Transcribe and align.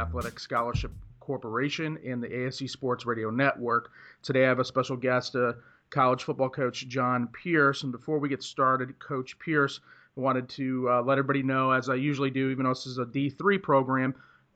Athletic 0.00 0.40
Scholarship 0.40 0.92
Corporation 1.20 1.98
and 2.04 2.22
the 2.22 2.28
ASC 2.28 2.68
Sports 2.70 3.04
Radio 3.04 3.30
Network. 3.30 3.90
Today, 4.22 4.44
I 4.44 4.48
have 4.48 4.58
a 4.58 4.64
special 4.64 4.96
guest, 4.96 5.36
uh, 5.36 5.52
college 5.90 6.24
football 6.24 6.48
coach 6.48 6.88
John 6.88 7.28
Pearce. 7.28 7.82
And 7.82 7.92
before 7.92 8.18
we 8.18 8.28
get 8.28 8.42
started, 8.42 8.98
Coach 8.98 9.38
Pearce, 9.38 9.80
wanted 10.16 10.48
to 10.50 10.88
uh, 10.90 11.02
let 11.02 11.18
everybody 11.18 11.42
know, 11.42 11.70
as 11.70 11.88
I 11.88 11.96
usually 11.96 12.30
do, 12.30 12.50
even 12.50 12.64
though 12.64 12.70
this 12.70 12.86
is 12.86 12.98
a 12.98 13.04
D3 13.04 13.62
program, 13.62 14.14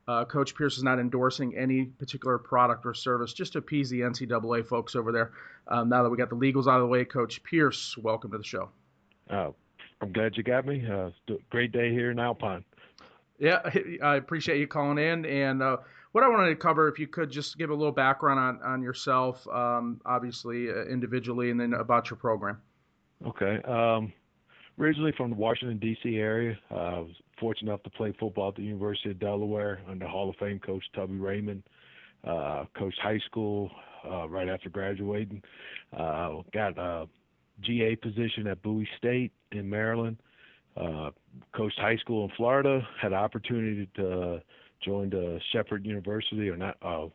uh, 0.09 0.25
Coach 0.25 0.55
Pearce 0.55 0.77
is 0.77 0.83
not 0.83 0.99
endorsing 0.99 1.57
any 1.57 1.85
particular 1.85 2.39
product 2.39 2.85
or 2.87 2.95
service, 2.95 3.33
just 3.33 3.53
to 3.53 3.59
appease 3.59 3.91
the 3.91 4.01
NCAA 4.01 4.67
folks 4.67 4.97
over 4.97 5.13
there. 5.13 5.33
Um, 5.69 5.89
now 5.91 6.03
that 6.03 6.11
we 6.11 6.17
got 6.17 6.31
the 6.31 6.37
legals 6.37 6.67
out 6.67 6.77
of 6.77 6.83
the 6.83 6.87
way, 6.87 7.05
Coach 7.05 7.43
Pearce, 7.43 7.97
welcome 7.99 8.31
to 8.33 8.39
the 8.39 8.45
show. 8.45 8.71
Uh, 9.31 9.51
I'm 10.01 10.13
glad 10.13 10.37
you 10.37 10.43
got 10.43 10.67
me. 10.67 10.85
Uh, 10.87 11.11
great 11.51 11.73
day 11.73 11.91
here 11.91 12.11
in 12.11 12.19
Alpine. 12.19 12.65
Yeah, 13.45 13.61
I 14.03 14.17
appreciate 14.17 14.59
you 14.59 14.67
calling 14.67 14.99
in. 14.99 15.27
And 15.27 15.63
uh, 15.63 15.77
what 16.13 16.25
I 16.25 16.29
wanted 16.29 16.49
to 16.49 16.57
cover, 16.57 16.89
if 16.89 16.99
you 16.99 17.07
could 17.07 17.31
just 17.31 17.59
give 17.59 17.69
a 17.69 17.75
little 17.75 17.93
background 17.93 18.41
on, 18.41 18.61
on 18.63 18.83
yourself, 18.83 19.47
um, 19.49 20.01
obviously 20.07 20.71
uh, 20.71 20.85
individually, 20.85 21.51
and 21.51 21.61
then 21.61 21.75
about 21.75 22.09
your 22.09 22.17
program. 22.17 22.61
Okay. 23.27 23.61
Um, 23.69 24.13
originally 24.81 25.13
from 25.17 25.31
the 25.31 25.37
Washington, 25.37 25.79
D.C. 25.79 26.17
area. 26.17 26.59
Uh, 26.71 26.75
I 26.75 26.99
was 27.01 27.11
fortunate 27.39 27.71
enough 27.71 27.83
to 27.83 27.91
play 27.91 28.15
football 28.19 28.49
at 28.49 28.55
the 28.55 28.63
University 28.63 29.11
of 29.11 29.19
Delaware 29.19 29.81
under 29.89 30.07
Hall 30.07 30.31
of 30.31 30.37
Fame 30.37 30.59
coach 30.59 30.85
Tubby 30.95 31.17
Raymond. 31.17 31.63
Uh, 32.27 32.65
coached 32.75 32.99
high 33.03 33.21
school 33.27 33.71
uh, 34.11 34.27
right 34.27 34.49
after 34.49 34.71
graduating. 34.71 35.43
Uh, 35.95 36.37
got 36.55 36.79
a 36.79 37.07
GA 37.61 37.95
position 37.97 38.47
at 38.47 38.63
Bowie 38.63 38.89
State 38.97 39.33
in 39.53 39.69
Maryland. 39.69 40.17
Uh, 40.77 41.11
coached 41.55 41.79
high 41.79 41.97
school 41.97 42.25
in 42.25 42.31
Florida. 42.37 42.87
Had 43.01 43.13
an 43.13 43.19
opportunity 43.19 43.89
to 43.97 44.21
uh, 44.21 44.41
join 44.85 45.11
the 45.11 45.41
Shepherd 45.53 45.87
University 45.87 46.49
or 46.49 46.57
not 46.57 46.77
uh, 46.83 47.07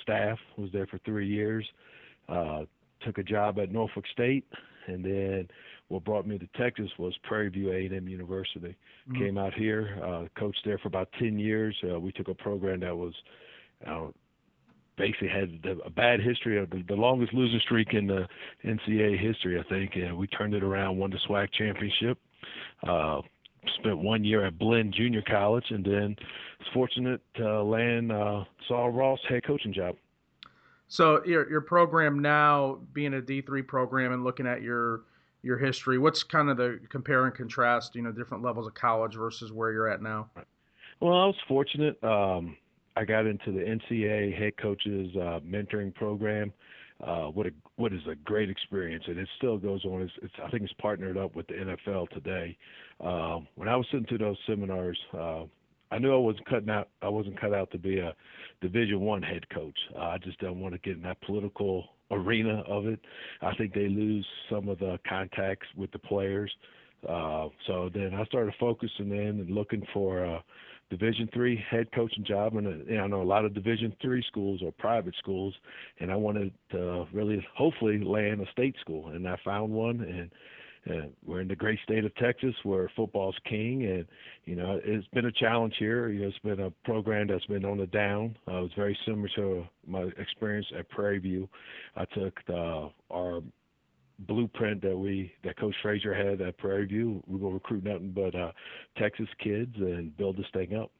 staff. 0.00 0.38
Was 0.56 0.70
there 0.72 0.86
for 0.86 0.98
three 0.98 1.28
years. 1.28 1.66
Uh, 2.28 2.62
took 3.04 3.18
a 3.18 3.22
job 3.22 3.58
at 3.58 3.72
Norfolk 3.72 4.04
State, 4.12 4.46
and 4.86 5.04
then 5.04 5.48
what 5.88 6.04
brought 6.04 6.26
me 6.26 6.38
to 6.38 6.46
Texas 6.56 6.88
was 6.98 7.14
Prairie 7.24 7.48
View 7.48 7.72
A&M 7.72 8.08
University. 8.08 8.76
Mm-hmm. 9.08 9.18
Came 9.18 9.38
out 9.38 9.52
here, 9.54 9.98
uh, 10.02 10.24
coached 10.38 10.60
there 10.64 10.78
for 10.78 10.88
about 10.88 11.08
10 11.18 11.38
years. 11.38 11.76
Uh, 11.84 11.98
we 11.98 12.12
took 12.12 12.28
a 12.28 12.34
program 12.34 12.80
that 12.80 12.96
was 12.96 13.12
uh, 13.86 14.06
basically 14.96 15.28
had 15.28 15.60
a 15.84 15.90
bad 15.90 16.20
history 16.20 16.58
of 16.58 16.70
the, 16.70 16.82
the 16.88 16.94
longest 16.94 17.34
losing 17.34 17.60
streak 17.60 17.92
in 17.92 18.06
the 18.06 18.26
NCAA 18.64 19.18
history, 19.18 19.58
I 19.58 19.68
think, 19.68 19.92
and 19.96 20.16
we 20.16 20.26
turned 20.28 20.54
it 20.54 20.62
around, 20.62 20.96
won 20.96 21.10
the 21.10 21.18
SWAC 21.28 21.48
championship. 21.52 22.18
Uh, 22.86 23.20
spent 23.78 23.98
one 23.98 24.24
year 24.24 24.44
at 24.44 24.58
Blinn 24.58 24.92
Junior 24.92 25.22
College, 25.22 25.66
and 25.70 25.84
then 25.84 26.16
was 26.58 26.68
fortunate 26.72 27.20
to 27.36 27.62
land 27.62 28.12
uh, 28.12 28.44
Sul 28.68 28.90
Ross 28.90 29.20
head 29.28 29.44
coaching 29.44 29.72
job. 29.72 29.96
So 30.88 31.24
your 31.24 31.48
your 31.48 31.60
program 31.62 32.20
now 32.20 32.80
being 32.92 33.14
a 33.14 33.22
D 33.22 33.40
three 33.40 33.62
program 33.62 34.12
and 34.12 34.24
looking 34.24 34.46
at 34.46 34.62
your 34.62 35.02
your 35.42 35.58
history, 35.58 35.98
what's 35.98 36.22
kind 36.22 36.50
of 36.50 36.56
the 36.56 36.80
compare 36.88 37.24
and 37.24 37.34
contrast? 37.34 37.94
You 37.94 38.02
know, 38.02 38.12
different 38.12 38.42
levels 38.42 38.66
of 38.66 38.74
college 38.74 39.14
versus 39.14 39.52
where 39.52 39.72
you're 39.72 39.88
at 39.88 40.02
now. 40.02 40.30
Well, 41.00 41.14
I 41.14 41.26
was 41.26 41.36
fortunate. 41.48 42.02
Um, 42.04 42.56
I 42.96 43.04
got 43.04 43.26
into 43.26 43.52
the 43.52 43.60
NCAA 43.60 44.38
head 44.38 44.56
coaches 44.56 45.10
uh, 45.16 45.40
mentoring 45.40 45.94
program. 45.94 46.52
Uh, 47.02 47.24
what 47.26 47.46
a 47.46 47.50
what 47.76 47.92
is 47.92 48.00
a 48.08 48.14
great 48.14 48.48
experience, 48.48 49.04
and 49.08 49.18
it 49.18 49.28
still 49.36 49.58
goes 49.58 49.84
on. 49.84 50.02
It's, 50.02 50.12
it's 50.22 50.34
I 50.44 50.48
think 50.50 50.62
it's 50.62 50.72
partnered 50.74 51.16
up 51.16 51.34
with 51.34 51.46
the 51.48 51.54
NFL 51.54 52.08
today. 52.10 52.56
Uh, 53.00 53.40
when 53.56 53.68
I 53.68 53.74
was 53.76 53.86
sitting 53.90 54.06
through 54.06 54.18
those 54.18 54.36
seminars, 54.46 54.98
uh, 55.12 55.42
I 55.90 55.98
knew 55.98 56.14
I 56.14 56.18
wasn't 56.18 56.46
cutting 56.46 56.70
out. 56.70 56.88
I 57.02 57.08
wasn't 57.08 57.40
cut 57.40 57.52
out 57.52 57.70
to 57.72 57.78
be 57.78 57.98
a 57.98 58.14
Division 58.60 59.00
One 59.00 59.22
head 59.22 59.48
coach. 59.50 59.78
Uh, 59.96 60.00
I 60.00 60.18
just 60.18 60.38
don't 60.38 60.60
want 60.60 60.74
to 60.74 60.78
get 60.78 60.96
in 60.96 61.02
that 61.02 61.20
political 61.22 61.88
arena 62.12 62.62
of 62.68 62.86
it. 62.86 63.00
I 63.40 63.54
think 63.56 63.74
they 63.74 63.88
lose 63.88 64.26
some 64.48 64.68
of 64.68 64.78
the 64.78 64.98
contacts 65.08 65.66
with 65.76 65.90
the 65.90 65.98
players. 65.98 66.52
Uh, 67.08 67.48
so 67.66 67.90
then 67.92 68.14
I 68.14 68.24
started 68.26 68.54
focusing 68.60 69.10
in 69.10 69.40
and 69.40 69.50
looking 69.50 69.84
for. 69.92 70.24
Uh, 70.24 70.40
Division 70.92 71.26
three 71.32 71.58
head 71.70 71.90
coaching 71.94 72.22
job, 72.22 72.54
and 72.54 72.66
uh, 72.66 73.02
I 73.02 73.06
know 73.06 73.22
a 73.22 73.24
lot 73.24 73.46
of 73.46 73.54
Division 73.54 73.96
three 74.02 74.22
schools 74.28 74.60
or 74.62 74.72
private 74.72 75.14
schools, 75.18 75.54
and 76.00 76.12
I 76.12 76.16
wanted 76.16 76.52
to 76.72 77.06
really, 77.14 77.42
hopefully, 77.56 78.04
land 78.04 78.42
a 78.42 78.50
state 78.52 78.76
school, 78.78 79.08
and 79.08 79.26
I 79.26 79.38
found 79.42 79.72
one, 79.72 80.02
and 80.02 80.30
uh, 80.90 81.06
we're 81.24 81.40
in 81.40 81.48
the 81.48 81.56
great 81.56 81.78
state 81.82 82.04
of 82.04 82.14
Texas 82.16 82.54
where 82.64 82.90
football's 82.94 83.38
king, 83.48 83.86
and 83.86 84.04
you 84.44 84.54
know 84.54 84.78
it's 84.84 85.06
been 85.14 85.24
a 85.24 85.32
challenge 85.32 85.72
here. 85.78 86.10
You 86.10 86.20
know, 86.20 86.28
it's 86.28 86.38
been 86.40 86.60
a 86.60 86.70
program 86.84 87.28
that's 87.28 87.46
been 87.46 87.64
on 87.64 87.78
the 87.78 87.86
down. 87.86 88.36
Uh, 88.46 88.58
it 88.58 88.62
was 88.62 88.70
very 88.76 88.98
similar 89.06 89.30
to 89.36 89.64
my 89.86 90.02
experience 90.18 90.66
at 90.78 90.90
Prairie 90.90 91.20
View. 91.20 91.48
I 91.96 92.04
took 92.04 92.38
the, 92.46 92.90
our 93.10 93.40
blueprint 94.26 94.82
that 94.82 94.96
we 94.96 95.32
that 95.44 95.58
Coach 95.58 95.74
Frazier 95.82 96.14
had 96.14 96.40
at 96.40 96.58
Prairie 96.58 96.86
View. 96.86 97.22
We're 97.26 97.38
gonna 97.38 97.54
recruit 97.54 97.84
nothing 97.84 98.10
but 98.10 98.34
uh, 98.34 98.52
Texas 98.96 99.28
kids 99.42 99.74
and 99.76 100.16
build 100.16 100.36
this 100.36 100.46
thing 100.52 100.74
up. 100.74 100.90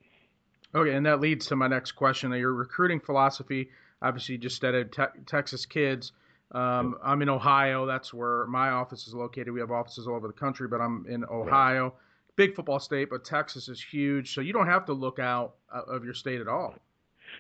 Okay, 0.75 0.95
and 0.95 1.05
that 1.07 1.21
leads 1.21 1.47
to 1.47 1.57
my 1.57 1.69
next 1.69 1.93
question. 1.93 2.33
Your 2.33 2.55
recruiting 2.55 3.01
philosophy, 3.01 3.71
obviously, 4.01 4.37
you 4.37 4.41
just 4.41 4.57
studied 4.57 4.93
te- 4.93 5.21
Texas 5.27 5.67
kids. 5.67 6.13
Um, 6.53 6.97
I'm 7.03 7.23
in 7.23 7.29
Ohio. 7.29 7.87
That's 7.87 8.13
where 8.13 8.47
my 8.47 8.71
office 8.71 9.07
is 9.07 9.15
located. 9.15 9.53
We 9.53 9.61
have 9.61 9.71
offices 9.71 10.07
all 10.07 10.15
over 10.15 10.27
the 10.27 10.35
country, 10.35 10.69
but 10.69 10.81
I'm 10.81 11.07
in 11.09 11.25
Ohio. 11.25 11.85
Right. 11.85 11.93
Big 12.37 12.55
football 12.55 12.79
state, 12.79 13.11
but 13.11 13.25
Texas 13.25 13.69
is 13.69 13.83
huge, 13.83 14.35
so 14.35 14.41
you 14.41 14.55
don't 14.55 14.67
have 14.67 14.87
to 14.87 14.95
look 14.95 15.19
out 15.19 15.55
uh, 15.73 15.83
of 15.83 16.05
your 16.05 16.15
state 16.15 16.41
at 16.41 16.49
all. 16.49 16.75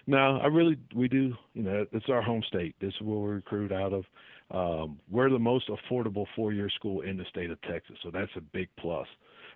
No, 0.06 0.38
I 0.38 0.46
really 0.46 0.78
we 0.94 1.08
do. 1.08 1.34
You 1.54 1.62
know, 1.62 1.86
it's 1.92 2.08
our 2.08 2.22
home 2.22 2.42
state. 2.46 2.74
This 2.80 2.92
is 2.94 3.00
where 3.00 3.18
we 3.18 3.30
recruit 3.34 3.72
out 3.72 3.92
of. 3.92 4.04
Um, 4.52 4.98
we're 5.10 5.30
the 5.30 5.38
most 5.38 5.68
affordable 5.68 6.26
four-year 6.36 6.68
school 6.70 7.00
in 7.00 7.16
the 7.16 7.24
state 7.30 7.50
of 7.50 7.60
Texas, 7.62 7.96
so 8.02 8.10
that's 8.12 8.30
a 8.36 8.40
big 8.40 8.68
plus. 8.78 9.08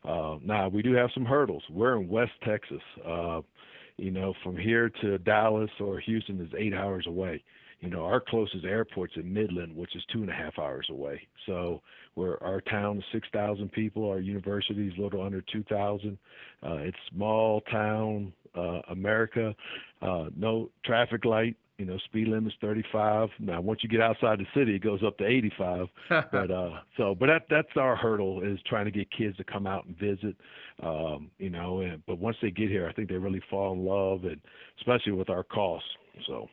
Uh, 0.04 0.38
now 0.42 0.68
we 0.68 0.82
do 0.82 0.92
have 0.94 1.10
some 1.12 1.24
hurdles. 1.24 1.62
We're 1.70 1.96
in 2.00 2.08
West 2.08 2.32
Texas. 2.44 2.82
Uh, 3.06 3.42
you 3.98 4.10
know, 4.10 4.34
from 4.42 4.56
here 4.56 4.90
to 5.00 5.18
Dallas 5.18 5.70
or 5.80 6.00
Houston 6.00 6.40
is 6.40 6.52
eight 6.58 6.74
hours 6.74 7.06
away. 7.06 7.42
You 7.80 7.90
know, 7.90 8.04
our 8.04 8.20
closest 8.20 8.64
airport's 8.64 9.14
in 9.16 9.32
Midland, 9.32 9.76
which 9.76 9.94
is 9.96 10.02
two 10.12 10.22
and 10.22 10.30
a 10.30 10.34
half 10.34 10.58
hours 10.58 10.86
away. 10.90 11.20
So 11.44 11.82
we're 12.14 12.38
our 12.38 12.62
town 12.62 12.98
is 12.98 13.04
six 13.12 13.28
thousand 13.32 13.72
people. 13.72 14.08
Our 14.08 14.20
university 14.20 14.88
is 14.88 14.94
a 14.98 15.02
little 15.02 15.22
under 15.22 15.42
two 15.52 15.62
thousand. 15.64 16.16
Uh, 16.62 16.76
it's 16.76 16.96
small 17.14 17.60
town 17.70 18.32
uh, 18.54 18.80
America. 18.88 19.54
Uh, 20.00 20.26
no 20.36 20.70
traffic 20.84 21.24
light 21.26 21.56
you 21.78 21.84
know, 21.84 21.98
speed 21.98 22.28
limit's 22.28 22.56
35. 22.60 23.28
Now, 23.38 23.60
once 23.60 23.82
you 23.82 23.88
get 23.88 24.00
outside 24.00 24.38
the 24.38 24.47
city, 24.54 24.76
it 24.76 24.82
goes 24.82 25.03
up 25.04 25.19
to 25.19 25.26
85. 25.26 25.88
but 26.09 26.50
uh, 26.50 26.70
so, 26.97 27.14
but 27.14 27.26
that 27.26 27.47
that's 27.50 27.76
our 27.76 27.97
hurdle 27.97 28.42
is 28.42 28.59
trying 28.66 28.87
to 28.87 28.91
get 28.91 29.09
kids 29.10 29.37
to 29.37 29.44
come 29.44 29.66
out 29.66 29.84
and 29.84 29.97
visit. 29.98 30.37
Um, 30.82 31.31
you 31.38 31.50
know, 31.50 31.81
and 31.81 32.05
but 32.06 32.19
once 32.19 32.37
they 32.40 32.50
get 32.50 32.70
here, 32.70 32.88
I 32.88 32.93
think 32.93 33.08
they 33.08 33.17
really 33.17 33.43
fall 33.50 33.73
in 33.75 33.84
love, 33.84 34.25
and 34.25 34.40
especially 34.78 35.12
with 35.12 35.31
our 35.31 35.43
costs. 35.43 35.88
So. 36.26 36.49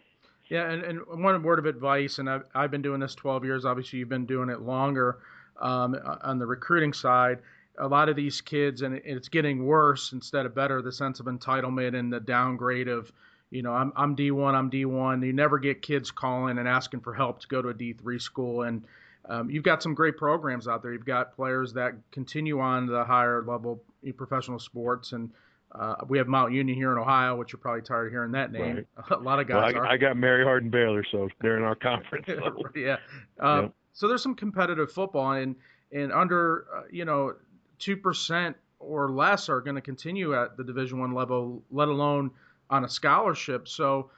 Yeah, 0.50 0.70
and, 0.70 0.84
and 0.84 1.24
one 1.24 1.42
word 1.42 1.58
of 1.58 1.66
advice, 1.66 2.20
and 2.20 2.30
I've, 2.30 2.44
I've 2.54 2.70
been 2.70 2.82
doing 2.82 3.00
this 3.00 3.16
12 3.16 3.46
years. 3.46 3.66
Obviously, 3.66 4.00
you've 4.00 4.10
been 4.10 4.26
doing 4.26 4.50
it 4.50 4.60
longer 4.60 5.20
um, 5.60 5.96
on 6.22 6.38
the 6.38 6.46
recruiting 6.46 6.92
side. 6.92 7.40
A 7.80 7.88
lot 7.88 8.10
of 8.10 8.16
these 8.16 8.42
kids, 8.42 8.82
and 8.82 9.02
it's 9.06 9.30
getting 9.30 9.66
worse 9.66 10.12
instead 10.12 10.46
of 10.46 10.54
better, 10.54 10.82
the 10.82 10.92
sense 10.92 11.22
of 11.22 11.28
entitlement 11.28 11.98
and 11.98 12.12
the 12.12 12.20
downgrade 12.20 12.90
of 12.90 13.12
you 13.54 13.62
know, 13.62 13.72
I'm 13.72 13.94
I'm 13.96 14.16
D1, 14.16 14.56
I'm 14.56 14.72
D1. 14.72 15.26
You 15.26 15.32
never 15.32 15.60
get 15.60 15.82
kids 15.82 16.10
calling 16.10 16.58
and 16.58 16.68
asking 16.68 17.02
for 17.02 17.14
help 17.14 17.40
to 17.42 17.48
go 17.48 17.62
to 17.62 17.70
a 17.70 17.74
D3 17.74 18.20
school, 18.20 18.64
and 18.64 18.84
um, 19.30 19.50
you've 19.50 19.64
got 19.64 19.84
some 19.84 19.94
great 19.94 20.18
programs 20.18 20.68
out 20.68 20.82
there. 20.82 20.92
You've 20.92 21.06
got 21.06 21.36
players 21.36 21.74
that 21.74 21.94
continue 22.12 22.60
on 22.60 22.88
to 22.88 22.92
the 22.92 23.04
higher 23.04 23.44
level 23.44 23.82
professional 24.18 24.58
sports, 24.58 25.12
and 25.12 25.30
uh, 25.72 25.96
we 26.08 26.18
have 26.18 26.28
Mount 26.28 26.52
Union 26.52 26.76
here 26.76 26.92
in 26.92 26.98
Ohio, 26.98 27.36
which 27.36 27.54
you're 27.54 27.60
probably 27.60 27.84
tired 27.84 28.08
of 28.08 28.12
hearing 28.12 28.32
that 28.32 28.52
name. 28.52 28.76
Right. 28.76 29.12
A 29.12 29.18
lot 29.18 29.40
of 29.40 29.48
guys 29.48 29.74
well, 29.76 29.86
I, 29.86 29.94
I, 29.94 29.98
got 29.98 30.18
Mary 30.18 30.44
Hardin 30.44 30.72
Baylor, 30.72 31.06
so 31.12 31.30
they're 31.40 31.58
in 31.58 31.64
our 31.64 31.76
conference. 31.76 32.26
So. 32.26 32.64
yeah. 32.76 32.98
Um, 33.40 33.66
yeah. 33.66 33.68
So 33.94 34.08
there's 34.08 34.24
some 34.24 34.36
competitive 34.36 34.92
football, 34.92 35.34
and 35.34 35.56
and 35.92 36.12
under 36.12 36.66
uh, 36.76 36.82
you 36.90 37.06
know 37.06 37.36
two 37.78 37.98
percent 37.98 38.58
or 38.80 39.12
less 39.12 39.48
are 39.48 39.62
going 39.62 39.76
to 39.76 39.82
continue 39.82 40.34
at 40.36 40.58
the 40.58 40.64
Division 40.64 41.00
One 41.00 41.14
level, 41.14 41.62
let 41.70 41.88
alone 41.88 42.32
on 42.74 42.84
a 42.84 42.90
scholarship. 42.90 43.68
So 43.68 44.10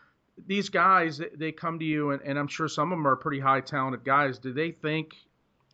these 0.47 0.69
guys, 0.69 1.21
they 1.35 1.51
come 1.51 1.77
to 1.79 1.85
you, 1.85 2.11
and, 2.11 2.21
and 2.21 2.39
I'm 2.39 2.47
sure 2.47 2.69
some 2.69 2.91
of 2.93 2.97
them 2.97 3.05
are 3.05 3.17
pretty 3.17 3.41
high 3.41 3.59
talented 3.59 4.05
guys. 4.05 4.39
Do 4.39 4.53
they 4.53 4.71
think 4.71 5.13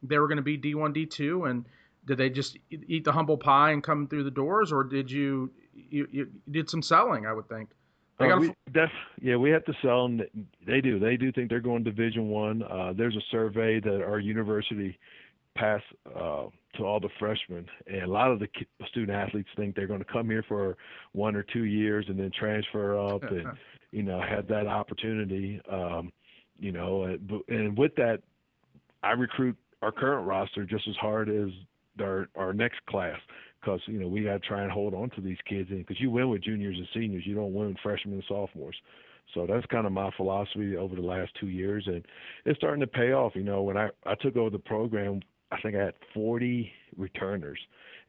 they 0.01 0.17
were 0.17 0.27
going 0.27 0.37
to 0.37 0.43
be 0.43 0.57
D1, 0.57 0.95
D2, 0.95 1.49
and 1.49 1.65
did 2.05 2.17
they 2.17 2.31
just 2.31 2.57
eat 2.71 3.03
the 3.03 3.11
humble 3.11 3.37
pie 3.37 3.71
and 3.71 3.83
come 3.83 4.07
through 4.07 4.23
the 4.23 4.31
doors, 4.31 4.71
or 4.71 4.83
did 4.83 5.11
you 5.11 5.51
you, 5.73 6.07
you 6.11 6.27
did 6.49 6.69
some 6.69 6.81
selling? 6.81 7.27
I 7.27 7.33
would 7.33 7.47
think. 7.47 7.69
Uh, 8.19 8.37
we 8.39 8.53
def, 8.71 8.89
yeah, 9.19 9.35
we 9.35 9.49
have 9.51 9.65
to 9.65 9.73
sell 9.81 10.07
them. 10.07 10.21
They 10.65 10.81
do. 10.81 10.99
They 10.99 11.17
do 11.17 11.31
think 11.31 11.49
they're 11.49 11.59
going 11.59 11.83
Division 11.83 12.29
One. 12.29 12.63
Uh, 12.63 12.93
there's 12.95 13.15
a 13.15 13.21
survey 13.31 13.79
that 13.79 14.03
our 14.03 14.19
university 14.19 14.97
passed 15.55 15.83
uh, 16.15 16.45
to 16.77 16.83
all 16.83 16.99
the 16.99 17.09
freshmen, 17.19 17.65
and 17.87 18.03
a 18.03 18.07
lot 18.07 18.31
of 18.31 18.39
the 18.39 18.47
student 18.89 19.17
athletes 19.17 19.49
think 19.55 19.75
they're 19.75 19.87
going 19.87 19.99
to 19.99 20.11
come 20.11 20.29
here 20.29 20.43
for 20.47 20.77
one 21.13 21.35
or 21.35 21.43
two 21.43 21.65
years 21.65 22.05
and 22.07 22.19
then 22.19 22.31
transfer 22.37 22.97
up 22.97 23.23
and 23.23 23.45
you 23.91 24.03
know 24.03 24.21
have 24.21 24.47
that 24.47 24.67
opportunity. 24.67 25.61
Um, 25.69 26.11
you 26.59 26.71
know, 26.71 27.17
and 27.47 27.77
with 27.77 27.95
that, 27.95 28.21
I 29.03 29.11
recruit 29.11 29.57
our 29.81 29.91
current 29.91 30.27
roster 30.27 30.63
just 30.63 30.87
as 30.87 30.95
hard 30.97 31.29
as 31.29 31.49
our 31.99 32.27
our 32.35 32.53
next 32.53 32.85
class 32.87 33.19
because 33.59 33.81
you 33.87 33.99
know 33.99 34.07
we 34.07 34.23
got 34.23 34.33
to 34.33 34.47
try 34.47 34.63
and 34.63 34.71
hold 34.71 34.93
on 34.93 35.09
to 35.11 35.21
these 35.21 35.37
kids 35.47 35.69
because 35.69 35.99
you 35.99 36.09
win 36.09 36.29
with 36.29 36.43
juniors 36.43 36.77
and 36.77 36.87
seniors, 36.93 37.25
you 37.25 37.35
don't 37.35 37.53
win 37.53 37.69
with 37.69 37.77
freshmen 37.83 38.15
and 38.15 38.23
sophomores. 38.27 38.75
So 39.33 39.45
that's 39.47 39.65
kind 39.67 39.85
of 39.85 39.93
my 39.93 40.09
philosophy 40.17 40.75
over 40.75 40.95
the 40.95 41.01
last 41.01 41.31
two 41.39 41.47
years, 41.47 41.83
and 41.87 42.05
it's 42.45 42.57
starting 42.57 42.81
to 42.81 42.87
pay 42.87 43.13
off. 43.13 43.33
You 43.35 43.43
know, 43.43 43.61
when 43.61 43.77
I 43.77 43.89
I 44.05 44.15
took 44.15 44.35
over 44.35 44.49
the 44.49 44.59
program, 44.59 45.21
I 45.51 45.59
think 45.61 45.75
I 45.75 45.85
had 45.85 45.93
40 46.13 46.71
returners, 46.97 47.59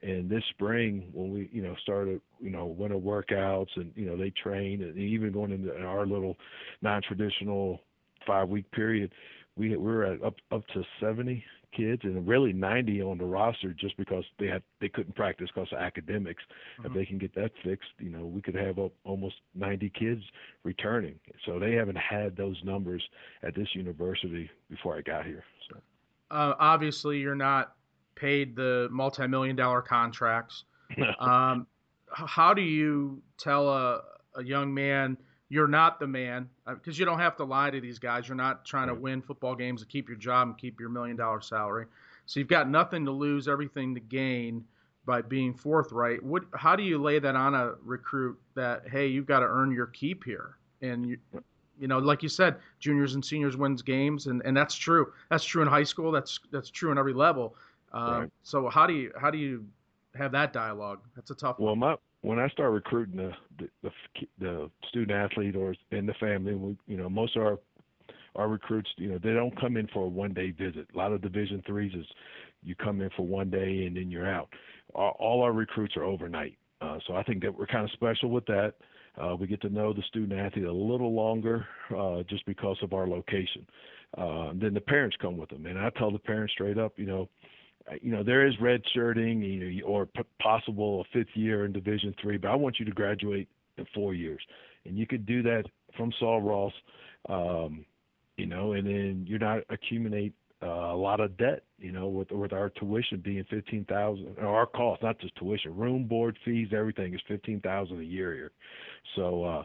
and 0.02 0.28
this 0.28 0.42
spring 0.50 1.08
when 1.12 1.32
we 1.32 1.48
you 1.52 1.62
know 1.62 1.74
started 1.82 2.20
you 2.40 2.50
know 2.50 2.66
winter 2.66 2.96
workouts 2.96 3.68
and 3.76 3.92
you 3.96 4.06
know 4.06 4.16
they 4.16 4.30
train 4.30 4.82
and 4.82 4.96
even 4.96 5.32
going 5.32 5.52
into 5.52 5.76
our 5.82 6.06
little 6.06 6.36
non-traditional 6.82 7.80
five 8.26 8.48
week 8.48 8.70
period, 8.72 9.12
we 9.56 9.70
we 9.70 9.76
were 9.76 10.04
at 10.04 10.22
up 10.22 10.34
up 10.50 10.66
to 10.68 10.82
70 11.00 11.44
kids 11.76 12.02
and 12.04 12.26
really 12.28 12.52
90 12.52 13.02
on 13.02 13.18
the 13.18 13.24
roster 13.24 13.72
just 13.72 13.96
because 13.96 14.24
they 14.38 14.46
had 14.46 14.62
they 14.80 14.88
couldn't 14.88 15.14
practice 15.14 15.48
because 15.54 15.72
of 15.72 15.78
academics. 15.78 16.42
Mm-hmm. 16.78 16.86
If 16.86 16.94
they 16.94 17.06
can 17.06 17.18
get 17.18 17.34
that 17.34 17.50
fixed, 17.64 17.88
you 17.98 18.10
know, 18.10 18.26
we 18.26 18.42
could 18.42 18.54
have 18.54 18.78
up 18.78 18.92
almost 19.04 19.36
90 19.54 19.90
kids 19.98 20.22
returning. 20.64 21.18
So 21.46 21.58
they 21.58 21.72
haven't 21.72 21.96
had 21.96 22.36
those 22.36 22.60
numbers 22.64 23.02
at 23.42 23.54
this 23.54 23.68
university 23.74 24.50
before 24.70 24.96
I 24.96 25.00
got 25.00 25.24
here. 25.24 25.44
Uh, 26.32 26.54
obviously, 26.58 27.18
you're 27.18 27.34
not 27.34 27.74
paid 28.14 28.56
the 28.56 28.88
multi-million 28.90 29.54
dollar 29.54 29.82
contracts. 29.82 30.64
um, 31.20 31.66
how 32.08 32.52
do 32.52 32.62
you 32.62 33.22
tell 33.38 33.68
a, 33.68 34.00
a 34.36 34.42
young 34.42 34.72
man? 34.72 35.16
you're 35.52 35.68
not 35.68 36.00
the 36.00 36.06
man 36.06 36.48
because 36.66 36.96
uh, 36.96 36.98
you 36.98 37.04
don't 37.04 37.18
have 37.18 37.36
to 37.36 37.44
lie 37.44 37.68
to 37.68 37.78
these 37.78 37.98
guys. 37.98 38.26
You're 38.26 38.38
not 38.38 38.64
trying 38.64 38.88
to 38.88 38.94
win 38.94 39.20
football 39.20 39.54
games 39.54 39.82
to 39.82 39.86
keep 39.86 40.08
your 40.08 40.16
job 40.16 40.48
and 40.48 40.56
keep 40.56 40.80
your 40.80 40.88
million 40.88 41.14
dollar 41.14 41.42
salary. 41.42 41.84
So 42.24 42.40
you've 42.40 42.48
got 42.48 42.70
nothing 42.70 43.04
to 43.04 43.10
lose, 43.10 43.48
everything 43.48 43.94
to 43.94 44.00
gain 44.00 44.64
by 45.04 45.20
being 45.20 45.52
forthright. 45.52 46.22
What, 46.22 46.44
how 46.54 46.74
do 46.74 46.82
you 46.82 46.96
lay 46.96 47.18
that 47.18 47.36
on 47.36 47.54
a 47.54 47.74
recruit 47.84 48.38
that 48.54 48.88
hey, 48.90 49.08
you've 49.08 49.26
got 49.26 49.40
to 49.40 49.46
earn 49.46 49.72
your 49.72 49.88
keep 49.88 50.24
here, 50.24 50.56
and 50.80 51.06
you, 51.06 51.18
you 51.82 51.88
know, 51.88 51.98
like 51.98 52.22
you 52.22 52.28
said, 52.28 52.58
juniors 52.78 53.16
and 53.16 53.24
seniors 53.24 53.56
wins 53.56 53.82
games, 53.82 54.28
and, 54.28 54.40
and 54.44 54.56
that's 54.56 54.76
true. 54.76 55.12
That's 55.30 55.44
true 55.44 55.62
in 55.62 55.68
high 55.68 55.82
school. 55.82 56.12
That's 56.12 56.38
that's 56.52 56.70
true 56.70 56.92
in 56.92 56.96
every 56.96 57.12
level. 57.12 57.56
Um, 57.92 58.20
right. 58.20 58.30
So 58.44 58.68
how 58.68 58.86
do 58.86 58.94
you 58.94 59.10
how 59.20 59.32
do 59.32 59.38
you 59.38 59.66
have 60.14 60.30
that 60.30 60.52
dialogue? 60.52 61.00
That's 61.16 61.32
a 61.32 61.34
tough. 61.34 61.58
Well, 61.58 61.70
one. 61.70 61.78
my 61.80 61.96
when 62.20 62.38
I 62.38 62.48
start 62.50 62.72
recruiting 62.72 63.16
the 63.16 63.32
the, 63.58 63.68
the, 63.82 63.90
the 64.38 64.70
student 64.88 65.10
athlete 65.10 65.56
or 65.56 65.74
in 65.90 66.06
the 66.06 66.14
family, 66.14 66.54
we, 66.54 66.76
you 66.86 66.96
know, 66.96 67.10
most 67.10 67.36
of 67.36 67.42
our 67.42 67.58
our 68.36 68.46
recruits, 68.46 68.88
you 68.96 69.08
know, 69.08 69.18
they 69.18 69.34
don't 69.34 69.60
come 69.60 69.76
in 69.76 69.88
for 69.88 70.04
a 70.04 70.08
one 70.08 70.32
day 70.32 70.52
visit. 70.52 70.86
A 70.94 70.96
lot 70.96 71.10
of 71.10 71.20
Division 71.20 71.64
threes 71.66 71.92
is 71.94 72.06
you 72.62 72.76
come 72.76 73.00
in 73.00 73.10
for 73.16 73.26
one 73.26 73.50
day 73.50 73.86
and 73.86 73.96
then 73.96 74.08
you're 74.08 74.30
out. 74.30 74.48
All, 74.94 75.16
all 75.18 75.42
our 75.42 75.52
recruits 75.52 75.96
are 75.96 76.04
overnight, 76.04 76.56
uh, 76.80 76.98
so 77.08 77.16
I 77.16 77.24
think 77.24 77.42
that 77.42 77.58
we're 77.58 77.66
kind 77.66 77.84
of 77.84 77.90
special 77.90 78.30
with 78.30 78.46
that. 78.46 78.74
Uh, 79.20 79.36
we 79.36 79.46
get 79.46 79.60
to 79.60 79.68
know 79.68 79.92
the 79.92 80.02
student 80.08 80.38
athlete 80.38 80.64
a 80.64 80.72
little 80.72 81.12
longer 81.12 81.66
uh, 81.96 82.22
just 82.28 82.44
because 82.46 82.78
of 82.82 82.92
our 82.92 83.06
location. 83.06 83.66
Uh, 84.16 84.52
then 84.54 84.72
the 84.72 84.80
parents 84.80 85.16
come 85.20 85.36
with 85.36 85.50
them, 85.50 85.66
and 85.66 85.78
I 85.78 85.90
tell 85.98 86.10
the 86.10 86.18
parents 86.18 86.52
straight 86.54 86.78
up, 86.78 86.92
you 86.96 87.06
know, 87.06 87.28
you 88.00 88.12
know 88.12 88.22
there 88.22 88.46
is 88.46 88.54
red 88.60 88.80
shirting 88.94 89.42
you 89.42 89.80
know, 89.80 89.86
or 89.86 90.06
p- 90.06 90.22
possible 90.40 91.00
a 91.00 91.18
fifth 91.18 91.34
year 91.34 91.64
in 91.64 91.72
division 91.72 92.14
three 92.20 92.36
but 92.36 92.48
i 92.48 92.54
want 92.54 92.78
you 92.78 92.84
to 92.84 92.92
graduate 92.92 93.48
in 93.78 93.86
four 93.94 94.14
years 94.14 94.40
and 94.84 94.96
you 94.96 95.06
could 95.06 95.26
do 95.26 95.42
that 95.42 95.64
from 95.96 96.12
Sul 96.18 96.40
Ross 96.40 96.72
um, 97.28 97.84
you 98.36 98.46
know 98.46 98.72
and 98.72 98.86
then 98.86 99.24
you're 99.28 99.38
not 99.38 99.60
accumulate 99.70 100.32
uh, 100.62 100.66
a 100.66 100.96
lot 100.96 101.20
of 101.20 101.36
debt 101.36 101.64
you 101.78 101.92
know 101.92 102.08
with 102.08 102.30
with 102.30 102.52
our 102.52 102.70
tuition 102.70 103.20
being 103.20 103.44
fifteen 103.50 103.84
thousand 103.86 104.36
our 104.40 104.66
cost 104.66 105.02
not 105.02 105.18
just 105.18 105.34
tuition 105.36 105.76
room 105.76 106.04
board 106.04 106.38
fees 106.44 106.68
everything 106.72 107.14
is 107.14 107.20
fifteen 107.26 107.60
thousand 107.60 108.00
a 108.00 108.04
year 108.04 108.32
here 108.32 108.52
so 109.16 109.44
uh 109.44 109.62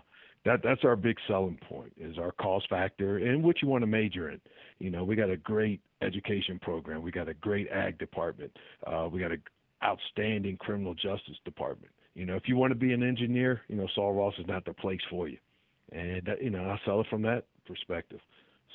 that 0.47 0.61
that's 0.63 0.83
our 0.83 0.95
big 0.95 1.17
selling 1.27 1.59
point 1.67 1.91
is 1.97 2.17
our 2.17 2.31
cost 2.33 2.69
factor 2.69 3.17
and 3.17 3.43
what 3.43 3.61
you 3.61 3.67
want 3.67 3.81
to 3.81 3.87
major 3.87 4.29
in. 4.29 4.39
You 4.79 4.89
know, 4.89 5.03
we 5.03 5.15
got 5.15 5.29
a 5.29 5.37
great 5.37 5.81
education 6.01 6.57
program. 6.59 7.01
We 7.01 7.11
got 7.11 7.27
a 7.27 7.33
great 7.33 7.67
ag 7.69 7.97
department. 7.97 8.55
Uh, 8.85 9.09
we 9.11 9.19
got 9.19 9.31
a 9.33 9.37
outstanding 9.83 10.57
criminal 10.57 10.93
justice 10.93 11.35
department. 11.43 11.91
You 12.15 12.25
know, 12.25 12.35
if 12.35 12.43
you 12.47 12.55
want 12.55 12.71
to 12.71 12.79
be 12.79 12.93
an 12.93 13.03
engineer, 13.03 13.61
you 13.67 13.75
know, 13.75 13.87
Sul 13.93 14.13
Ross 14.13 14.33
is 14.39 14.47
not 14.47 14.63
the 14.65 14.73
place 14.73 15.01
for 15.09 15.27
you. 15.27 15.37
And 15.91 16.29
you 16.41 16.49
know, 16.49 16.63
I 16.63 16.79
sell 16.85 17.01
it 17.01 17.07
from 17.09 17.21
that 17.23 17.45
perspective. 17.65 18.19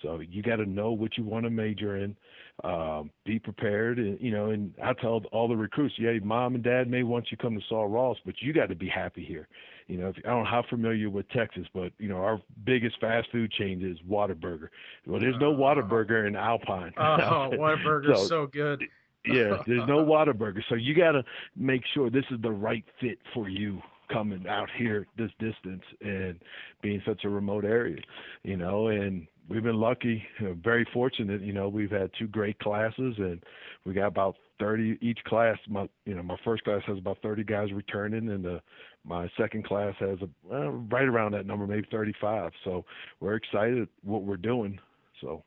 So 0.02 0.20
you 0.20 0.42
got 0.42 0.56
to 0.56 0.66
know 0.66 0.92
what 0.92 1.16
you 1.16 1.24
want 1.24 1.44
to 1.44 1.50
major 1.50 1.96
in, 1.96 2.16
um, 2.64 3.10
be 3.24 3.38
prepared, 3.38 3.98
and 3.98 4.20
you 4.20 4.30
know. 4.30 4.50
And 4.50 4.74
I 4.82 4.92
tell 4.94 5.22
all 5.32 5.48
the 5.48 5.56
recruits, 5.56 5.94
yeah, 5.98 6.12
mom 6.22 6.54
and 6.54 6.64
dad 6.64 6.90
may 6.90 7.02
want 7.02 7.30
you 7.30 7.36
to 7.36 7.42
come 7.42 7.54
to 7.54 7.62
Sul 7.68 7.86
Ross, 7.86 8.18
but 8.24 8.34
you 8.40 8.52
got 8.52 8.68
to 8.68 8.74
be 8.74 8.88
happy 8.88 9.24
here. 9.24 9.48
You 9.86 9.98
know, 9.98 10.08
if, 10.08 10.16
I 10.24 10.28
don't 10.28 10.44
know 10.44 10.50
how 10.50 10.64
familiar 10.68 11.10
with 11.10 11.28
Texas, 11.30 11.66
but 11.72 11.92
you 11.98 12.08
know, 12.08 12.18
our 12.18 12.40
biggest 12.64 13.00
fast 13.00 13.28
food 13.32 13.50
chain 13.52 13.82
is 13.84 13.98
Whataburger. 14.08 14.68
Well, 15.06 15.20
there's 15.20 15.38
no 15.40 15.54
uh, 15.54 15.56
Whataburger 15.56 16.26
in 16.26 16.36
Alpine. 16.36 16.92
Oh, 16.98 17.50
Whataburger's 17.52 18.20
so, 18.22 18.26
so 18.26 18.46
good. 18.46 18.84
yeah, 19.24 19.62
there's 19.66 19.86
no 19.86 20.04
Whataburger, 20.04 20.62
so 20.68 20.74
you 20.74 20.94
got 20.94 21.12
to 21.12 21.24
make 21.56 21.82
sure 21.94 22.10
this 22.10 22.24
is 22.30 22.40
the 22.42 22.50
right 22.50 22.84
fit 23.00 23.18
for 23.34 23.48
you 23.48 23.82
coming 24.12 24.46
out 24.48 24.68
here 24.76 25.06
this 25.16 25.30
distance 25.38 25.82
and 26.00 26.38
being 26.82 27.02
such 27.06 27.24
a 27.24 27.28
remote 27.28 27.64
area, 27.64 28.00
you 28.42 28.56
know, 28.56 28.88
and 28.88 29.26
we've 29.48 29.62
been 29.62 29.80
lucky, 29.80 30.24
very 30.62 30.86
fortunate. 30.92 31.42
You 31.42 31.52
know, 31.52 31.68
we've 31.68 31.90
had 31.90 32.10
two 32.18 32.26
great 32.26 32.58
classes, 32.58 33.14
and 33.18 33.42
we 33.84 33.92
got 33.92 34.06
about 34.06 34.36
30 34.60 34.98
each 35.00 35.18
class. 35.24 35.58
My, 35.68 35.88
you 36.04 36.14
know, 36.14 36.22
my 36.22 36.36
first 36.44 36.64
class 36.64 36.82
has 36.86 36.98
about 36.98 37.18
30 37.22 37.44
guys 37.44 37.72
returning, 37.72 38.28
and 38.28 38.44
the, 38.44 38.60
my 39.04 39.28
second 39.36 39.64
class 39.66 39.94
has 39.98 40.18
a 40.20 40.54
uh, 40.54 40.70
right 40.70 41.04
around 41.04 41.32
that 41.32 41.46
number, 41.46 41.66
maybe 41.66 41.86
35. 41.90 42.52
So 42.64 42.84
we're 43.20 43.34
excited 43.34 43.88
what 44.02 44.22
we're 44.22 44.36
doing. 44.36 44.78
So. 45.20 45.42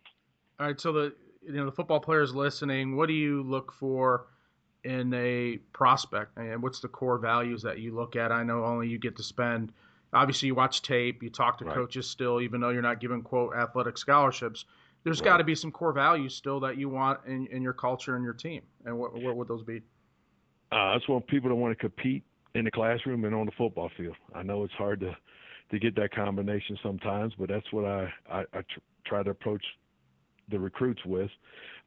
All 0.60 0.68
right. 0.68 0.80
So 0.80 0.92
the 0.92 1.16
you 1.46 1.54
know 1.54 1.66
the 1.66 1.72
football 1.72 2.00
players 2.00 2.34
listening, 2.34 2.96
what 2.96 3.08
do 3.08 3.14
you 3.14 3.44
look 3.44 3.72
for? 3.74 4.28
In 4.86 5.14
a 5.14 5.58
prospect 5.74 6.38
and 6.38 6.62
what's 6.64 6.80
the 6.80 6.88
core 6.88 7.18
values 7.18 7.62
that 7.62 7.80
you 7.80 7.94
look 7.94 8.16
at 8.16 8.32
i 8.32 8.44
know 8.44 8.64
only 8.64 8.88
you 8.88 8.98
get 8.98 9.16
to 9.18 9.24
spend 9.24 9.72
obviously 10.16 10.48
you 10.48 10.56
watch 10.56 10.82
tape, 10.82 11.22
you 11.22 11.30
talk 11.30 11.60
to 11.60 11.66
right. 11.66 11.76
coaches 11.76 12.10
still, 12.10 12.42
even 12.42 12.62
though 12.62 12.70
you're 12.70 12.82
not 12.82 13.00
given 13.00 13.22
quote 13.22 13.54
athletic 13.56 13.98
scholarships. 13.98 14.66
There's 15.04 15.20
right. 15.20 15.26
got 15.26 15.38
to 15.38 15.44
be 15.44 15.54
some 15.54 15.72
core 15.72 15.94
values 15.94 16.34
still 16.34 16.60
that 16.62 16.78
you 16.78 16.90
want 16.90 17.20
in, 17.28 17.46
in 17.48 17.62
your 17.62 17.74
culture 17.74 18.16
and 18.16 18.24
your 18.24 18.34
team. 18.34 18.64
And 18.86 18.98
what, 18.98 19.14
what 19.14 19.36
would 19.36 19.48
those 19.48 19.64
be? 19.64 19.82
Uh, 20.72 20.76
I 20.76 20.96
just 20.98 21.08
want 21.10 21.28
people 21.28 21.50
to 21.50 21.56
want 21.56 21.78
to 21.78 21.80
compete 21.80 22.24
in 22.56 22.66
the 22.66 22.72
classroom 22.72 23.26
and 23.26 23.36
on 23.36 23.46
the 23.46 23.52
football 23.58 23.92
field. 23.96 24.16
I 24.34 24.42
know 24.42 24.64
it's 24.64 24.74
hard 24.74 25.02
to 25.02 25.16
to 25.72 25.80
get 25.80 25.96
that 25.96 26.14
combination 26.14 26.78
sometimes, 26.84 27.34
but 27.38 27.50
that's 27.50 27.72
what 27.72 27.86
I 27.86 28.12
I, 28.32 28.40
I 28.42 28.62
tr- 28.62 28.80
try 29.06 29.24
to 29.24 29.32
approach 29.32 29.64
the 30.50 30.60
recruits 30.60 31.04
with. 31.06 31.30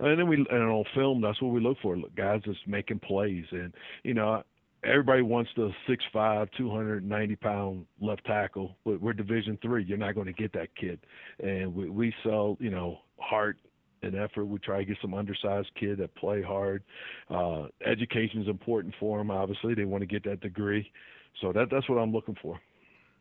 And 0.01 0.19
then 0.19 0.29
we 0.29 0.37
and 0.37 0.63
on 0.63 0.85
film, 0.95 1.21
that's 1.21 1.41
what 1.43 1.53
we 1.53 1.61
look 1.61 1.79
for. 1.83 1.97
Guys 2.17 2.43
just 2.45 2.67
making 2.67 3.01
plays, 3.01 3.45
and 3.51 3.75
you 4.05 4.15
know, 4.15 4.43
everybody 4.85 5.23
wants 5.23 5.51
the 5.57 5.71
six 5.89 6.05
five, 6.13 6.49
two 6.57 6.71
hundred 6.71 7.05
ninety 7.05 7.37
pound 7.37 7.87
left 8.01 8.25
tackle. 8.25 8.77
But 8.85 9.01
we're 9.01 9.13
Division 9.13 9.59
three. 9.61 9.85
You're 9.85 9.99
not 9.99 10.15
going 10.15 10.27
to 10.27 10.33
get 10.33 10.53
that 10.53 10.69
kid. 10.77 11.01
And 11.43 11.75
we, 11.75 11.91
we 11.91 12.15
sell, 12.23 12.57
you 12.61 12.71
know, 12.71 12.99
heart 13.19 13.57
and 14.03 14.15
effort. 14.15 14.45
We 14.45 14.61
try 14.61 14.79
to 14.79 14.85
get 14.85 14.99
some 15.03 15.15
undersized 15.15 15.71
kid 15.75 15.99
that 15.99 16.15
play 16.15 16.43
hard. 16.43 16.85
Uh, 17.29 17.67
education 17.85 18.43
is 18.43 18.49
important 18.49 18.95
for 19.01 19.19
them. 19.19 19.33
Obviously, 19.33 19.75
they 19.75 19.85
want 19.85 20.03
to 20.03 20.07
get 20.07 20.23
that 20.25 20.41
degree. 20.41 20.91
So 21.41 21.53
that 21.53 21.71
that's 21.71 21.89
what 21.89 21.97
I'm 21.97 22.13
looking 22.13 22.37
for. 22.41 22.61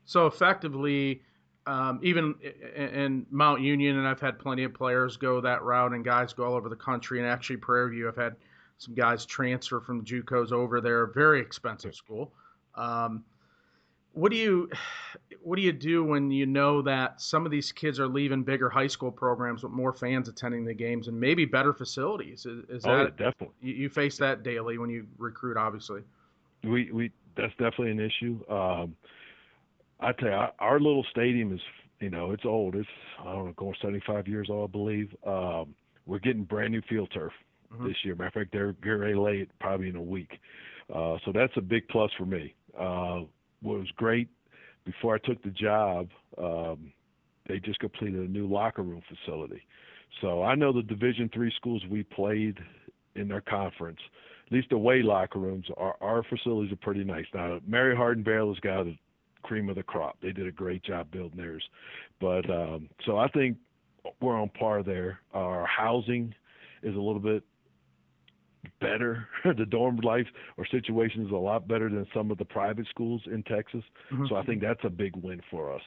So 0.06 0.27
effectively. 0.27 1.22
Um, 1.67 2.00
even 2.01 2.33
in 2.77 3.25
Mount 3.29 3.62
Union, 3.62 3.97
and 3.97 4.07
I've 4.07 4.21
had 4.21 4.39
plenty 4.39 4.63
of 4.63 4.74
players 4.74 5.17
go 5.17 5.41
that 5.41 5.63
route, 5.63 5.91
and 5.91 6.03
guys 6.03 6.31
go 6.31 6.45
all 6.45 6.53
over 6.53 6.69
the 6.69 6.77
country. 6.77 7.19
And 7.19 7.27
actually, 7.27 7.57
Prairie 7.57 7.91
View, 7.91 8.07
I've 8.07 8.15
had 8.15 8.38
some 8.77 8.95
guys 8.95 9.25
transfer 9.25 9.81
from 9.81 10.00
the 10.00 10.05
JUCOs 10.05 10.53
over 10.53 10.79
there. 10.79 11.07
Very 11.07 11.41
expensive 11.41 11.93
school. 11.93 12.31
Um, 12.75 13.25
what 14.13 14.31
do 14.31 14.38
you 14.38 14.69
what 15.43 15.57
do 15.57 15.62
you 15.62 15.71
do 15.71 16.03
when 16.03 16.31
you 16.31 16.45
know 16.45 16.81
that 16.81 17.21
some 17.21 17.45
of 17.45 17.51
these 17.51 17.71
kids 17.71 18.00
are 18.00 18.07
leaving 18.07 18.43
bigger 18.43 18.69
high 18.69 18.88
school 18.88 19.12
programs 19.12 19.62
with 19.62 19.71
more 19.71 19.93
fans 19.93 20.27
attending 20.27 20.65
the 20.65 20.74
games 20.74 21.07
and 21.07 21.19
maybe 21.19 21.45
better 21.45 21.71
facilities? 21.71 22.45
Is, 22.45 22.63
is 22.69 22.86
oh, 22.86 22.97
that 22.97 23.17
definitely 23.17 23.55
you, 23.62 23.74
you, 23.74 23.89
face 23.89 24.17
that 24.17 24.41
daily 24.41 24.79
when 24.79 24.89
you 24.89 25.05
recruit? 25.17 25.55
Obviously, 25.55 26.01
we 26.63 26.91
we 26.91 27.12
that's 27.36 27.53
definitely 27.53 27.91
an 27.91 28.00
issue. 28.00 28.39
Um, 28.50 28.95
I 30.00 30.12
tell 30.13 30.30
you, 30.30 30.36
our, 30.36 30.54
our, 30.60 30.80
little 30.80 31.06
stadium 31.10 31.54
is 31.54 31.62
you 32.00 32.10
know 32.10 32.32
it's 32.32 32.46
old. 32.46 32.75
It's 32.75 32.88
I 33.20 33.34
don't 33.34 33.46
know, 33.46 33.54
going 33.58 33.75
75 33.82 34.27
years 34.27 34.48
old, 34.50 34.70
I 34.70 34.72
believe. 34.72 35.16
Um, 35.25 35.75
we're 36.06 36.20
getting 36.20 36.44
brand 36.44 36.72
new 36.72 36.82
field 36.88 37.10
turf 37.13 37.34
mm-hmm. 37.74 37.88
this 37.88 37.98
year. 38.04 38.16
Matter 38.16 38.27
of 38.27 38.34
fact, 38.34 38.51
they're 38.51 38.74
getting 38.74 39.18
ready 39.18 39.42
it 39.42 39.50
probably 39.60 39.89
in 39.89 39.96
a 39.96 40.01
week. 40.01 40.39
Uh, 40.94 41.18
so 41.25 41.32
that's 41.34 41.54
a 41.58 41.62
big 41.62 41.88
plus 41.89 42.12
for 42.18 42.25
me. 42.25 42.54
Uh, 42.80 43.22
what 43.62 43.80
was 43.80 43.89
great 43.98 44.30
before 44.86 45.16
I 45.16 45.27
took 45.27 45.44
the 45.44 45.50
job, 45.50 46.08
um, 46.38 46.92
they 47.48 47.60
just 47.60 47.80
completed 47.80 48.22
a 48.22 48.32
new 48.32 48.48
locker 48.48 48.82
room 48.82 49.01
facility. 49.08 49.62
So 50.22 50.44
I 50.44 50.56
know 50.56 50.72
the 50.72 50.82
Division 50.82 51.30
three 51.34 51.51
schools 51.58 51.84
we 51.89 52.04
played 52.04 52.58
in 53.16 53.27
their 53.27 53.42
conference, 53.42 54.00
at 54.46 54.54
least 54.54 54.70
the 54.70 54.75
away 54.77 55.01
locker 55.01 55.39
rooms, 55.39 55.66
our, 55.75 55.96
our 56.01 56.24
facilities 56.24 56.72
are 56.72 56.77
pretty 56.77 57.04
nice. 57.04 57.25
Now 57.34 57.60
Mary 57.68 57.96
Hardin 57.96 58.24
Baylor 58.24 58.54
has 58.54 58.60
got 58.62 58.86
the 58.86 58.96
cream 59.44 59.70
of 59.70 59.75
the 59.75 59.84
crop. 59.84 60.17
They 60.22 60.32
did 60.32 60.48
a 60.48 60.51
great 60.51 60.84
job 60.84 61.12
building 61.12 61.38
theirs, 61.38 61.63
but 62.20 62.50
um, 62.50 62.89
so 63.06 63.17
I 63.17 63.27
think 63.29 63.58
we're 64.22 64.39
on 64.39 64.50
par 64.50 64.84
there. 64.84 65.20
Our 65.34 65.65
housing 65.65 66.34
is 66.84 66.96
a 66.96 67.00
little 67.00 67.20
bit 67.20 67.44
better. 68.79 69.27
the 69.58 69.65
dorm 69.65 69.98
life 69.98 70.27
or 70.58 70.65
situation 70.67 71.25
is 71.25 71.32
a 71.32 71.36
lot 71.36 71.67
better 71.67 71.89
than 71.89 72.06
some 72.13 72.32
of 72.32 72.38
the 72.38 72.46
private 72.46 72.88
schools 72.89 73.22
in 73.25 73.44
Texas. 73.44 73.84
Mm-hmm. 74.12 74.25
So 74.29 74.36
I 74.36 74.46
think 74.46 74.62
that's 74.62 74.84
a 74.84 74.89
big 74.89 75.15
win 75.15 75.41
for 75.50 75.74
us. 75.74 75.82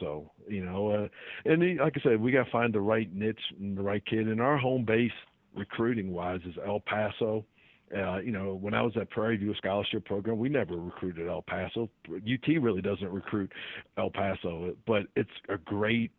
So 0.00 0.30
you 0.48 0.64
know, 0.64 0.88
uh, 0.90 1.08
and 1.44 1.60
the, 1.60 1.76
like 1.82 1.94
I 1.96 2.02
said, 2.02 2.20
we 2.20 2.32
got 2.32 2.44
to 2.44 2.50
find 2.50 2.72
the 2.72 2.80
right 2.80 3.12
niche 3.14 3.38
and 3.60 3.76
the 3.76 3.82
right 3.82 4.04
kid. 4.04 4.28
And 4.28 4.40
our 4.40 4.56
home 4.56 4.84
base 4.84 5.12
recruiting 5.54 6.12
wise 6.12 6.40
is 6.46 6.54
El 6.66 6.80
Paso. 6.80 7.44
Uh, 7.96 8.18
you 8.18 8.32
know, 8.32 8.54
when 8.54 8.74
I 8.74 8.82
was 8.82 8.92
at 8.96 9.10
Prairie 9.10 9.36
View 9.36 9.54
Scholarship 9.56 10.04
Program, 10.04 10.38
we 10.38 10.48
never 10.48 10.76
recruited 10.76 11.28
El 11.28 11.42
Paso. 11.42 11.90
UT 12.08 12.48
really 12.60 12.80
doesn't 12.80 13.10
recruit 13.10 13.52
El 13.98 14.10
Paso, 14.10 14.74
but 14.86 15.02
it's 15.14 15.30
a 15.48 15.58
great 15.58 16.10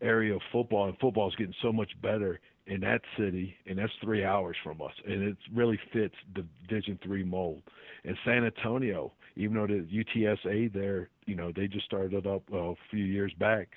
area 0.00 0.34
of 0.34 0.40
football, 0.52 0.88
and 0.88 0.96
football 0.98 1.28
is 1.28 1.34
getting 1.36 1.54
so 1.60 1.72
much 1.72 1.90
better 2.00 2.40
in 2.66 2.80
that 2.80 3.00
city, 3.18 3.54
and 3.66 3.78
that's 3.78 3.92
three 4.02 4.24
hours 4.24 4.56
from 4.62 4.80
us, 4.82 4.92
and 5.06 5.22
it 5.22 5.36
really 5.54 5.78
fits 5.92 6.14
the 6.34 6.44
Division 6.68 6.98
three 7.02 7.24
mold. 7.24 7.62
And 8.04 8.16
San 8.24 8.44
Antonio, 8.44 9.12
even 9.36 9.56
though 9.56 9.66
the 9.66 9.86
UTSA 9.86 10.72
there, 10.72 11.08
you 11.26 11.34
know, 11.34 11.52
they 11.54 11.66
just 11.66 11.86
started 11.86 12.26
up 12.26 12.42
uh, 12.52 12.56
a 12.56 12.74
few 12.90 13.04
years 13.04 13.32
back, 13.38 13.68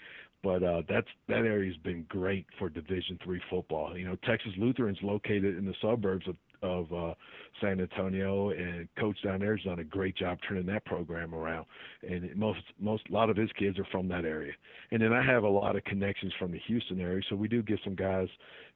but 0.44 0.64
uh, 0.64 0.82
that's 0.90 1.08
that 1.28 1.46
area's 1.46 1.78
been 1.78 2.06
great 2.10 2.46
for 2.60 2.70
Division 2.70 3.18
three 3.24 3.42
football. 3.50 3.98
You 3.98 4.06
know, 4.06 4.18
Texas 4.26 4.52
Lutheran's 4.58 5.00
located 5.02 5.58
in 5.58 5.66
the 5.66 5.76
suburbs 5.82 6.28
of 6.28 6.36
of 6.62 6.92
uh, 6.94 7.14
San 7.60 7.80
Antonio, 7.80 8.50
and 8.50 8.88
coach 9.00 9.18
down 9.24 9.40
there 9.40 9.56
has 9.56 9.66
done 9.66 9.80
a 9.80 9.84
great 9.84 10.16
job 10.16 10.38
turning 10.48 10.66
that 10.68 10.86
program 10.86 11.34
around. 11.34 11.66
And 12.08 12.36
most 12.36 12.62
most 12.80 13.04
a 13.10 13.14
lot 13.14 13.30
of 13.30 13.38
his 13.38 13.50
kids 13.58 13.80
are 13.80 13.88
from 13.92 14.08
that 14.10 14.26
area. 14.26 14.54
And 14.92 15.02
then 15.02 15.14
I 15.14 15.24
have 15.24 15.44
a 15.44 15.50
lot 15.50 15.76
of 15.76 15.84
connections 15.86 16.34
from 16.38 16.52
the 16.52 16.60
Houston 16.68 17.00
area, 17.00 17.22
so 17.30 17.36
we 17.36 17.48
do 17.48 17.62
get 17.62 17.80
some 17.84 17.96
guys, 17.96 18.28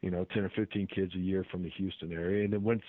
you 0.02 0.12
know, 0.12 0.26
10 0.34 0.44
or 0.44 0.52
15 0.56 0.88
kids 0.88 1.14
a 1.16 1.20
year 1.20 1.46
from 1.52 1.64
the 1.64 1.70
Houston 1.78 2.12
area. 2.12 2.44
And 2.44 2.54
then 2.54 2.64
once 2.64 2.84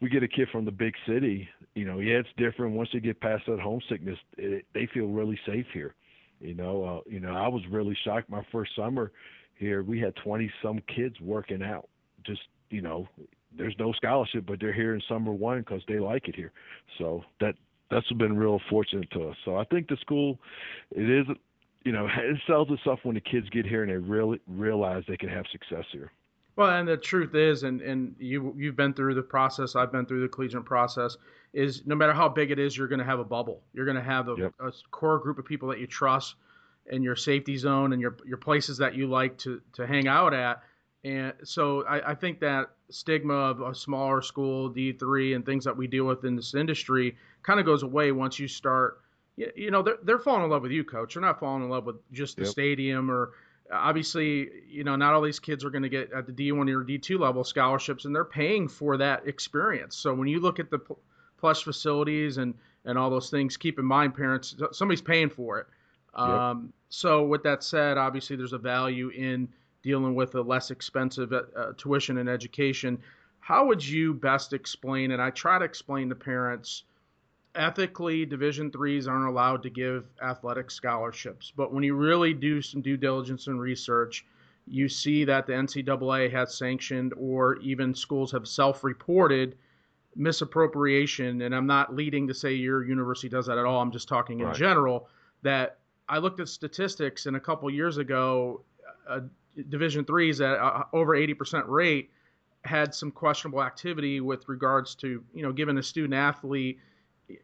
we 0.00 0.08
get 0.08 0.22
a 0.22 0.28
kid 0.28 0.48
from 0.52 0.64
the 0.64 0.72
big 0.72 0.94
city, 1.06 1.48
you 1.74 1.84
know, 1.84 2.00
yeah, 2.00 2.16
it's 2.16 2.28
different. 2.36 2.74
Once 2.74 2.90
they 2.92 3.00
get 3.00 3.20
past 3.20 3.44
that 3.46 3.60
homesickness, 3.60 4.18
it, 4.36 4.64
they 4.74 4.88
feel 4.92 5.06
really 5.06 5.38
safe 5.46 5.66
here. 5.72 5.94
You 6.40 6.54
know, 6.54 6.84
uh, 6.84 7.10
you 7.10 7.20
know, 7.20 7.34
I 7.34 7.48
was 7.48 7.62
really 7.70 7.96
shocked 8.04 8.28
my 8.28 8.44
first 8.52 8.72
summer 8.76 9.12
here. 9.56 9.82
We 9.82 10.00
had 10.00 10.14
20 10.16 10.50
some 10.62 10.80
kids 10.94 11.18
working 11.20 11.62
out 11.62 11.88
just 12.24 12.40
you 12.70 12.80
know 12.80 13.06
there's 13.56 13.74
no 13.78 13.92
scholarship, 13.92 14.44
but 14.46 14.60
they're 14.60 14.72
here 14.72 14.94
in 14.94 15.02
summer 15.08 15.32
one 15.32 15.60
because 15.60 15.82
they 15.88 15.98
like 15.98 16.28
it 16.28 16.36
here. 16.36 16.52
So 16.98 17.24
that 17.40 17.54
that's 17.90 18.10
been 18.12 18.36
real 18.36 18.60
fortunate 18.70 19.10
to 19.12 19.28
us. 19.28 19.36
So 19.44 19.56
I 19.56 19.64
think 19.64 19.88
the 19.88 19.96
school, 19.96 20.38
it 20.90 21.08
is, 21.08 21.26
you 21.84 21.92
know, 21.92 22.08
it 22.16 22.38
sells 22.46 22.70
itself 22.70 23.00
when 23.02 23.14
the 23.14 23.20
kids 23.20 23.48
get 23.50 23.66
here 23.66 23.82
and 23.82 23.90
they 23.92 23.96
really 23.96 24.40
realize 24.46 25.04
they 25.06 25.16
can 25.16 25.28
have 25.28 25.44
success 25.50 25.84
here. 25.92 26.10
Well, 26.56 26.70
and 26.70 26.86
the 26.86 26.96
truth 26.96 27.34
is, 27.34 27.64
and, 27.64 27.80
and 27.80 28.14
you 28.18 28.54
you've 28.56 28.76
been 28.76 28.94
through 28.94 29.14
the 29.14 29.22
process. 29.22 29.74
I've 29.74 29.90
been 29.90 30.06
through 30.06 30.22
the 30.22 30.28
collegiate 30.28 30.64
process. 30.64 31.16
Is 31.52 31.82
no 31.84 31.94
matter 31.94 32.12
how 32.12 32.28
big 32.28 32.50
it 32.50 32.58
is, 32.58 32.76
you're 32.76 32.88
going 32.88 33.00
to 33.00 33.04
have 33.04 33.18
a 33.18 33.24
bubble. 33.24 33.62
You're 33.72 33.84
going 33.84 33.96
to 33.96 34.02
have 34.02 34.28
a, 34.28 34.34
yep. 34.38 34.54
a 34.60 34.72
core 34.90 35.18
group 35.18 35.38
of 35.38 35.44
people 35.44 35.68
that 35.68 35.78
you 35.78 35.86
trust, 35.86 36.34
in 36.86 37.02
your 37.02 37.16
safety 37.16 37.56
zone 37.56 37.92
and 37.92 38.00
your 38.00 38.16
your 38.26 38.36
places 38.36 38.78
that 38.78 38.94
you 38.94 39.06
like 39.06 39.38
to 39.38 39.60
to 39.72 39.86
hang 39.86 40.06
out 40.06 40.34
at 40.34 40.62
and 41.02 41.32
so 41.44 41.84
I, 41.86 42.12
I, 42.12 42.14
think 42.14 42.40
that 42.40 42.70
stigma 42.90 43.34
of 43.34 43.60
a 43.60 43.74
smaller 43.74 44.22
school, 44.22 44.70
D3, 44.70 45.34
and 45.34 45.44
things 45.44 45.64
that 45.64 45.76
we 45.76 45.86
deal 45.86 46.04
with 46.04 46.24
in 46.24 46.36
this 46.36 46.54
industry 46.54 47.16
kind 47.42 47.60
of 47.60 47.66
goes 47.66 47.82
away 47.82 48.12
once 48.12 48.38
you 48.38 48.48
start. 48.48 49.00
You 49.36 49.70
know, 49.70 49.82
they're, 49.82 49.98
they're 50.02 50.18
falling 50.18 50.44
in 50.44 50.50
love 50.50 50.62
with 50.62 50.70
you, 50.70 50.84
coach. 50.84 51.14
They're 51.14 51.22
not 51.22 51.40
falling 51.40 51.64
in 51.64 51.68
love 51.68 51.86
with 51.86 51.96
just 52.12 52.36
the 52.36 52.44
yep. 52.44 52.52
stadium 52.52 53.10
or 53.10 53.32
obviously, 53.72 54.48
you 54.68 54.84
know, 54.84 54.94
not 54.94 55.14
all 55.14 55.22
these 55.22 55.40
kids 55.40 55.64
are 55.64 55.70
going 55.70 55.82
to 55.82 55.88
get 55.88 56.12
at 56.12 56.26
the 56.26 56.32
D1 56.32 56.70
or 56.70 56.84
D2 56.84 57.18
level 57.18 57.42
scholarships, 57.42 58.04
and 58.04 58.14
they're 58.14 58.24
paying 58.24 58.68
for 58.68 58.98
that 58.98 59.26
experience. 59.26 59.96
So 59.96 60.14
when 60.14 60.28
you 60.28 60.38
look 60.38 60.60
at 60.60 60.70
the 60.70 60.78
plush 61.38 61.64
facilities 61.64 62.36
and, 62.36 62.54
and 62.84 62.96
all 62.96 63.10
those 63.10 63.30
things, 63.30 63.56
keep 63.56 63.78
in 63.78 63.84
mind, 63.84 64.14
parents, 64.14 64.54
somebody's 64.72 65.02
paying 65.02 65.30
for 65.30 65.58
it. 65.60 65.66
Yep. 66.16 66.28
Um, 66.28 66.72
so 66.90 67.24
with 67.24 67.42
that 67.42 67.64
said, 67.64 67.98
obviously 67.98 68.36
there's 68.36 68.52
a 68.52 68.58
value 68.58 69.08
in– 69.08 69.48
dealing 69.84 70.16
with 70.16 70.34
a 70.34 70.40
less 70.40 70.72
expensive 70.72 71.32
uh, 71.32 71.42
uh, 71.54 71.72
tuition 71.76 72.18
and 72.18 72.28
education. 72.28 72.98
How 73.38 73.66
would 73.66 73.86
you 73.86 74.14
best 74.14 74.52
explain? 74.52 75.12
And 75.12 75.22
I 75.22 75.30
try 75.30 75.58
to 75.58 75.64
explain 75.64 76.08
to 76.08 76.14
parents 76.14 76.84
ethically 77.54 78.26
division 78.26 78.70
threes 78.70 79.06
aren't 79.06 79.28
allowed 79.28 79.62
to 79.62 79.70
give 79.70 80.04
athletic 80.22 80.70
scholarships 80.70 81.52
but 81.56 81.72
when 81.72 81.84
you 81.84 81.94
really 81.94 82.34
do 82.34 82.60
some 82.60 82.80
due 82.80 82.96
diligence 82.96 83.46
and 83.46 83.60
research 83.60 84.26
you 84.66 84.88
see 84.88 85.24
that 85.24 85.46
the 85.46 85.52
ncaa 85.52 86.30
has 86.30 86.54
sanctioned 86.54 87.12
or 87.16 87.56
even 87.58 87.94
schools 87.94 88.32
have 88.32 88.48
self-reported 88.48 89.56
misappropriation 90.16 91.42
and 91.42 91.54
i'm 91.54 91.66
not 91.66 91.94
leading 91.94 92.26
to 92.26 92.34
say 92.34 92.52
your 92.52 92.84
university 92.84 93.28
does 93.28 93.46
that 93.46 93.58
at 93.58 93.64
all 93.64 93.80
i'm 93.80 93.92
just 93.92 94.08
talking 94.08 94.40
in 94.40 94.46
right. 94.46 94.56
general 94.56 95.08
that 95.42 95.78
i 96.08 96.18
looked 96.18 96.40
at 96.40 96.48
statistics 96.48 97.26
and 97.26 97.36
a 97.36 97.40
couple 97.40 97.70
years 97.70 97.98
ago 97.98 98.60
a 99.08 99.22
Division 99.68 100.04
threes 100.04 100.40
at 100.40 100.58
uh, 100.58 100.84
over 100.92 101.16
80% 101.16 101.68
rate 101.68 102.10
had 102.64 102.94
some 102.94 103.10
questionable 103.10 103.62
activity 103.62 104.20
with 104.20 104.48
regards 104.48 104.94
to 104.96 105.22
you 105.34 105.42
know 105.42 105.52
giving 105.52 105.76
a 105.78 105.82
student 105.82 106.14
athlete 106.14 106.78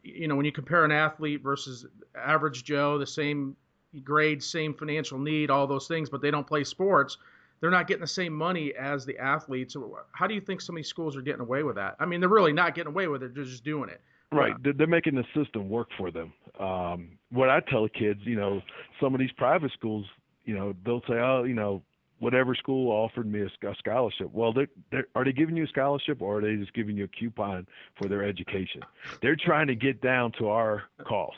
you 0.02 0.28
know 0.28 0.36
when 0.36 0.46
you 0.46 0.52
compare 0.52 0.84
an 0.84 0.92
athlete 0.92 1.42
versus 1.42 1.86
average 2.14 2.64
Joe 2.64 2.98
the 2.98 3.06
same 3.06 3.56
grade 4.02 4.42
same 4.42 4.72
financial 4.72 5.18
need 5.18 5.50
all 5.50 5.66
those 5.66 5.86
things 5.86 6.08
but 6.08 6.22
they 6.22 6.30
don't 6.30 6.46
play 6.46 6.64
sports 6.64 7.18
they're 7.60 7.70
not 7.70 7.86
getting 7.86 8.00
the 8.00 8.06
same 8.06 8.32
money 8.32 8.72
as 8.74 9.04
the 9.04 9.18
athletes. 9.18 9.76
How 10.12 10.26
do 10.26 10.32
you 10.32 10.40
think 10.40 10.62
some 10.62 10.76
of 10.76 10.78
these 10.78 10.88
schools 10.88 11.14
are 11.14 11.20
getting 11.20 11.42
away 11.42 11.62
with 11.62 11.76
that? 11.76 11.96
I 12.00 12.06
mean 12.06 12.20
they're 12.20 12.28
really 12.28 12.54
not 12.54 12.74
getting 12.74 12.92
away 12.92 13.06
with 13.06 13.22
it 13.22 13.34
they're 13.34 13.44
just 13.44 13.64
doing 13.64 13.90
it. 13.90 14.00
Right, 14.32 14.54
they're 14.62 14.86
making 14.86 15.16
the 15.16 15.24
system 15.34 15.68
work 15.68 15.88
for 15.98 16.12
them. 16.12 16.32
Um, 16.60 17.18
what 17.30 17.50
I 17.50 17.58
tell 17.68 17.88
kids, 17.88 18.20
you 18.22 18.36
know, 18.36 18.62
some 19.00 19.12
of 19.12 19.18
these 19.18 19.32
private 19.32 19.72
schools, 19.72 20.06
you 20.44 20.54
know, 20.54 20.72
they'll 20.84 21.02
say, 21.08 21.14
oh, 21.14 21.42
you 21.42 21.54
know, 21.54 21.82
whatever 22.20 22.54
school 22.54 22.92
offered 22.92 23.30
me 23.30 23.40
a, 23.40 23.68
a 23.68 23.74
scholarship. 23.76 24.30
Well, 24.32 24.52
they're, 24.52 24.68
they're, 24.92 25.06
are 25.14 25.24
they 25.24 25.32
giving 25.32 25.56
you 25.56 25.64
a 25.64 25.68
scholarship 25.68 26.22
or 26.22 26.38
are 26.38 26.42
they 26.42 26.54
just 26.56 26.72
giving 26.72 26.96
you 26.96 27.04
a 27.04 27.08
coupon 27.08 27.66
for 28.00 28.08
their 28.08 28.22
education? 28.22 28.82
They're 29.20 29.36
trying 29.36 29.66
to 29.66 29.74
get 29.74 30.00
down 30.00 30.32
to 30.38 30.48
our 30.48 30.84
cost. 31.04 31.36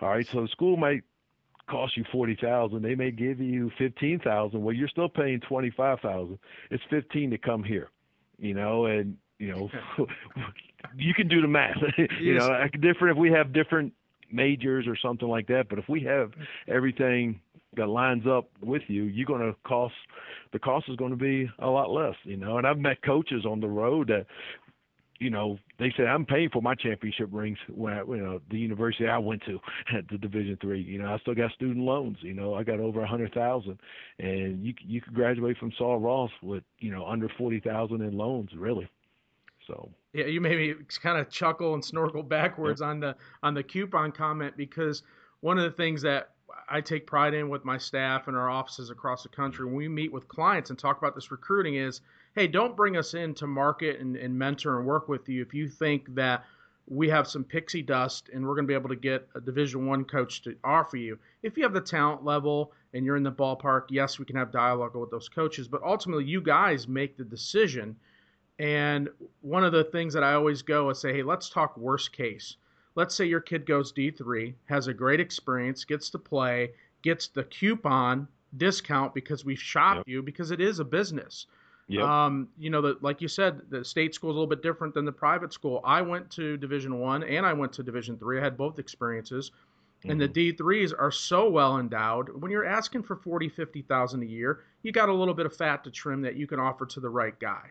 All 0.00 0.10
right, 0.10 0.26
so 0.26 0.42
the 0.42 0.48
school 0.48 0.76
might 0.76 1.02
cost 1.70 1.96
you 1.96 2.04
forty 2.12 2.36
thousand. 2.36 2.82
They 2.82 2.94
may 2.94 3.10
give 3.10 3.40
you 3.40 3.70
fifteen 3.78 4.18
thousand. 4.18 4.62
Well, 4.62 4.74
you're 4.74 4.88
still 4.88 5.08
paying 5.08 5.40
twenty 5.40 5.70
five 5.70 6.00
thousand. 6.00 6.38
It's 6.70 6.82
fifteen 6.90 7.30
to 7.30 7.38
come 7.38 7.62
here, 7.62 7.88
you 8.38 8.54
know, 8.54 8.86
and 8.86 9.16
you 9.38 9.52
know, 9.52 9.70
you 10.96 11.14
can 11.14 11.28
do 11.28 11.40
the 11.40 11.48
math. 11.48 11.76
you 12.20 12.34
know, 12.34 12.66
different 12.80 13.16
if 13.16 13.20
we 13.20 13.30
have 13.30 13.52
different 13.52 13.92
majors 14.32 14.86
or 14.86 14.96
something 14.96 15.28
like 15.28 15.46
that. 15.46 15.68
But 15.68 15.78
if 15.78 15.88
we 15.88 16.02
have 16.02 16.32
everything 16.68 17.40
that 17.76 17.86
lines 17.86 18.26
up 18.26 18.48
with 18.62 18.82
you, 18.88 19.04
you're 19.04 19.26
going 19.26 19.40
to 19.40 19.56
cost 19.64 19.94
the 20.52 20.58
cost 20.58 20.88
is 20.88 20.96
going 20.96 21.10
to 21.10 21.16
be 21.16 21.50
a 21.58 21.66
lot 21.68 21.90
less, 21.90 22.14
you 22.22 22.36
know. 22.36 22.58
And 22.58 22.66
I've 22.66 22.78
met 22.78 23.02
coaches 23.02 23.44
on 23.44 23.60
the 23.60 23.68
road 23.68 24.08
that, 24.08 24.26
you 25.18 25.30
know, 25.30 25.58
they 25.78 25.92
say 25.96 26.04
I'm 26.04 26.24
paying 26.24 26.50
for 26.50 26.62
my 26.62 26.74
championship 26.74 27.28
rings 27.32 27.58
when 27.68 27.92
I, 27.92 27.98
you 27.98 28.16
know 28.16 28.40
the 28.50 28.58
university 28.58 29.08
I 29.08 29.18
went 29.18 29.42
to 29.46 29.58
at 29.96 30.08
the 30.08 30.18
Division 30.18 30.56
three. 30.60 30.80
You 30.80 30.98
know, 30.98 31.12
I 31.12 31.18
still 31.18 31.34
got 31.34 31.52
student 31.52 31.84
loans. 31.84 32.18
You 32.20 32.34
know, 32.34 32.54
I 32.54 32.62
got 32.62 32.80
over 32.80 33.02
a 33.02 33.06
hundred 33.06 33.34
thousand, 33.34 33.78
and 34.18 34.64
you 34.64 34.74
you 34.80 35.00
could 35.00 35.14
graduate 35.14 35.58
from 35.58 35.72
Sul 35.76 35.98
Ross 35.98 36.30
with 36.42 36.62
you 36.78 36.92
know 36.92 37.06
under 37.06 37.28
forty 37.36 37.60
thousand 37.60 38.02
in 38.02 38.16
loans, 38.16 38.50
really. 38.56 38.88
So 39.66 39.90
yeah, 40.12 40.26
you 40.26 40.40
made 40.40 40.56
me 40.56 40.74
kind 41.02 41.18
of 41.18 41.30
chuckle 41.30 41.74
and 41.74 41.84
snorkel 41.84 42.22
backwards 42.22 42.80
yep. 42.80 42.90
on 42.90 43.00
the 43.00 43.16
on 43.42 43.54
the 43.54 43.62
coupon 43.62 44.12
comment 44.12 44.56
because 44.56 45.02
one 45.40 45.58
of 45.58 45.64
the 45.64 45.76
things 45.76 46.02
that 46.02 46.33
I 46.68 46.80
take 46.80 47.06
pride 47.06 47.34
in 47.34 47.48
with 47.48 47.64
my 47.64 47.78
staff 47.78 48.28
and 48.28 48.36
our 48.36 48.48
offices 48.48 48.90
across 48.90 49.22
the 49.22 49.28
country. 49.28 49.64
When 49.66 49.74
we 49.74 49.88
meet 49.88 50.12
with 50.12 50.28
clients 50.28 50.70
and 50.70 50.78
talk 50.78 50.98
about 50.98 51.14
this 51.14 51.30
recruiting 51.30 51.76
is, 51.76 52.00
hey, 52.34 52.46
don't 52.46 52.76
bring 52.76 52.96
us 52.96 53.14
in 53.14 53.34
to 53.34 53.46
market 53.46 54.00
and, 54.00 54.16
and 54.16 54.38
mentor 54.38 54.78
and 54.78 54.86
work 54.86 55.08
with 55.08 55.28
you 55.28 55.42
if 55.42 55.54
you 55.54 55.68
think 55.68 56.14
that 56.14 56.44
we 56.86 57.08
have 57.08 57.26
some 57.26 57.44
pixie 57.44 57.82
dust 57.82 58.28
and 58.32 58.46
we're 58.46 58.54
going 58.54 58.66
to 58.66 58.70
be 58.70 58.74
able 58.74 58.90
to 58.90 58.96
get 58.96 59.26
a 59.34 59.40
division 59.40 59.86
one 59.86 60.04
coach 60.04 60.42
to 60.42 60.54
offer 60.64 60.96
you. 60.96 61.18
If 61.42 61.56
you 61.56 61.62
have 61.62 61.72
the 61.72 61.80
talent 61.80 62.24
level 62.24 62.72
and 62.92 63.06
you're 63.06 63.16
in 63.16 63.22
the 63.22 63.32
ballpark 63.32 63.84
yes 63.88 64.18
we 64.18 64.24
can 64.24 64.36
have 64.36 64.52
dialogue 64.52 64.94
with 64.94 65.10
those 65.10 65.28
coaches 65.28 65.66
but 65.66 65.82
ultimately 65.82 66.24
you 66.24 66.40
guys 66.40 66.86
make 66.86 67.16
the 67.16 67.24
decision. 67.24 67.96
And 68.58 69.08
one 69.40 69.64
of 69.64 69.72
the 69.72 69.84
things 69.84 70.14
that 70.14 70.22
i 70.22 70.34
always 70.34 70.62
go 70.62 70.90
is 70.90 71.00
say 71.00 71.12
hey 71.12 71.22
let's 71.22 71.48
talk 71.48 71.76
worst 71.76 72.12
case 72.12 72.56
let's 72.94 73.14
say 73.14 73.24
your 73.24 73.40
kid 73.40 73.66
goes 73.66 73.92
d3 73.92 74.54
has 74.66 74.86
a 74.86 74.94
great 74.94 75.20
experience 75.20 75.84
gets 75.84 76.10
to 76.10 76.18
play 76.18 76.70
gets 77.02 77.28
the 77.28 77.44
coupon 77.44 78.26
discount 78.56 79.14
because 79.14 79.44
we've 79.44 79.60
shopped 79.60 79.98
yep. 79.98 80.08
you 80.08 80.22
because 80.22 80.50
it 80.50 80.60
is 80.60 80.78
a 80.78 80.84
business 80.84 81.46
Yep. 81.88 82.04
Um, 82.04 82.48
you 82.58 82.70
know, 82.70 82.80
the, 82.80 82.96
like 83.02 83.20
you 83.20 83.28
said, 83.28 83.60
the 83.68 83.84
state 83.84 84.14
school 84.14 84.30
is 84.30 84.34
a 84.34 84.38
little 84.38 84.48
bit 84.48 84.62
different 84.62 84.94
than 84.94 85.04
the 85.04 85.12
private 85.12 85.52
school. 85.52 85.80
I 85.84 86.00
went 86.00 86.30
to 86.30 86.56
Division 86.56 86.98
One 86.98 87.22
and 87.22 87.44
I 87.44 87.52
went 87.52 87.72
to 87.74 87.82
Division 87.82 88.18
Three. 88.18 88.38
I 88.38 88.42
had 88.42 88.56
both 88.56 88.78
experiences. 88.78 89.50
Mm-hmm. 89.50 90.10
And 90.10 90.20
the 90.20 90.28
mm-hmm. 90.28 90.64
D3s 90.64 90.92
are 90.98 91.10
so 91.10 91.48
well 91.48 91.78
endowed. 91.78 92.30
When 92.40 92.50
you're 92.50 92.64
asking 92.64 93.02
for 93.02 93.16
40, 93.16 93.48
50,000 93.48 94.22
a 94.22 94.26
year, 94.26 94.60
you 94.82 94.92
got 94.92 95.08
a 95.08 95.12
little 95.12 95.34
bit 95.34 95.46
of 95.46 95.54
fat 95.54 95.84
to 95.84 95.90
trim 95.90 96.22
that 96.22 96.36
you 96.36 96.46
can 96.46 96.58
offer 96.58 96.86
to 96.86 97.00
the 97.00 97.08
right 97.08 97.38
guy. 97.38 97.70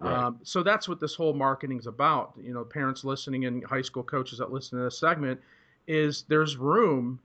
Right. 0.00 0.12
Um, 0.14 0.40
so 0.42 0.62
that's 0.62 0.88
what 0.88 0.98
this 0.98 1.14
whole 1.14 1.34
marketing 1.34 1.78
is 1.78 1.86
about. 1.86 2.32
You 2.42 2.54
know, 2.54 2.64
parents 2.64 3.04
listening 3.04 3.44
and 3.44 3.64
high 3.64 3.82
school 3.82 4.02
coaches 4.02 4.38
that 4.38 4.50
listen 4.50 4.78
to 4.78 4.84
this 4.84 4.98
segment 4.98 5.40
is 5.86 6.24
there's 6.28 6.56
room 6.56 7.20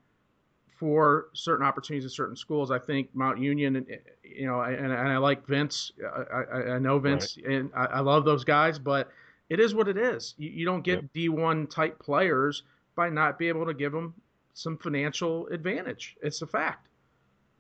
for 0.77 1.27
certain 1.33 1.65
opportunities 1.65 2.03
in 2.03 2.09
certain 2.09 2.35
schools. 2.35 2.71
I 2.71 2.79
think 2.79 3.09
Mount 3.13 3.39
Union, 3.39 3.85
you 4.23 4.45
know, 4.45 4.61
and, 4.61 4.91
and 4.91 4.93
I 4.93 5.17
like 5.17 5.47
Vince. 5.47 5.93
I, 6.33 6.73
I 6.73 6.79
know 6.79 6.99
Vince, 6.99 7.37
right. 7.37 7.55
and 7.55 7.71
I, 7.75 7.85
I, 7.85 7.99
love 8.01 8.25
those 8.25 8.43
guys, 8.43 8.77
but 8.77 9.09
it 9.49 9.61
is 9.61 9.73
what 9.73 9.87
it 9.87 9.97
is. 9.97 10.35
You, 10.37 10.49
you 10.49 10.65
don't 10.65 10.81
get 10.81 11.01
yep. 11.01 11.31
D1 11.31 11.69
type 11.69 11.97
players 11.99 12.63
by 12.95 13.09
not 13.09 13.39
being 13.39 13.55
able 13.55 13.65
to 13.65 13.73
give 13.73 13.93
them 13.93 14.13
some 14.53 14.77
financial 14.77 15.47
advantage. 15.47 16.17
It's 16.21 16.41
a 16.41 16.47
fact. 16.47 16.89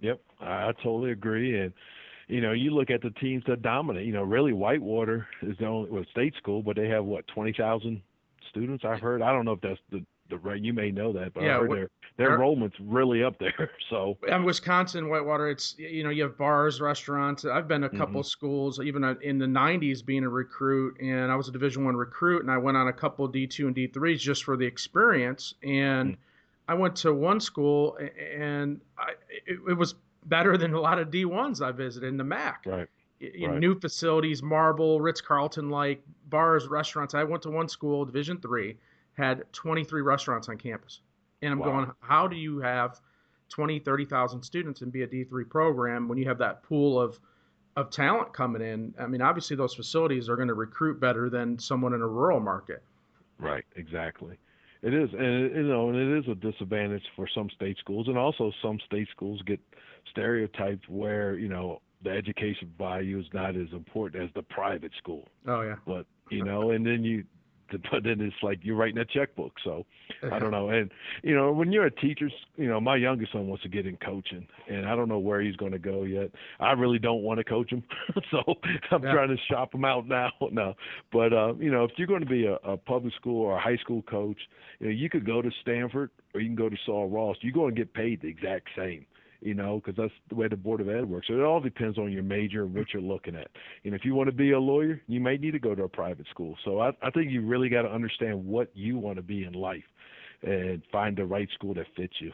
Yep, 0.01 0.19
I 0.41 0.73
totally 0.73 1.11
agree. 1.11 1.57
And 1.57 1.73
you 2.27 2.41
know, 2.41 2.53
you 2.53 2.71
look 2.71 2.89
at 2.89 3.01
the 3.01 3.11
teams 3.11 3.43
that 3.47 3.61
dominate. 3.61 4.05
You 4.05 4.13
know, 4.13 4.23
really 4.23 4.53
Whitewater 4.53 5.27
is 5.41 5.57
the 5.57 5.65
only 5.65 5.89
well, 5.89 6.05
state 6.11 6.33
school, 6.37 6.63
but 6.63 6.75
they 6.75 6.87
have 6.87 7.05
what 7.05 7.27
twenty 7.27 7.53
thousand 7.53 8.01
students. 8.49 8.83
I've 8.85 8.99
heard. 8.99 9.21
I 9.21 9.31
don't 9.31 9.45
know 9.45 9.53
if 9.53 9.61
that's 9.61 9.79
the 9.91 10.03
the 10.29 10.37
right. 10.37 10.61
You 10.61 10.73
may 10.73 10.91
know 10.91 11.13
that, 11.13 11.33
but 11.33 11.43
yeah, 11.43 11.57
I 11.57 11.59
heard 11.59 11.71
their 11.71 11.89
their 12.17 12.33
enrollment's 12.33 12.75
really 12.79 13.23
up 13.23 13.37
there. 13.39 13.71
So 13.89 14.17
and 14.27 14.43
Wisconsin, 14.43 15.09
Whitewater, 15.09 15.49
it's 15.49 15.75
you 15.77 16.03
know 16.03 16.09
you 16.09 16.23
have 16.23 16.37
bars, 16.37 16.81
restaurants. 16.81 17.45
I've 17.45 17.67
been 17.67 17.81
to 17.81 17.87
a 17.87 17.89
couple 17.89 18.21
mm-hmm. 18.21 18.27
schools, 18.27 18.79
even 18.79 19.03
in 19.21 19.37
the 19.37 19.45
'90s, 19.45 20.03
being 20.03 20.23
a 20.23 20.29
recruit, 20.29 20.99
and 20.99 21.31
I 21.31 21.35
was 21.35 21.47
a 21.47 21.51
Division 21.51 21.85
One 21.85 21.95
recruit, 21.95 22.41
and 22.41 22.51
I 22.51 22.57
went 22.57 22.77
on 22.77 22.87
a 22.87 22.93
couple 22.93 23.29
D2 23.31 23.67
and 23.67 23.75
D3s 23.75 24.19
just 24.19 24.43
for 24.43 24.57
the 24.57 24.65
experience. 24.65 25.53
And 25.63 26.13
mm-hmm. 26.13 26.21
I 26.71 26.73
went 26.73 26.95
to 26.97 27.13
one 27.13 27.39
school, 27.39 27.97
and 27.99 28.81
I, 28.97 29.11
it, 29.45 29.59
it, 29.69 29.73
was 29.77 29.95
better 30.25 30.57
than 30.57 30.73
a 30.73 30.79
lot 30.79 30.99
of 30.99 31.09
D1s 31.09 31.65
I 31.65 31.71
visited 31.71 32.07
in 32.07 32.17
the 32.17 32.23
MAC. 32.23 32.63
Right. 32.65 32.87
right. 33.21 33.59
New 33.59 33.79
facilities, 33.79 34.43
marble, 34.43 35.01
Ritz 35.01 35.21
Carlton 35.21 35.69
like 35.69 36.03
bars, 36.29 36.67
restaurants. 36.67 37.13
I 37.13 37.23
went 37.23 37.43
to 37.43 37.49
one 37.49 37.69
school, 37.69 38.05
Division 38.05 38.39
Three 38.39 38.77
had 39.17 39.43
23 39.53 40.01
restaurants 40.01 40.49
on 40.49 40.57
campus. 40.57 41.01
And 41.41 41.53
I'm 41.53 41.59
wow. 41.59 41.65
going, 41.65 41.91
how 42.01 42.27
do 42.27 42.35
you 42.35 42.59
have 42.59 42.99
20, 43.49 43.79
30,000 43.79 44.43
students 44.43 44.81
and 44.81 44.91
be 44.91 45.03
a 45.03 45.07
D3 45.07 45.49
program 45.49 46.07
when 46.07 46.17
you 46.17 46.27
have 46.27 46.37
that 46.39 46.63
pool 46.63 46.99
of 46.99 47.19
of 47.77 47.89
talent 47.89 48.33
coming 48.33 48.61
in? 48.61 48.93
I 48.97 49.05
mean, 49.05 49.21
obviously 49.21 49.55
those 49.55 49.73
facilities 49.73 50.29
are 50.29 50.35
going 50.35 50.47
to 50.47 50.53
recruit 50.53 50.99
better 50.99 51.29
than 51.29 51.59
someone 51.59 51.93
in 51.93 52.01
a 52.01 52.07
rural 52.07 52.39
market. 52.39 52.83
Right, 53.37 53.65
exactly. 53.75 54.37
It 54.85 54.93
is, 54.93 55.09
and 55.17 55.55
you 55.55 55.63
know, 55.63 55.89
and 55.89 55.97
it 55.97 56.19
is 56.19 56.31
a 56.31 56.35
disadvantage 56.35 57.01
for 57.15 57.27
some 57.33 57.49
state 57.55 57.75
schools, 57.79 58.07
and 58.07 58.19
also 58.19 58.51
some 58.61 58.77
state 58.85 59.07
schools 59.09 59.41
get 59.47 59.59
stereotyped 60.11 60.87
where 60.87 61.39
you 61.39 61.49
know 61.49 61.81
the 62.03 62.11
education 62.11 62.71
value 62.77 63.19
is 63.19 63.25
not 63.33 63.55
as 63.55 63.67
important 63.71 64.23
as 64.23 64.29
the 64.35 64.43
private 64.43 64.91
school. 64.99 65.27
Oh 65.47 65.63
yeah. 65.63 65.77
But 65.87 66.05
you 66.29 66.43
know, 66.43 66.69
and 66.69 66.85
then 66.85 67.03
you 67.03 67.23
but 67.69 68.03
then 68.03 68.21
it's 68.21 68.35
like 68.43 68.59
you're 68.61 68.75
writing 68.75 68.97
a 68.97 69.05
checkbook. 69.05 69.53
So 69.63 69.85
I 70.31 70.39
don't 70.39 70.51
know. 70.51 70.69
And 70.69 70.91
you 71.23 71.35
know, 71.35 71.51
when 71.51 71.71
you're 71.71 71.85
a 71.85 71.91
teacher, 71.91 72.29
you 72.57 72.67
know, 72.67 72.79
my 72.79 72.95
youngest 72.95 73.31
son 73.31 73.47
wants 73.47 73.63
to 73.63 73.69
get 73.69 73.85
in 73.85 73.97
coaching, 73.97 74.47
and 74.67 74.85
I 74.87 74.95
don't 74.95 75.09
know 75.09 75.19
where 75.19 75.41
he's 75.41 75.55
going 75.55 75.71
to 75.71 75.79
go 75.79 76.03
yet. 76.03 76.31
I 76.59 76.71
really 76.73 76.99
don't 76.99 77.23
want 77.23 77.39
to 77.39 77.43
coach 77.43 77.71
him, 77.71 77.83
so 78.31 78.41
I'm 78.91 79.03
yeah. 79.03 79.11
trying 79.11 79.29
to 79.29 79.37
shop 79.49 79.73
him 79.73 79.85
out 79.85 80.07
now. 80.07 80.31
No, 80.55 80.73
but 81.11 81.33
uh, 81.33 81.53
you 81.55 81.69
know, 81.69 81.83
if 81.83 81.91
you're 81.97 82.07
going 82.07 82.21
to 82.21 82.29
be 82.29 82.45
a, 82.45 82.53
a 82.63 82.77
public 82.77 83.13
school 83.15 83.41
or 83.41 83.57
a 83.57 83.59
high 83.59 83.75
school 83.77 84.03
coach, 84.03 84.37
you 84.79 84.87
know, 84.87 84.93
you 84.93 85.09
could 85.09 85.25
go 85.25 85.41
to 85.41 85.49
Stanford 85.61 86.11
or 86.33 86.39
you 86.39 86.47
can 86.47 86.55
go 86.55 86.69
to 86.69 86.77
Sul 86.85 87.09
Ross. 87.09 87.35
You're 87.41 87.51
going 87.51 87.75
to 87.75 87.81
get 87.81 87.93
paid 87.93 88.21
the 88.21 88.29
exact 88.29 88.69
same 88.77 89.05
you 89.41 89.53
know, 89.53 89.81
because 89.83 89.95
that's 89.95 90.13
the 90.29 90.35
way 90.35 90.47
the 90.47 90.55
Board 90.55 90.81
of 90.81 90.89
Ed 90.89 91.05
works. 91.05 91.27
So 91.27 91.33
it 91.33 91.43
all 91.43 91.59
depends 91.59 91.97
on 91.97 92.11
your 92.11 92.23
major 92.23 92.63
and 92.63 92.73
what 92.73 92.87
you're 92.93 93.01
looking 93.01 93.35
at. 93.35 93.47
And 93.83 93.93
if 93.93 94.05
you 94.05 94.15
want 94.15 94.27
to 94.27 94.35
be 94.35 94.51
a 94.51 94.59
lawyer, 94.59 95.01
you 95.07 95.19
may 95.19 95.37
need 95.37 95.51
to 95.51 95.59
go 95.59 95.75
to 95.75 95.83
a 95.83 95.89
private 95.89 96.27
school. 96.29 96.55
So 96.63 96.79
I, 96.79 96.91
I 97.01 97.09
think 97.11 97.31
you 97.31 97.41
really 97.41 97.69
got 97.69 97.83
to 97.83 97.91
understand 97.91 98.45
what 98.45 98.69
you 98.73 98.97
want 98.97 99.17
to 99.17 99.21
be 99.21 99.43
in 99.43 99.53
life 99.53 99.83
and 100.41 100.81
find 100.91 101.17
the 101.17 101.25
right 101.25 101.49
school 101.53 101.73
that 101.75 101.87
fits 101.95 102.13
you. 102.19 102.31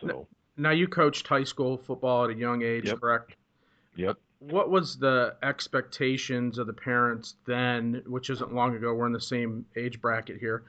So 0.00 0.26
now 0.56 0.70
you 0.70 0.88
coached 0.88 1.26
high 1.26 1.44
school 1.44 1.76
football 1.76 2.24
at 2.24 2.30
a 2.30 2.34
young 2.34 2.62
age, 2.62 2.86
yep. 2.86 3.00
correct? 3.00 3.34
Yep. 3.96 4.16
What 4.40 4.70
was 4.70 4.96
the 4.98 5.34
expectations 5.42 6.58
of 6.58 6.66
the 6.68 6.72
parents 6.72 7.34
then, 7.46 8.02
which 8.06 8.30
isn't 8.30 8.54
long 8.54 8.76
ago? 8.76 8.94
We're 8.94 9.06
in 9.06 9.12
the 9.12 9.20
same 9.20 9.66
age 9.76 10.00
bracket 10.00 10.38
here. 10.38 10.62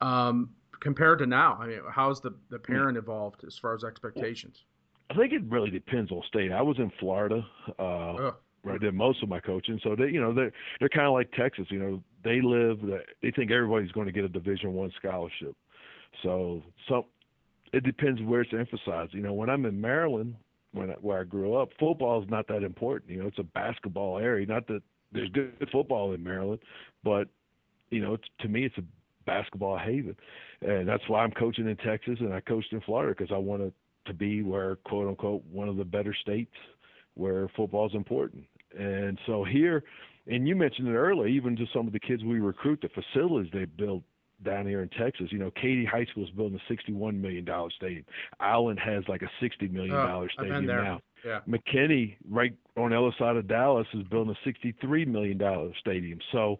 Um, 0.00 0.50
compared 0.80 1.20
to 1.20 1.26
now, 1.26 1.58
I 1.58 1.66
mean, 1.66 1.80
how's 1.90 2.20
the 2.20 2.34
the 2.50 2.58
parent 2.58 2.98
evolved 2.98 3.44
as 3.46 3.56
far 3.56 3.74
as 3.74 3.84
expectations? 3.84 4.64
I 5.10 5.14
think 5.14 5.32
it 5.32 5.42
really 5.48 5.70
depends 5.70 6.10
on 6.10 6.22
state. 6.28 6.50
I 6.52 6.62
was 6.62 6.78
in 6.78 6.90
Florida, 6.98 7.44
uh, 7.78 8.32
where 8.62 8.74
I 8.74 8.78
did 8.78 8.94
most 8.94 9.22
of 9.22 9.28
my 9.28 9.40
coaching. 9.40 9.78
So 9.82 9.94
they, 9.94 10.06
you 10.06 10.20
know, 10.20 10.32
they're 10.32 10.52
they're 10.80 10.88
kind 10.88 11.06
of 11.06 11.12
like 11.12 11.30
Texas. 11.32 11.66
You 11.68 11.78
know, 11.78 12.02
they 12.24 12.40
live. 12.40 12.78
They 13.22 13.30
think 13.30 13.50
everybody's 13.50 13.92
going 13.92 14.06
to 14.06 14.12
get 14.12 14.24
a 14.24 14.28
Division 14.28 14.72
One 14.72 14.90
scholarship. 14.98 15.54
So 16.22 16.62
so 16.88 17.06
it 17.72 17.84
depends 17.84 18.22
where 18.22 18.40
it's 18.40 18.52
emphasized. 18.52 19.12
You 19.14 19.22
know, 19.22 19.34
when 19.34 19.50
I'm 19.50 19.66
in 19.66 19.80
Maryland, 19.80 20.36
when 20.72 20.90
I, 20.90 20.94
where 20.94 21.20
I 21.20 21.24
grew 21.24 21.54
up, 21.54 21.70
football 21.78 22.22
is 22.22 22.30
not 22.30 22.48
that 22.48 22.62
important. 22.62 23.10
You 23.10 23.22
know, 23.22 23.28
it's 23.28 23.38
a 23.38 23.44
basketball 23.44 24.18
area. 24.18 24.46
Not 24.46 24.66
that 24.68 24.82
there's 25.12 25.28
good 25.30 25.68
football 25.70 26.12
in 26.12 26.22
Maryland, 26.22 26.60
but 27.02 27.28
you 27.90 28.00
know, 28.00 28.14
it's, 28.14 28.24
to 28.40 28.48
me, 28.48 28.64
it's 28.64 28.78
a 28.78 28.84
basketball 29.26 29.78
haven, 29.78 30.16
and 30.62 30.88
that's 30.88 31.06
why 31.08 31.22
I'm 31.22 31.30
coaching 31.32 31.68
in 31.68 31.76
Texas 31.76 32.16
and 32.20 32.32
I 32.32 32.40
coached 32.40 32.72
in 32.72 32.80
Florida 32.80 33.14
because 33.16 33.32
I 33.32 33.38
want 33.38 33.62
to 33.62 33.72
to 34.06 34.14
be 34.14 34.42
where 34.42 34.76
quote 34.76 35.08
unquote 35.08 35.42
one 35.50 35.68
of 35.68 35.76
the 35.76 35.84
better 35.84 36.14
states 36.14 36.54
where 37.14 37.48
football 37.56 37.86
is 37.86 37.94
important. 37.94 38.44
And 38.78 39.18
so 39.26 39.44
here, 39.44 39.84
and 40.26 40.48
you 40.48 40.56
mentioned 40.56 40.88
it 40.88 40.94
earlier, 40.94 41.28
even 41.28 41.56
to 41.56 41.64
some 41.72 41.86
of 41.86 41.92
the 41.92 42.00
kids 42.00 42.24
we 42.24 42.40
recruit, 42.40 42.82
the 42.82 42.88
facilities 42.88 43.50
they 43.52 43.66
build 43.66 44.02
down 44.42 44.66
here 44.66 44.82
in 44.82 44.88
Texas. 44.90 45.28
You 45.30 45.38
know, 45.38 45.50
Katy 45.50 45.84
High 45.84 46.06
School 46.06 46.24
is 46.24 46.30
building 46.30 46.60
a 46.68 46.72
$61 46.72 47.20
million 47.20 47.46
stadium. 47.76 48.04
Allen 48.40 48.76
has 48.76 49.04
like 49.08 49.22
a 49.22 49.44
$60 49.44 49.70
million 49.70 49.94
oh, 49.94 50.26
stadium 50.32 50.66
now. 50.66 51.00
Yeah. 51.24 51.40
McKinney, 51.48 52.16
right 52.28 52.52
on 52.76 52.90
the 52.90 52.98
other 52.98 53.14
side 53.18 53.36
of 53.36 53.48
Dallas, 53.48 53.86
is 53.94 54.02
building 54.04 54.34
a 54.44 54.48
$63 54.48 55.06
million 55.06 55.72
stadium. 55.80 56.18
So, 56.32 56.58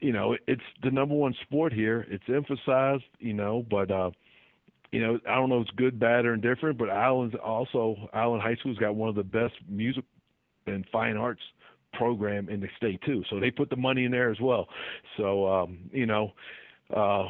you 0.00 0.12
know, 0.12 0.36
it's 0.46 0.62
the 0.82 0.90
number 0.90 1.14
one 1.14 1.34
sport 1.42 1.72
here. 1.72 2.06
It's 2.08 2.24
emphasized, 2.28 3.04
you 3.18 3.32
know, 3.32 3.66
but, 3.68 3.90
uh, 3.90 4.10
you 4.92 5.00
know, 5.00 5.18
I 5.28 5.34
don't 5.34 5.48
know 5.48 5.60
if 5.60 5.68
it's 5.68 5.76
good, 5.76 5.98
bad, 5.98 6.26
or 6.26 6.34
indifferent, 6.34 6.78
but 6.78 6.88
Allen's 6.88 7.34
also 7.42 8.08
Allen 8.12 8.40
High 8.40 8.56
School's 8.56 8.78
got 8.78 8.94
one 8.94 9.08
of 9.08 9.14
the 9.14 9.24
best 9.24 9.54
music 9.68 10.04
and 10.66 10.84
fine 10.90 11.16
arts 11.16 11.42
program 11.92 12.48
in 12.48 12.60
the 12.60 12.68
state 12.76 13.00
too. 13.04 13.22
So 13.30 13.40
they 13.40 13.50
put 13.50 13.70
the 13.70 13.76
money 13.76 14.04
in 14.04 14.10
there 14.10 14.30
as 14.30 14.40
well. 14.40 14.68
So 15.16 15.46
um, 15.48 15.78
you 15.92 16.06
know, 16.06 16.32
uh, 16.94 17.24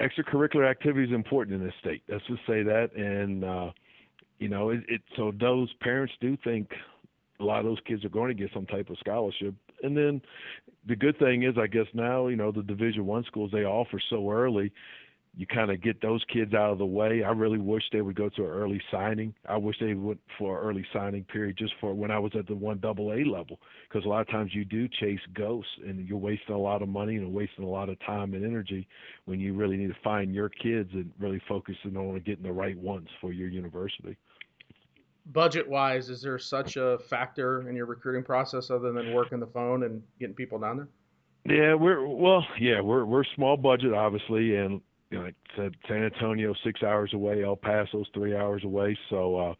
extracurricular 0.00 0.68
activity 0.68 1.06
is 1.06 1.14
important 1.14 1.60
in 1.60 1.64
this 1.64 1.74
state. 1.80 2.02
Let's 2.08 2.26
just 2.26 2.40
say 2.46 2.62
that. 2.62 2.94
And 2.94 3.44
uh, 3.44 3.70
you 4.38 4.48
know, 4.48 4.70
it, 4.70 4.80
it 4.88 5.02
so 5.16 5.32
those 5.38 5.72
parents 5.80 6.12
do 6.20 6.36
think 6.44 6.70
a 7.40 7.44
lot 7.44 7.60
of 7.60 7.66
those 7.66 7.78
kids 7.86 8.04
are 8.04 8.10
going 8.10 8.28
to 8.28 8.40
get 8.42 8.52
some 8.52 8.66
type 8.66 8.90
of 8.90 8.98
scholarship. 8.98 9.54
And 9.82 9.96
then 9.96 10.20
the 10.86 10.96
good 10.96 11.18
thing 11.18 11.44
is, 11.44 11.54
I 11.56 11.68
guess 11.68 11.86
now, 11.94 12.26
you 12.26 12.36
know, 12.36 12.50
the 12.50 12.62
Division 12.62 13.06
One 13.06 13.24
schools 13.24 13.50
they 13.52 13.64
offer 13.64 14.00
so 14.10 14.30
early 14.30 14.72
you 15.38 15.46
kind 15.46 15.70
of 15.70 15.80
get 15.80 16.02
those 16.02 16.20
kids 16.32 16.52
out 16.52 16.72
of 16.72 16.78
the 16.78 16.84
way. 16.84 17.22
I 17.22 17.30
really 17.30 17.58
wish 17.58 17.84
they 17.92 18.00
would 18.00 18.16
go 18.16 18.28
to 18.28 18.42
an 18.42 18.50
early 18.50 18.82
signing. 18.90 19.32
I 19.48 19.56
wish 19.56 19.76
they 19.78 19.94
would 19.94 20.18
for 20.36 20.58
an 20.58 20.66
early 20.66 20.84
signing 20.92 21.22
period 21.22 21.56
just 21.56 21.74
for 21.80 21.94
when 21.94 22.10
I 22.10 22.18
was 22.18 22.32
at 22.36 22.48
the 22.48 22.56
one 22.56 22.80
double 22.80 23.12
A 23.12 23.22
level, 23.22 23.60
because 23.88 24.04
a 24.04 24.08
lot 24.08 24.20
of 24.20 24.28
times 24.28 24.52
you 24.52 24.64
do 24.64 24.88
chase 24.88 25.20
ghosts 25.34 25.70
and 25.86 26.08
you're 26.08 26.18
wasting 26.18 26.56
a 26.56 26.58
lot 26.58 26.82
of 26.82 26.88
money 26.88 27.14
and 27.16 27.32
wasting 27.32 27.64
a 27.64 27.68
lot 27.68 27.88
of 27.88 28.00
time 28.00 28.34
and 28.34 28.44
energy 28.44 28.88
when 29.26 29.38
you 29.38 29.54
really 29.54 29.76
need 29.76 29.86
to 29.86 30.00
find 30.02 30.34
your 30.34 30.48
kids 30.48 30.90
and 30.92 31.08
really 31.20 31.40
focusing 31.46 31.96
on 31.96 32.18
getting 32.26 32.42
the 32.42 32.52
right 32.52 32.76
ones 32.76 33.06
for 33.20 33.32
your 33.32 33.48
university. 33.48 34.16
Budget 35.26 35.68
wise, 35.68 36.08
is 36.08 36.20
there 36.20 36.40
such 36.40 36.76
a 36.76 36.98
factor 37.08 37.68
in 37.68 37.76
your 37.76 37.86
recruiting 37.86 38.24
process 38.24 38.70
other 38.70 38.90
than 38.90 39.14
working 39.14 39.38
the 39.38 39.46
phone 39.46 39.84
and 39.84 40.02
getting 40.18 40.34
people 40.34 40.58
down 40.58 40.78
there? 40.78 40.88
Yeah, 41.44 41.74
we're 41.74 42.04
well, 42.04 42.44
yeah, 42.60 42.80
we're 42.80 43.04
we're 43.04 43.24
small 43.36 43.56
budget 43.56 43.94
obviously, 43.94 44.56
and 44.56 44.80
you 45.10 45.18
know, 45.18 45.24
like 45.24 45.34
I 45.56 45.70
San 45.88 46.04
Antonio 46.04 46.54
six 46.64 46.82
hours 46.82 47.12
away, 47.14 47.44
El 47.44 47.56
Paso's 47.56 48.06
three 48.14 48.36
hours 48.36 48.64
away. 48.64 48.96
So, 49.10 49.36
uh, 49.36 49.54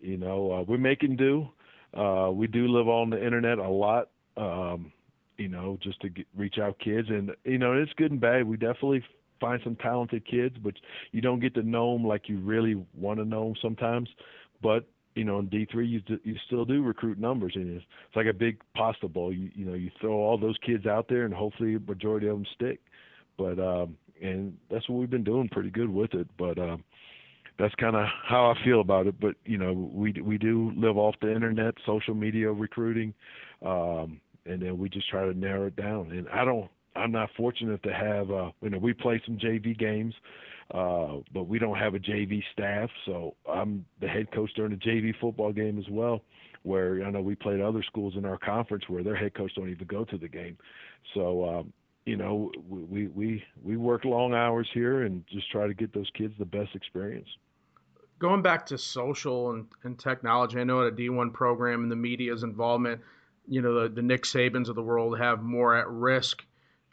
you 0.00 0.16
know, 0.16 0.52
uh, 0.52 0.62
we're 0.62 0.78
making 0.78 1.16
do. 1.16 1.48
Uh, 1.94 2.30
we 2.32 2.46
do 2.46 2.66
live 2.68 2.88
on 2.88 3.10
the 3.10 3.24
internet 3.24 3.58
a 3.58 3.68
lot, 3.68 4.10
um, 4.36 4.92
you 5.38 5.48
know, 5.48 5.78
just 5.82 6.00
to 6.00 6.08
get, 6.08 6.26
reach 6.36 6.58
out 6.58 6.78
kids, 6.78 7.08
and 7.08 7.30
you 7.44 7.58
know, 7.58 7.72
it's 7.72 7.92
good 7.96 8.10
and 8.10 8.20
bad. 8.20 8.46
We 8.46 8.56
definitely 8.56 9.04
find 9.40 9.60
some 9.62 9.76
talented 9.76 10.26
kids, 10.26 10.56
but 10.62 10.74
you 11.12 11.20
don't 11.20 11.40
get 11.40 11.54
to 11.54 11.62
know 11.62 11.92
them 11.92 12.06
like 12.06 12.28
you 12.28 12.38
really 12.38 12.84
want 12.96 13.18
to 13.20 13.24
know 13.24 13.44
them 13.44 13.54
sometimes. 13.62 14.08
But 14.62 14.86
you 15.14 15.24
know, 15.24 15.38
in 15.38 15.48
D 15.48 15.66
three, 15.70 15.86
you 15.86 16.02
you 16.24 16.34
still 16.46 16.64
do 16.64 16.82
recruit 16.82 17.18
numbers, 17.18 17.52
and 17.54 17.76
it's, 17.76 17.84
it's 18.08 18.16
like 18.16 18.26
a 18.26 18.32
big 18.32 18.60
pasta 18.76 19.06
bowl. 19.06 19.32
You 19.32 19.50
you 19.54 19.64
know, 19.64 19.74
you 19.74 19.90
throw 20.00 20.14
all 20.14 20.38
those 20.38 20.56
kids 20.66 20.86
out 20.86 21.08
there, 21.08 21.24
and 21.24 21.32
hopefully, 21.34 21.76
a 21.76 21.80
majority 21.80 22.26
of 22.26 22.36
them 22.36 22.46
stick. 22.54 22.80
But 23.38 23.58
um, 23.58 23.96
and 24.24 24.56
that's 24.70 24.88
what 24.88 24.98
we've 24.98 25.10
been 25.10 25.24
doing 25.24 25.48
pretty 25.50 25.70
good 25.70 25.88
with 25.88 26.14
it. 26.14 26.26
But 26.38 26.58
um, 26.58 26.82
that's 27.58 27.74
kind 27.76 27.94
of 27.94 28.06
how 28.26 28.50
I 28.50 28.64
feel 28.64 28.80
about 28.80 29.06
it. 29.06 29.20
But 29.20 29.36
you 29.44 29.58
know, 29.58 29.72
we 29.72 30.12
we 30.12 30.38
do 30.38 30.72
live 30.76 30.96
off 30.96 31.14
the 31.20 31.32
internet, 31.32 31.74
social 31.86 32.14
media 32.14 32.50
recruiting, 32.50 33.14
um, 33.64 34.20
and 34.46 34.60
then 34.60 34.78
we 34.78 34.88
just 34.88 35.08
try 35.08 35.24
to 35.26 35.38
narrow 35.38 35.66
it 35.66 35.76
down. 35.76 36.10
And 36.12 36.28
I 36.30 36.44
don't. 36.44 36.70
I'm 36.96 37.10
not 37.10 37.28
fortunate 37.36 37.82
to 37.82 37.92
have. 37.92 38.30
Uh, 38.30 38.50
you 38.62 38.70
know, 38.70 38.78
we 38.78 38.92
play 38.92 39.20
some 39.26 39.36
JV 39.36 39.78
games. 39.78 40.14
Uh, 40.72 41.18
but 41.34 41.46
we 41.46 41.58
don't 41.58 41.76
have 41.76 41.94
a 41.94 41.98
JV 41.98 42.42
staff, 42.54 42.88
so 43.04 43.34
I'm 43.46 43.84
the 44.00 44.08
head 44.08 44.32
coach 44.32 44.50
during 44.56 44.70
the 44.70 44.78
JV 44.78 45.12
football 45.20 45.52
game 45.52 45.78
as 45.78 45.84
well. 45.90 46.22
Where 46.62 47.04
I 47.04 47.10
know 47.10 47.20
we 47.20 47.34
played 47.34 47.60
other 47.60 47.82
schools 47.82 48.14
in 48.16 48.24
our 48.24 48.38
conference 48.38 48.84
where 48.88 49.02
their 49.02 49.14
head 49.14 49.34
coach 49.34 49.52
don't 49.54 49.68
even 49.68 49.86
go 49.86 50.06
to 50.06 50.16
the 50.16 50.26
game. 50.26 50.56
So 51.12 51.46
um, 51.46 51.72
you 52.06 52.16
know, 52.16 52.52
we 52.68 53.08
we 53.08 53.44
we 53.62 53.76
work 53.76 54.04
long 54.04 54.34
hours 54.34 54.68
here 54.74 55.02
and 55.02 55.24
just 55.26 55.50
try 55.50 55.66
to 55.66 55.74
get 55.74 55.92
those 55.92 56.10
kids 56.14 56.34
the 56.38 56.44
best 56.44 56.74
experience. 56.74 57.28
Going 58.18 58.42
back 58.42 58.66
to 58.66 58.78
social 58.78 59.52
and, 59.52 59.66
and 59.82 59.98
technology, 59.98 60.60
I 60.60 60.64
know 60.64 60.86
at 60.86 60.92
a 60.92 60.96
D1 60.96 61.32
program 61.32 61.82
and 61.82 61.90
the 61.90 61.96
media's 61.96 62.42
involvement, 62.42 63.00
you 63.48 63.60
know, 63.60 63.82
the, 63.82 63.88
the 63.88 64.02
Nick 64.02 64.22
Sabans 64.22 64.68
of 64.68 64.76
the 64.76 64.82
world 64.82 65.18
have 65.18 65.42
more 65.42 65.74
at 65.74 65.88
risk 65.88 66.44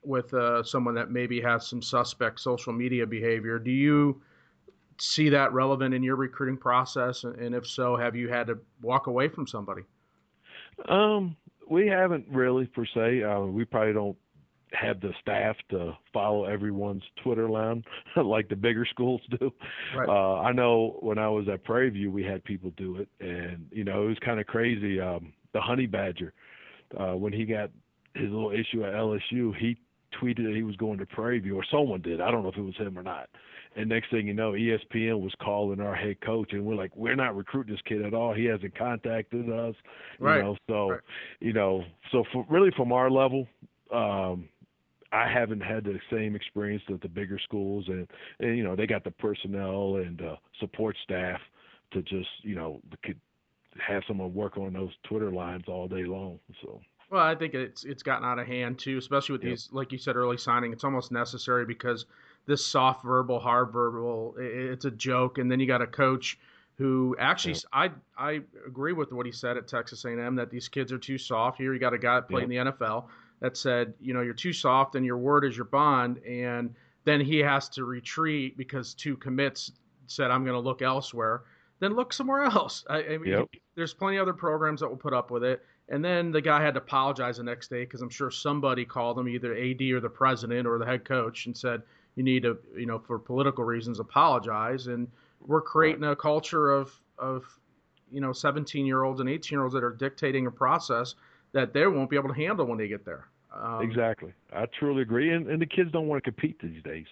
with 0.04 0.34
uh, 0.34 0.63
someone 0.63 0.95
that 0.95 1.12
maybe 1.12 1.39
has 1.41 1.67
some 1.67 1.82
suspect 1.82 2.39
social 2.39 2.74
media 2.74 3.06
behavior. 3.06 3.60
Do 3.60 3.71
you 3.71 4.21
see 4.97 5.30
that 5.30 5.54
relevant 5.54 5.93
in 5.93 6.04
your 6.04 6.15
recruiting 6.15 6.58
process? 6.58 7.24
And 7.24 7.54
if 7.54 7.67
so, 7.67 7.95
have 7.95 8.15
you 8.15 8.30
had 8.30 8.47
to 8.47 8.58
walk 8.82 9.08
away 9.08 9.28
from 9.28 9.45
somebody? 9.45 9.84
Um, 10.89 11.36
we 11.69 11.88
haven't 11.88 12.26
really 12.30 12.65
per 12.65 12.86
se. 12.86 13.24
Uh, 13.24 13.41
we 13.41 13.63
probably 13.63 13.93
don't 13.93 14.17
have 14.73 15.01
the 15.01 15.12
staff 15.21 15.55
to 15.69 15.93
follow 16.13 16.45
everyone's 16.45 17.03
Twitter 17.23 17.49
line 17.49 17.84
like 18.15 18.49
the 18.49 18.55
bigger 18.55 18.86
schools 18.86 19.21
do. 19.39 19.51
Right. 19.95 20.07
Uh, 20.07 20.41
I 20.41 20.51
know 20.51 20.97
when 21.01 21.17
I 21.17 21.27
was 21.29 21.47
at 21.49 21.63
Prairie 21.63 21.89
View, 21.89 22.12
we 22.12 22.23
had 22.23 22.43
people 22.43 22.71
do 22.77 22.97
it, 22.97 23.10
and 23.19 23.67
you 23.71 23.84
know 23.84 24.03
it 24.03 24.07
was 24.07 24.19
kind 24.19 24.39
of 24.39 24.47
crazy. 24.47 24.99
Um, 24.99 25.34
the 25.53 25.62
Honey 25.62 25.86
Badger, 25.86 26.34
uh, 26.97 27.13
when 27.13 27.34
he 27.34 27.45
got 27.45 27.69
his 28.15 28.29
little 28.29 28.51
issue 28.51 28.84
at 28.84 28.93
LSU, 28.93 29.55
he 29.57 29.77
tweeted 30.21 30.45
that 30.45 30.55
he 30.55 30.63
was 30.63 30.75
going 30.75 30.97
to 30.99 31.05
Prairie 31.05 31.39
View, 31.39 31.55
or 31.55 31.65
someone 31.69 32.01
did. 32.01 32.21
I 32.21 32.31
don't 32.31 32.43
know 32.43 32.49
if 32.49 32.57
it 32.57 32.62
was 32.62 32.75
him 32.75 32.97
or 32.97 33.03
not. 33.03 33.29
And 33.75 33.88
next 33.88 34.12
thing 34.12 34.27
you 34.27 34.34
know, 34.34 34.51
ESPN 34.51 35.21
was 35.21 35.34
calling 35.41 35.79
our 35.79 35.95
head 35.95 36.19
coach, 36.21 36.51
and 36.51 36.65
we're 36.65 36.75
like, 36.75 36.93
we're 36.95 37.15
not 37.15 37.38
recruiting 37.38 37.73
this 37.73 37.81
kid 37.86 38.01
at 38.01 38.13
all. 38.13 38.34
He 38.34 38.43
hasn't 38.45 38.77
contacted 38.77 39.49
us, 39.49 39.75
right. 40.19 40.38
you 40.38 40.43
know. 40.43 40.57
So, 40.67 40.89
right. 40.91 40.99
you 41.39 41.53
know, 41.53 41.84
so 42.12 42.25
for, 42.34 42.45
really 42.49 42.71
from 42.75 42.91
our 42.91 43.10
level, 43.10 43.47
um, 43.93 44.49
I 45.12 45.30
haven't 45.30 45.62
had 45.62 45.84
the 45.84 46.00
same 46.10 46.36
experience 46.36 46.84
that 46.89 47.02
the 47.02 47.10
bigger 47.10 47.39
schools, 47.39 47.86
and, 47.88 48.08
and 48.39 48.58
you 48.58 48.63
know, 48.63 48.76
they 48.76 48.88
got 48.88 49.04
the 49.04 49.12
personnel 49.12 49.97
and 49.97 50.21
uh, 50.21 50.36
support 50.60 50.95
staff 51.04 51.39
to 51.91 52.02
just, 52.02 52.30
you 52.43 52.56
know, 52.56 52.82
could 53.04 53.19
have 53.80 54.04
someone 54.08 54.34
work 54.34 54.58
on 54.58 54.74
those 54.74 54.91
Twitter 55.04 55.32
lines 55.32 55.63
all 55.67 55.88
day 55.88 56.04
long. 56.04 56.39
So. 56.62 56.82
Well, 57.10 57.21
I 57.21 57.36
think 57.36 57.54
it's 57.54 57.84
it's 57.84 58.04
gotten 58.04 58.24
out 58.24 58.39
of 58.39 58.47
hand 58.47 58.80
too, 58.80 58.97
especially 58.97 59.34
with 59.34 59.43
yep. 59.43 59.52
these, 59.52 59.69
like 59.74 59.91
you 59.91 59.97
said, 59.97 60.15
early 60.15 60.38
signing. 60.38 60.71
It's 60.71 60.86
almost 60.86 61.12
necessary 61.12 61.65
because 61.65 62.06
this 62.45 62.65
soft 62.65 63.04
verbal, 63.04 63.39
hard 63.39 63.71
verbal, 63.71 64.36
it's 64.39 64.86
a 64.86 64.91
joke, 64.91 65.38
and 65.38 65.52
then 65.52 65.60
you 65.60 65.67
got 65.67 65.82
a 65.82 65.88
coach 65.88 66.39
who 66.78 67.15
actually, 67.19 67.54
yep. 67.54 67.63
I 67.74 67.91
I 68.17 68.41
agree 68.65 68.93
with 68.93 69.12
what 69.12 69.26
he 69.26 69.32
said 69.34 69.58
at 69.58 69.67
Texas 69.67 70.06
A&M 70.06 70.36
that 70.36 70.50
these 70.50 70.69
kids 70.69 70.93
are 70.93 70.97
too 70.97 71.17
soft. 71.17 71.58
Here, 71.58 71.74
you 71.74 71.80
got 71.80 71.93
a 71.93 71.97
guy 71.97 72.21
playing 72.21 72.50
yep. 72.50 72.65
the 72.65 72.71
NFL 72.71 73.08
that 73.41 73.58
said, 73.58 73.93
you 73.99 74.13
know, 74.13 74.21
you're 74.21 74.34
too 74.34 74.54
soft, 74.54 74.95
and 74.95 75.06
your 75.06 75.17
word 75.17 75.43
is 75.45 75.56
your 75.58 75.65
bond, 75.65 76.19
and 76.19 76.73
then 77.04 77.19
he 77.19 77.39
has 77.39 77.67
to 77.69 77.84
retreat 77.84 78.58
because 78.58 78.93
two 78.93 79.17
commits 79.17 79.71
said, 80.08 80.32
I'm 80.32 80.43
going 80.43 80.56
to 80.56 80.60
look 80.60 80.82
elsewhere. 80.82 81.43
Then 81.80 81.95
look 81.95 82.13
somewhere 82.13 82.43
else. 82.43 82.86
I, 82.89 83.04
I 83.04 83.17
mean, 83.17 83.32
there's 83.75 83.93
plenty 83.93 84.17
of 84.17 84.23
other 84.23 84.34
programs 84.34 84.82
that 84.82 84.89
will 84.89 84.97
put 84.97 85.13
up 85.13 85.32
with 85.32 85.43
it. 85.43 85.65
And 85.89 86.06
then 86.06 86.32
the 86.32 86.41
guy 86.41 86.62
had 86.62 86.75
to 86.75 86.80
apologize 86.80 87.38
the 87.38 87.43
next 87.43 87.69
day 87.69 87.84
because 87.84 88.01
I'm 88.01 88.10
sure 88.10 88.32
somebody 88.32 88.86
called 88.86 89.17
him, 89.17 89.27
either 89.27 89.56
AD 89.56 89.82
or 89.82 89.99
the 89.99 90.10
president 90.10 90.67
or 90.67 90.77
the 90.77 90.86
head 90.86 91.04
coach, 91.04 91.47
and 91.47 91.58
said, 91.58 91.82
"You 92.15 92.23
need 92.23 92.43
to, 92.43 92.58
you 92.77 92.86
know, 92.86 92.99
for 92.99 93.19
political 93.19 93.65
reasons, 93.65 93.99
apologize." 93.99 94.88
And 94.88 95.10
we're 95.41 95.62
creating 95.62 96.04
a 96.06 96.15
culture 96.15 96.71
of 96.71 96.97
of 97.17 97.43
you 98.10 98.21
know 98.21 98.32
17 98.32 98.86
year 98.86 99.04
olds 99.04 99.19
and 99.19 99.30
18 99.30 99.56
year 99.56 99.63
olds 99.63 99.73
that 99.73 99.84
are 99.84 99.91
dictating 99.91 100.47
a 100.47 100.51
process 100.51 101.15
that 101.51 101.73
they 101.73 101.86
won't 101.88 102.10
be 102.10 102.15
able 102.15 102.30
to 102.30 102.36
handle 102.36 102.65
when 102.65 102.77
they 102.77 102.88
get 102.88 103.04
there. 103.04 103.27
Um, 103.54 103.82
exactly, 103.82 104.34
I 104.54 104.66
truly 104.80 105.02
agree. 105.02 105.32
And, 105.32 105.48
and 105.48 105.62
the 105.62 105.66
kids 105.66 105.92
don't 105.92 106.08
want 106.08 106.24
to 106.24 106.32
compete 106.32 106.58
these 106.62 106.82
days. 106.84 107.06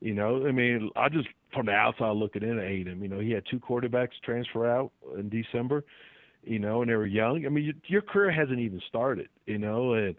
You 0.00 0.14
know, 0.14 0.46
I 0.46 0.52
mean, 0.52 0.90
I 0.96 1.08
just 1.08 1.28
from 1.54 1.66
the 1.66 1.72
outside 1.72 2.16
looking 2.16 2.42
in 2.42 2.58
at 2.58 2.68
him. 2.68 3.02
You 3.02 3.08
know, 3.08 3.18
he 3.18 3.30
had 3.30 3.44
two 3.50 3.58
quarterbacks 3.58 4.10
transfer 4.24 4.68
out 4.68 4.92
in 5.16 5.28
December 5.28 5.84
you 6.46 6.60
know, 6.60 6.80
and 6.80 6.90
they 6.90 6.94
were 6.94 7.06
young. 7.06 7.44
I 7.44 7.48
mean, 7.48 7.64
you, 7.64 7.74
your 7.86 8.02
career 8.02 8.30
hasn't 8.30 8.60
even 8.60 8.80
started, 8.88 9.28
you 9.46 9.58
know, 9.58 9.94
and 9.94 10.14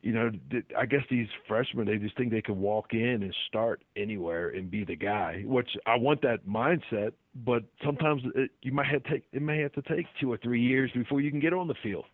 you 0.00 0.12
know, 0.12 0.30
I 0.78 0.84
guess 0.84 1.00
these 1.10 1.26
freshmen 1.48 1.86
they 1.86 1.96
just 1.96 2.16
think 2.16 2.30
they 2.30 2.42
can 2.42 2.60
walk 2.60 2.92
in 2.92 3.22
and 3.22 3.34
start 3.48 3.82
anywhere 3.96 4.50
and 4.50 4.70
be 4.70 4.84
the 4.84 4.96
guy. 4.96 5.42
Which 5.46 5.70
I 5.86 5.96
want 5.96 6.22
that 6.22 6.46
mindset, 6.46 7.12
but 7.44 7.64
sometimes 7.84 8.22
it, 8.34 8.50
you 8.62 8.70
might 8.70 8.86
have 8.86 9.02
to 9.04 9.10
take 9.10 9.24
it 9.32 9.42
may 9.42 9.60
have 9.60 9.72
to 9.72 9.82
take 9.82 10.06
two 10.20 10.30
or 10.30 10.36
three 10.36 10.60
years 10.60 10.90
before 10.94 11.20
you 11.20 11.30
can 11.30 11.40
get 11.40 11.52
on 11.52 11.68
the 11.68 11.74
field. 11.82 12.04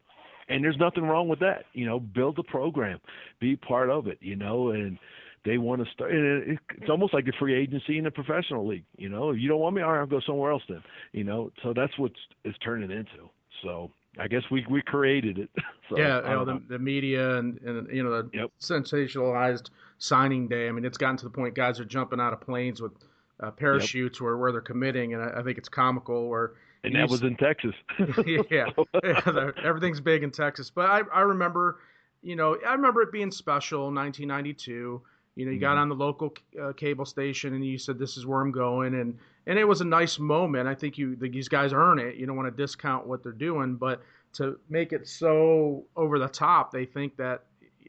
And 0.50 0.64
there's 0.64 0.76
nothing 0.78 1.04
wrong 1.04 1.28
with 1.28 1.40
that. 1.40 1.64
You 1.72 1.86
know, 1.86 2.00
build 2.00 2.38
a 2.38 2.42
program, 2.42 2.98
be 3.40 3.56
part 3.56 3.88
of 3.88 4.06
it. 4.06 4.18
You 4.20 4.36
know, 4.36 4.70
and 4.70 4.98
they 5.44 5.58
want 5.58 5.84
to 5.84 5.90
start. 5.90 6.12
And 6.12 6.58
it's 6.76 6.90
almost 6.90 7.14
like 7.14 7.26
a 7.28 7.32
free 7.38 7.54
agency 7.54 7.98
in 7.98 8.06
a 8.06 8.10
professional 8.10 8.66
league. 8.66 8.84
You 8.98 9.08
know, 9.08 9.30
if 9.30 9.38
you 9.38 9.48
don't 9.48 9.60
want 9.60 9.76
me, 9.76 9.82
all 9.82 9.92
right, 9.92 10.00
I'll 10.00 10.06
go 10.06 10.20
somewhere 10.20 10.52
else 10.52 10.62
then. 10.68 10.82
You 11.12 11.24
know, 11.24 11.50
so 11.62 11.72
that's 11.72 11.96
what 11.98 12.12
it's 12.44 12.58
turning 12.58 12.90
into. 12.90 13.30
So 13.62 13.90
I 14.18 14.28
guess 14.28 14.42
we 14.50 14.66
we 14.68 14.82
created 14.82 15.38
it. 15.38 15.50
so, 15.88 15.98
yeah, 15.98 16.16
you 16.18 16.34
know, 16.34 16.44
the, 16.44 16.62
the 16.68 16.78
media 16.78 17.38
and, 17.38 17.60
and 17.60 17.88
you 17.94 18.02
know 18.02 18.22
the 18.22 18.30
yep. 18.32 18.50
sensationalized 18.60 19.70
signing 19.98 20.48
day. 20.48 20.68
I 20.68 20.72
mean, 20.72 20.84
it's 20.84 20.98
gotten 20.98 21.16
to 21.18 21.24
the 21.24 21.30
point 21.30 21.54
guys 21.54 21.80
are 21.80 21.84
jumping 21.84 22.20
out 22.20 22.32
of 22.32 22.40
planes 22.40 22.82
with 22.82 22.92
uh, 23.40 23.50
parachutes 23.50 24.18
yep. 24.18 24.24
where 24.24 24.36
where 24.36 24.52
they're 24.52 24.60
committing, 24.60 25.14
and 25.14 25.22
I, 25.22 25.40
I 25.40 25.42
think 25.42 25.58
it's 25.58 25.68
comical 25.68 26.28
where. 26.28 26.52
And 26.84 26.94
that 26.94 27.10
was 27.10 27.22
in 27.22 27.36
Texas. 27.36 27.74
yeah, 28.26 28.42
yeah 28.50 29.50
everything's 29.64 30.00
big 30.00 30.22
in 30.22 30.30
Texas. 30.30 30.70
But 30.70 30.86
I, 30.86 31.02
I 31.12 31.20
remember, 31.20 31.80
you 32.22 32.36
know, 32.36 32.56
I 32.66 32.72
remember 32.72 33.02
it 33.02 33.12
being 33.12 33.30
special, 33.30 33.92
1992. 33.92 35.02
You 35.36 35.46
know, 35.46 35.52
you 35.52 35.60
got 35.60 35.72
mm-hmm. 35.72 35.80
on 35.80 35.88
the 35.88 35.94
local 35.94 36.34
uh, 36.60 36.72
cable 36.72 37.04
station 37.04 37.54
and 37.54 37.64
you 37.64 37.78
said, 37.78 37.98
"This 37.98 38.16
is 38.16 38.26
where 38.26 38.40
I'm 38.40 38.50
going," 38.50 38.94
and 38.94 39.16
and 39.46 39.58
it 39.58 39.64
was 39.64 39.80
a 39.80 39.84
nice 39.84 40.18
moment. 40.18 40.68
I 40.68 40.74
think 40.74 40.98
you 40.98 41.16
these 41.16 41.48
guys 41.48 41.72
earn 41.72 41.98
it. 41.98 42.16
You 42.16 42.26
don't 42.26 42.36
want 42.36 42.54
to 42.54 42.62
discount 42.62 43.06
what 43.06 43.22
they're 43.22 43.32
doing, 43.32 43.76
but 43.76 44.02
to 44.34 44.58
make 44.68 44.92
it 44.92 45.06
so 45.06 45.84
over 45.96 46.18
the 46.18 46.28
top, 46.28 46.72
they 46.72 46.84
think 46.84 47.16
that 47.16 47.44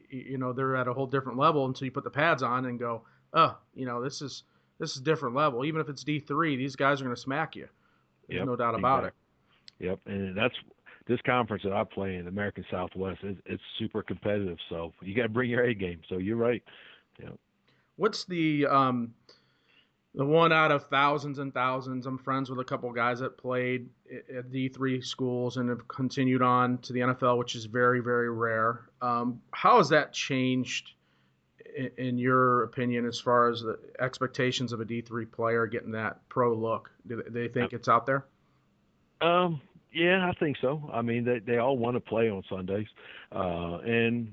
you 0.08 0.38
know 0.38 0.52
they're 0.52 0.76
at 0.76 0.88
a 0.88 0.94
whole 0.94 1.06
different 1.06 1.36
level 1.36 1.66
until 1.66 1.84
you 1.84 1.90
put 1.90 2.04
the 2.04 2.10
pads 2.10 2.42
on 2.42 2.66
and 2.66 2.78
go, 2.78 3.02
"Oh, 3.32 3.58
you 3.74 3.86
know, 3.86 4.02
this 4.02 4.22
is 4.22 4.44
this 4.78 4.94
is 4.94 5.02
different 5.02 5.34
level." 5.34 5.64
Even 5.64 5.80
if 5.80 5.88
it's 5.88 6.04
D 6.04 6.20
three, 6.20 6.56
these 6.56 6.76
guys 6.76 7.00
are 7.00 7.04
going 7.04 7.14
to 7.14 7.20
smack 7.20 7.56
you. 7.56 7.68
There's 8.32 8.40
yep, 8.40 8.46
no 8.46 8.56
doubt 8.56 8.74
about 8.74 9.04
exactly. 9.04 9.18
it. 9.80 9.86
Yep, 9.86 9.98
and 10.06 10.36
that's 10.36 10.54
this 11.06 11.20
conference 11.26 11.62
that 11.64 11.72
I 11.72 11.84
play 11.84 12.16
in, 12.16 12.24
the 12.24 12.30
American 12.30 12.64
Southwest, 12.70 13.20
it's, 13.22 13.40
it's 13.46 13.62
super 13.78 14.02
competitive. 14.02 14.58
So 14.68 14.92
you 15.02 15.14
got 15.14 15.24
to 15.24 15.28
bring 15.28 15.50
your 15.50 15.64
A 15.64 15.74
game. 15.74 16.00
So 16.08 16.18
you're 16.18 16.36
right. 16.36 16.62
Yeah. 17.20 17.30
What's 17.96 18.24
the 18.24 18.66
um, 18.66 19.12
the 20.14 20.24
one 20.24 20.52
out 20.52 20.70
of 20.70 20.84
thousands 20.88 21.38
and 21.38 21.54
thousands. 21.54 22.06
I'm 22.06 22.18
friends 22.18 22.50
with 22.50 22.60
a 22.60 22.64
couple 22.64 22.90
guys 22.92 23.20
that 23.20 23.38
played 23.38 23.88
at 24.36 24.50
D3 24.50 25.04
schools 25.04 25.56
and 25.56 25.68
have 25.70 25.88
continued 25.88 26.42
on 26.42 26.78
to 26.78 26.92
the 26.92 27.00
NFL, 27.00 27.38
which 27.38 27.54
is 27.54 27.64
very, 27.64 28.00
very 28.00 28.30
rare. 28.30 28.88
Um, 29.00 29.40
how 29.52 29.78
has 29.78 29.88
that 29.88 30.12
changed, 30.12 30.92
in, 31.96 32.18
your 32.18 32.64
opinion, 32.64 33.06
as 33.06 33.18
far 33.20 33.48
as 33.48 33.62
the 33.62 33.78
expectations 34.00 34.72
of 34.72 34.80
a 34.80 34.84
D3 34.84 35.30
player 35.30 35.66
getting 35.66 35.92
that 35.92 36.26
pro 36.28 36.54
look? 36.54 36.90
Do 37.06 37.22
they 37.28 37.48
think 37.48 37.72
it's 37.72 37.88
out 37.88 38.06
there? 38.06 38.26
Um, 39.20 39.60
yeah, 39.92 40.28
I 40.28 40.32
think 40.38 40.56
so. 40.60 40.88
I 40.92 41.02
mean, 41.02 41.24
they 41.24 41.38
they 41.38 41.58
all 41.58 41.76
want 41.76 41.96
to 41.96 42.00
play 42.00 42.30
on 42.30 42.42
Sundays, 42.48 42.86
uh, 43.34 43.78
and 43.78 44.32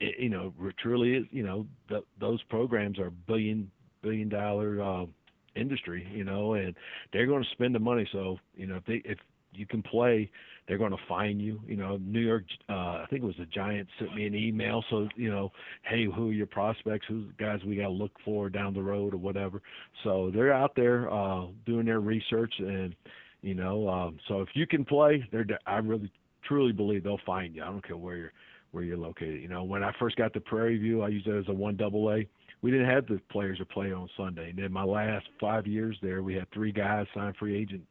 it, 0.00 0.18
you 0.18 0.28
know, 0.28 0.52
truly, 0.78 1.28
you 1.30 1.42
know, 1.42 1.66
the, 1.88 2.02
those 2.18 2.42
programs 2.44 2.98
are 2.98 3.10
billion 3.10 3.70
billion 4.02 4.28
dollar 4.28 4.82
uh, 4.82 5.06
industry, 5.54 6.06
you 6.12 6.24
know, 6.24 6.54
and 6.54 6.74
they're 7.12 7.26
going 7.26 7.42
to 7.42 7.50
spend 7.50 7.74
the 7.74 7.78
money. 7.78 8.08
So, 8.12 8.38
you 8.54 8.66
know, 8.66 8.76
if 8.76 8.84
they 8.84 9.02
if 9.04 9.18
you 9.56 9.66
can 9.66 9.82
play, 9.82 10.30
they're 10.66 10.78
going 10.78 10.92
to 10.92 10.98
fine 11.08 11.38
you. 11.38 11.60
You 11.66 11.76
know, 11.76 11.98
New 11.98 12.20
York, 12.20 12.44
uh, 12.68 12.72
I 12.72 13.06
think 13.08 13.22
it 13.22 13.26
was 13.26 13.36
the 13.38 13.46
Giants 13.46 13.90
sent 13.98 14.14
me 14.14 14.26
an 14.26 14.34
email. 14.34 14.84
So, 14.90 15.08
you 15.16 15.30
know, 15.30 15.52
hey, 15.82 16.06
who 16.06 16.30
are 16.30 16.32
your 16.32 16.46
prospects? 16.46 17.06
Who's 17.08 17.26
the 17.28 17.44
guys 17.44 17.60
we 17.64 17.76
got 17.76 17.84
to 17.84 17.90
look 17.90 18.12
for 18.24 18.48
down 18.48 18.74
the 18.74 18.82
road 18.82 19.14
or 19.14 19.18
whatever. 19.18 19.62
So 20.04 20.30
they're 20.34 20.52
out 20.52 20.74
there 20.74 21.12
uh, 21.12 21.46
doing 21.64 21.86
their 21.86 22.00
research, 22.00 22.54
and 22.58 22.94
you 23.42 23.54
know, 23.54 23.88
um, 23.88 24.18
so 24.28 24.40
if 24.40 24.48
you 24.54 24.66
can 24.66 24.84
play, 24.84 25.26
they're. 25.30 25.46
I 25.66 25.76
really 25.76 26.10
truly 26.46 26.72
believe 26.72 27.04
they'll 27.04 27.20
find 27.24 27.54
you. 27.54 27.62
I 27.62 27.66
don't 27.66 27.86
care 27.86 27.96
where 27.96 28.16
you're 28.16 28.32
where 28.72 28.82
you're 28.82 28.96
located. 28.96 29.40
You 29.40 29.48
know, 29.48 29.62
when 29.62 29.84
I 29.84 29.92
first 29.98 30.16
got 30.16 30.32
to 30.34 30.40
Prairie 30.40 30.78
View, 30.78 31.02
I 31.02 31.08
used 31.08 31.26
it 31.26 31.38
as 31.38 31.48
a 31.48 31.52
one 31.52 31.76
double 31.76 32.10
A 32.10 32.26
we 32.62 32.70
didn't 32.70 32.88
have 32.88 33.06
the 33.06 33.20
players 33.30 33.58
to 33.58 33.64
play 33.64 33.92
on 33.92 34.08
Sunday. 34.16 34.50
And 34.50 34.58
then 34.58 34.72
my 34.72 34.82
last 34.82 35.26
five 35.40 35.66
years 35.66 35.96
there, 36.02 36.22
we 36.22 36.34
had 36.34 36.50
three 36.52 36.72
guys 36.72 37.06
sign 37.14 37.32
free 37.38 37.56
agent 37.56 37.82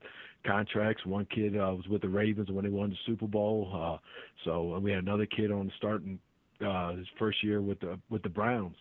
contracts. 0.45 1.05
One 1.05 1.25
kid 1.25 1.55
uh, 1.55 1.73
was 1.75 1.87
with 1.87 2.01
the 2.01 2.09
Ravens 2.09 2.49
when 2.51 2.63
they 2.63 2.69
won 2.69 2.89
the 2.89 2.97
Super 3.05 3.27
Bowl. 3.27 3.71
Uh, 3.73 3.97
so 4.43 4.77
we 4.79 4.91
had 4.91 5.03
another 5.03 5.25
kid 5.25 5.51
on 5.51 5.71
starting 5.77 6.19
uh, 6.65 6.95
his 6.95 7.07
first 7.19 7.43
year 7.43 7.61
with 7.61 7.79
the 7.79 7.99
with 8.09 8.23
the 8.23 8.29
Browns. 8.29 8.75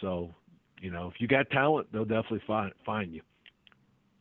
So 0.00 0.34
you 0.80 0.90
know, 0.90 1.08
if 1.08 1.20
you 1.20 1.28
got 1.28 1.50
talent, 1.50 1.88
they'll 1.92 2.04
definitely 2.04 2.42
find 2.46 2.72
find 2.84 3.12
you. 3.12 3.22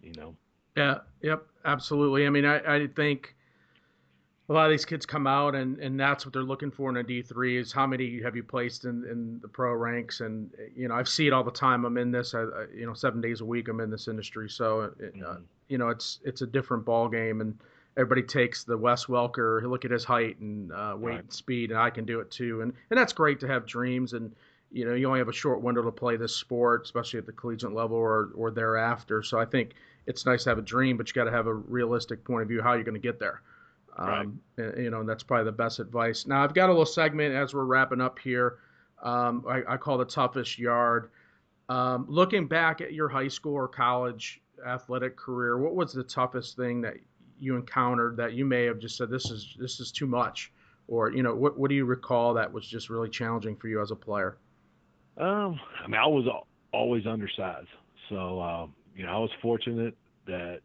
You 0.02 0.14
know. 0.14 0.36
Yeah. 0.76 1.00
Yep. 1.22 1.44
Absolutely. 1.66 2.26
I 2.28 2.30
mean, 2.30 2.46
I 2.46 2.76
I 2.76 2.88
think 2.96 3.36
a 4.50 4.54
lot 4.54 4.66
of 4.66 4.72
these 4.72 4.86
kids 4.86 5.06
come 5.06 5.28
out 5.28 5.56
and, 5.56 5.78
and 5.80 6.00
that's 6.00 6.26
what 6.26 6.32
they're 6.32 6.42
looking 6.42 6.72
for 6.72 6.90
in 6.90 6.98
a 6.98 7.04
D3 7.04 7.60
is 7.60 7.74
how 7.74 7.86
many 7.86 8.22
have 8.22 8.36
you 8.36 8.44
placed 8.44 8.86
in, 8.86 9.04
in 9.04 9.40
the 9.42 9.48
pro 9.48 9.74
ranks? 9.74 10.22
And 10.22 10.50
you 10.76 10.88
know 10.88 10.96
I 10.96 11.04
see 11.04 11.28
it 11.28 11.34
all 11.34 11.44
the 11.44 11.52
time. 11.52 11.84
I'm 11.86 11.98
in 11.98 12.12
this 12.12 12.34
I, 12.34 12.42
I 12.42 12.66
you 12.74 12.86
know 12.86 12.94
seven 12.94 13.20
days 13.20 13.42
a 13.42 13.46
week 13.46 13.68
I'm 13.68 13.82
in 13.82 13.90
this 13.90 14.08
industry. 14.08 14.50
So 14.50 14.82
it, 14.82 14.92
uh, 15.00 15.04
mm-hmm. 15.04 15.24
uh, 15.26 15.36
you 15.68 15.78
know 15.78 15.90
it's 15.90 16.20
it's 16.24 16.42
a 16.42 16.48
different 16.48 16.86
ball 16.86 17.10
game 17.10 17.42
and 17.42 17.58
everybody 17.98 18.24
takes 18.24 18.64
the 18.64 18.78
Wes 18.78 19.06
Welker 19.08 19.64
look 19.64 19.84
at 19.84 19.92
his 19.92 20.06
height 20.06 20.40
and 20.40 20.72
uh, 20.72 20.96
weight 20.98 21.12
right. 21.12 21.20
and 21.22 21.34
speed 21.34 21.72
and 21.72 21.80
I 21.80 21.90
can 21.90 22.06
do 22.06 22.22
it 22.22 22.32
too. 22.32 22.62
And 22.62 22.74
and 22.90 22.98
that's 22.98 23.14
great 23.14 23.42
to 23.42 23.48
have 23.48 23.66
dreams 23.66 24.14
and 24.14 24.34
you 24.72 24.86
know 24.86 24.94
you 24.94 25.08
only 25.08 25.20
have 25.20 25.30
a 25.30 25.34
short 25.34 25.62
window 25.62 25.82
to 25.82 25.92
play 25.92 26.16
this 26.16 26.34
sport 26.34 26.84
especially 26.86 27.20
at 27.20 27.26
the 27.26 27.34
collegiate 27.34 27.74
level 27.74 27.98
or 27.98 28.30
or 28.34 28.52
thereafter. 28.52 29.24
So 29.24 29.38
I 29.38 29.46
think 29.46 29.74
it's 30.06 30.26
nice 30.26 30.46
to 30.46 30.52
have 30.52 30.58
a 30.58 30.62
dream 30.62 30.96
but 30.96 31.10
you 31.10 31.14
got 31.14 31.26
to 31.26 31.32
have 31.32 31.48
a 31.48 31.54
realistic 31.54 32.24
point 32.24 32.44
of 32.44 32.48
view 32.48 32.62
how 32.62 32.76
you're 32.76 32.84
going 32.84 32.94
to 32.94 33.00
get 33.02 33.20
there 33.20 33.42
um, 33.98 34.40
right. 34.58 34.78
You 34.78 34.90
know, 34.90 35.02
and 35.02 35.10
that's 35.10 35.24
probably 35.24 35.46
the 35.46 35.52
best 35.52 35.80
advice. 35.80 36.26
Now, 36.28 36.44
I've 36.44 36.54
got 36.54 36.70
a 36.70 36.72
little 36.72 36.86
segment 36.86 37.34
as 37.34 37.54
we're 37.54 37.66
wrapping 37.66 38.02
up 38.02 38.20
here. 38.20 38.60
Um, 39.02 39.46
I, 39.48 39.62
I, 39.68 39.78
call 39.78 39.98
the 39.98 40.06
toughest 40.06 40.58
yard. 40.58 41.12
Um, 41.70 42.06
looking 42.08 42.48
back 42.48 42.82
at 42.82 42.94
your 42.94 43.08
high 43.08 43.28
school 43.28 43.54
or 43.54 43.68
college 43.68 44.42
athletic 44.66 45.16
career, 45.16 45.58
what 45.60 45.76
was 45.76 45.94
the 45.94 46.04
toughest 46.04 46.58
thing 46.58 46.82
that 46.82 46.96
you 47.40 47.56
encountered 47.56 48.18
that 48.18 48.34
you 48.34 48.46
may 48.46 48.64
have 48.64 48.80
just 48.80 48.98
said 48.98 49.10
this 49.10 49.30
is 49.30 49.56
this 49.60 49.80
is 49.80 49.92
too 49.92 50.08
much, 50.08 50.52
or 50.88 51.12
you 51.12 51.22
know, 51.22 51.36
what 51.36 51.60
what 51.60 51.70
do 51.70 51.76
you 51.76 51.86
recall 51.86 52.34
that 52.34 52.52
was 52.52 52.68
just 52.68 52.90
really 52.90 53.10
challenging 53.10 53.56
for 53.56 53.68
you 53.68 53.82
as 53.82 53.92
a 53.92 53.96
player? 53.96 54.38
Um, 55.18 55.60
I 55.84 55.88
mean, 55.88 56.00
I 56.00 56.08
was 56.08 56.26
always 56.74 57.06
undersized, 57.06 57.68
so 58.10 58.42
um, 58.42 58.74
you 58.96 59.06
know, 59.06 59.12
I 59.12 59.18
was 59.20 59.32
fortunate 59.42 59.96
that 60.26 60.62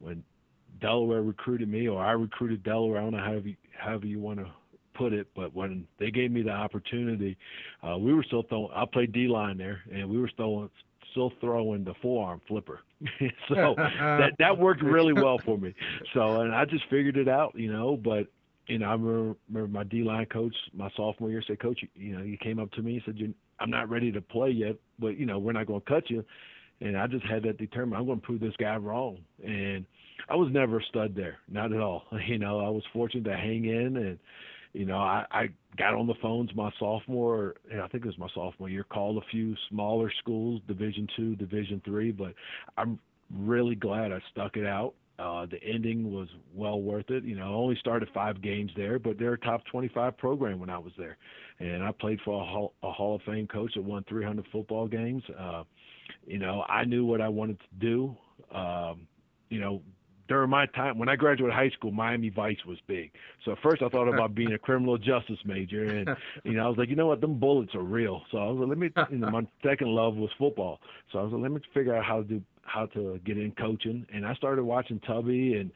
when 0.00 0.24
Delaware 0.80 1.22
recruited 1.22 1.68
me, 1.68 1.88
or 1.88 2.02
I 2.02 2.12
recruited 2.12 2.62
Delaware. 2.62 2.98
I 2.98 3.02
don't 3.02 3.12
know 3.12 3.18
however 3.18 3.48
you, 3.48 3.56
however 3.76 4.06
you 4.06 4.18
want 4.18 4.38
to 4.38 4.46
put 4.94 5.12
it, 5.12 5.28
but 5.34 5.54
when 5.54 5.86
they 5.98 6.10
gave 6.10 6.30
me 6.30 6.42
the 6.42 6.50
opportunity, 6.50 7.38
uh, 7.88 7.96
we 7.96 8.12
were 8.12 8.24
still 8.24 8.42
throwing. 8.42 8.70
I 8.74 8.84
played 8.84 9.12
D 9.12 9.28
line 9.28 9.56
there, 9.56 9.82
and 9.92 10.08
we 10.08 10.18
were 10.18 10.28
still 10.28 10.70
still 11.12 11.32
throwing 11.40 11.84
the 11.84 11.94
forearm 12.02 12.40
flipper. 12.46 12.80
so 13.48 13.74
that 13.76 14.32
that 14.38 14.58
worked 14.58 14.82
really 14.82 15.12
well 15.12 15.38
for 15.44 15.56
me. 15.56 15.74
So 16.14 16.40
and 16.42 16.54
I 16.54 16.64
just 16.64 16.84
figured 16.90 17.16
it 17.16 17.28
out, 17.28 17.54
you 17.54 17.72
know. 17.72 17.96
But 17.96 18.26
you 18.66 18.78
know, 18.78 18.86
I 18.86 18.92
remember, 18.92 19.36
remember 19.48 19.78
my 19.78 19.84
D 19.84 20.02
line 20.02 20.26
coach 20.26 20.54
my 20.74 20.90
sophomore 20.96 21.30
year 21.30 21.42
said, 21.46 21.60
"Coach, 21.60 21.80
you 21.94 22.16
know, 22.16 22.24
he 22.24 22.36
came 22.36 22.58
up 22.58 22.70
to 22.72 22.82
me 22.82 22.94
and 22.94 23.02
said, 23.04 23.34
I'm 23.60 23.70
not 23.70 23.88
ready 23.88 24.12
to 24.12 24.20
play 24.20 24.50
yet, 24.50 24.76
but 24.98 25.16
you 25.16 25.26
know, 25.26 25.38
we're 25.38 25.52
not 25.52 25.66
going 25.66 25.80
to 25.80 25.86
cut 25.86 26.10
you." 26.10 26.24
And 26.80 26.96
I 26.96 27.06
just 27.08 27.24
had 27.24 27.42
that 27.44 27.58
determined. 27.58 27.96
I'm 27.96 28.06
going 28.06 28.20
to 28.20 28.26
prove 28.26 28.40
this 28.40 28.54
guy 28.58 28.76
wrong, 28.76 29.18
and 29.44 29.84
I 30.28 30.36
was 30.36 30.50
never 30.52 30.78
a 30.78 30.84
stud 30.84 31.14
there, 31.14 31.38
not 31.48 31.72
at 31.72 31.80
all. 31.80 32.04
You 32.26 32.38
know, 32.38 32.60
I 32.60 32.68
was 32.68 32.82
fortunate 32.92 33.24
to 33.24 33.36
hang 33.36 33.64
in, 33.64 33.96
and 33.96 34.18
you 34.72 34.84
know, 34.84 34.98
I, 34.98 35.24
I 35.30 35.48
got 35.76 35.94
on 35.94 36.06
the 36.06 36.14
phones 36.20 36.54
my 36.54 36.70
sophomore, 36.78 37.54
and 37.70 37.80
I 37.80 37.88
think 37.88 38.04
it 38.04 38.08
was 38.08 38.18
my 38.18 38.28
sophomore 38.34 38.68
year, 38.68 38.84
called 38.84 39.16
a 39.18 39.26
few 39.30 39.54
smaller 39.70 40.12
schools, 40.18 40.60
Division 40.68 41.08
two, 41.16 41.36
Division 41.36 41.80
three, 41.84 42.12
but 42.12 42.34
I'm 42.76 42.98
really 43.34 43.74
glad 43.74 44.12
I 44.12 44.20
stuck 44.30 44.56
it 44.56 44.66
out. 44.66 44.94
Uh, 45.18 45.46
the 45.46 45.60
ending 45.64 46.12
was 46.12 46.28
well 46.54 46.80
worth 46.80 47.10
it. 47.10 47.24
You 47.24 47.34
know, 47.34 47.42
I 47.42 47.54
only 47.54 47.76
started 47.80 48.08
five 48.14 48.40
games 48.40 48.70
there, 48.76 48.98
but 49.00 49.18
they're 49.18 49.32
a 49.32 49.38
top 49.38 49.64
25 49.66 50.16
program 50.16 50.60
when 50.60 50.70
I 50.70 50.78
was 50.78 50.92
there, 50.96 51.16
and 51.58 51.82
I 51.82 51.90
played 51.90 52.20
for 52.24 52.40
a 52.40 52.44
Hall, 52.44 52.74
a 52.82 52.92
Hall 52.92 53.16
of 53.16 53.22
Fame 53.22 53.48
coach 53.48 53.72
that 53.74 53.82
won 53.82 54.04
300 54.08 54.46
football 54.52 54.86
games. 54.86 55.22
Uh, 55.36 55.64
you 56.26 56.38
know, 56.38 56.64
I 56.68 56.84
knew 56.84 57.04
what 57.04 57.20
I 57.20 57.28
wanted 57.28 57.58
to 57.58 57.66
do. 57.80 58.16
Um, 58.56 59.08
you 59.50 59.60
know, 59.60 59.82
during 60.28 60.50
my 60.50 60.66
time 60.66 60.98
when 60.98 61.08
I 61.08 61.16
graduated 61.16 61.54
high 61.54 61.70
school, 61.70 61.90
Miami 61.90 62.28
Vice 62.28 62.64
was 62.66 62.78
big. 62.86 63.10
So 63.44 63.52
at 63.52 63.58
first 63.62 63.82
I 63.82 63.88
thought 63.88 64.08
about 64.08 64.34
being 64.34 64.52
a 64.52 64.58
criminal 64.58 64.98
justice 64.98 65.38
major, 65.44 65.84
and 65.84 66.08
you 66.44 66.52
know 66.52 66.66
I 66.66 66.68
was 66.68 66.78
like, 66.78 66.88
you 66.88 66.96
know 66.96 67.06
what, 67.06 67.20
them 67.20 67.38
bullets 67.38 67.74
are 67.74 67.82
real. 67.82 68.22
So 68.30 68.38
I 68.38 68.46
was 68.46 68.58
like, 68.58 68.68
let 68.68 68.78
me. 68.78 68.90
You 69.10 69.18
know, 69.18 69.30
my 69.30 69.46
second 69.64 69.88
love 69.88 70.16
was 70.16 70.30
football. 70.38 70.80
So 71.12 71.18
I 71.18 71.22
was 71.22 71.32
like, 71.32 71.42
let 71.42 71.52
me 71.52 71.60
figure 71.74 71.96
out 71.96 72.04
how 72.04 72.18
to 72.18 72.24
do 72.24 72.42
how 72.62 72.86
to 72.86 73.18
get 73.24 73.38
in 73.38 73.52
coaching, 73.52 74.06
and 74.12 74.26
I 74.26 74.34
started 74.34 74.62
watching 74.62 75.00
Tubby 75.00 75.54
and 75.54 75.70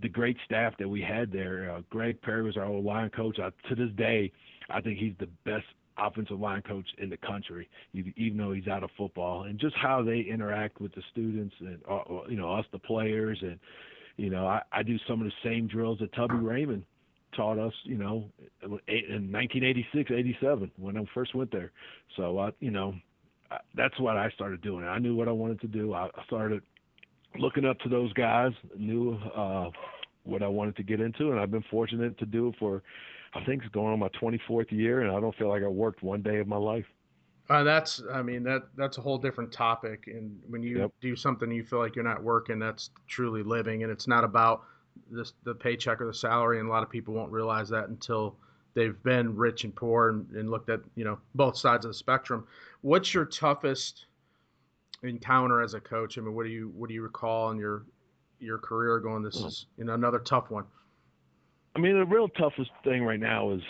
the 0.00 0.08
great 0.08 0.36
staff 0.44 0.74
that 0.78 0.88
we 0.88 1.00
had 1.02 1.32
there. 1.32 1.72
Uh, 1.74 1.80
Greg 1.90 2.22
Perry 2.22 2.44
was 2.44 2.56
our 2.56 2.64
old 2.64 2.84
line 2.84 3.10
coach. 3.10 3.38
I, 3.40 3.50
to 3.68 3.74
this 3.74 3.90
day, 3.96 4.30
I 4.70 4.80
think 4.80 4.98
he's 4.98 5.14
the 5.18 5.28
best 5.44 5.66
offensive 5.98 6.38
line 6.38 6.62
coach 6.62 6.86
in 6.98 7.10
the 7.10 7.16
country, 7.16 7.68
even 7.92 8.38
though 8.38 8.52
he's 8.52 8.68
out 8.68 8.82
of 8.82 8.90
football, 8.96 9.44
and 9.44 9.58
just 9.58 9.76
how 9.76 10.02
they 10.02 10.20
interact 10.20 10.80
with 10.80 10.94
the 10.94 11.02
students 11.12 11.54
and 11.60 11.80
uh, 11.88 11.96
uh, 11.96 12.22
you 12.28 12.36
know 12.36 12.52
us, 12.54 12.64
the 12.72 12.78
players, 12.78 13.38
and 13.42 13.58
you 14.16 14.30
know 14.30 14.46
I, 14.46 14.62
I 14.72 14.82
do 14.82 14.98
some 15.08 15.20
of 15.20 15.26
the 15.26 15.32
same 15.48 15.66
drills 15.66 15.98
that 16.00 16.12
Tubby 16.14 16.36
Raymond 16.36 16.84
taught 17.36 17.58
us, 17.58 17.72
you 17.84 17.96
know, 17.96 18.24
in 18.62 19.30
1986, 19.30 20.10
87 20.10 20.70
when 20.76 20.96
I 20.96 21.04
first 21.14 21.34
went 21.34 21.52
there. 21.52 21.72
So 22.16 22.38
I, 22.38 22.50
you 22.60 22.70
know, 22.70 22.94
that's 23.74 23.98
what 24.00 24.16
I 24.16 24.30
started 24.30 24.62
doing. 24.62 24.84
I 24.84 24.98
knew 24.98 25.14
what 25.14 25.28
I 25.28 25.32
wanted 25.32 25.60
to 25.62 25.66
do. 25.66 25.94
I 25.94 26.08
started 26.26 26.62
looking 27.38 27.64
up 27.64 27.78
to 27.80 27.88
those 27.88 28.12
guys, 28.14 28.52
knew 28.76 29.14
uh, 29.34 29.70
what 30.24 30.42
I 30.42 30.48
wanted 30.48 30.76
to 30.76 30.82
get 30.82 31.00
into, 31.00 31.30
and 31.30 31.40
I've 31.40 31.50
been 31.50 31.64
fortunate 31.70 32.18
to 32.18 32.26
do 32.26 32.48
it 32.48 32.54
for 32.58 32.82
I 33.34 33.44
think 33.44 33.62
it's 33.62 33.72
going 33.72 33.92
on 33.92 33.98
my 33.98 34.08
24th 34.08 34.72
year, 34.72 35.02
and 35.02 35.14
I 35.14 35.20
don't 35.20 35.34
feel 35.36 35.48
like 35.48 35.62
I 35.62 35.68
worked 35.68 36.02
one 36.02 36.22
day 36.22 36.38
of 36.38 36.46
my 36.46 36.56
life. 36.56 36.86
Uh, 37.50 37.62
that's, 37.62 38.02
I 38.12 38.22
mean, 38.22 38.42
that 38.42 38.64
that's 38.76 38.98
a 38.98 39.00
whole 39.00 39.16
different 39.16 39.52
topic. 39.52 40.04
And 40.06 40.38
when 40.48 40.62
you 40.62 40.80
yep. 40.80 40.92
do 41.00 41.16
something 41.16 41.50
you 41.50 41.64
feel 41.64 41.78
like 41.78 41.96
you're 41.96 42.04
not 42.04 42.22
working, 42.22 42.58
that's 42.58 42.90
truly 43.06 43.42
living, 43.42 43.82
and 43.82 43.92
it's 43.92 44.06
not 44.06 44.24
about 44.24 44.64
this, 45.10 45.32
the 45.44 45.54
paycheck 45.54 46.00
or 46.00 46.06
the 46.06 46.14
salary. 46.14 46.60
And 46.60 46.68
a 46.68 46.70
lot 46.70 46.82
of 46.82 46.90
people 46.90 47.14
won't 47.14 47.32
realize 47.32 47.68
that 47.70 47.88
until 47.88 48.36
they've 48.74 49.02
been 49.02 49.34
rich 49.34 49.64
and 49.64 49.74
poor 49.74 50.10
and, 50.10 50.30
and 50.32 50.50
looked 50.50 50.68
at 50.68 50.80
you 50.94 51.04
know 51.04 51.18
both 51.34 51.56
sides 51.56 51.84
of 51.84 51.90
the 51.90 51.94
spectrum. 51.94 52.46
What's 52.82 53.14
your 53.14 53.24
toughest 53.24 54.06
encounter 55.02 55.62
as 55.62 55.74
a 55.74 55.80
coach? 55.80 56.18
I 56.18 56.20
mean, 56.20 56.34
what 56.34 56.44
do 56.44 56.50
you 56.50 56.70
what 56.76 56.88
do 56.88 56.94
you 56.94 57.02
recall 57.02 57.50
in 57.50 57.58
your 57.58 57.84
your 58.40 58.58
career 58.58 59.00
going? 59.00 59.22
This 59.22 59.36
is 59.36 59.66
you 59.76 59.84
know 59.84 59.94
another 59.94 60.18
tough 60.18 60.50
one. 60.50 60.64
I 61.78 61.80
mean, 61.80 61.96
the 61.96 62.04
real 62.04 62.28
toughest 62.30 62.70
thing 62.82 63.04
right 63.04 63.20
now 63.20 63.52
is 63.52 63.60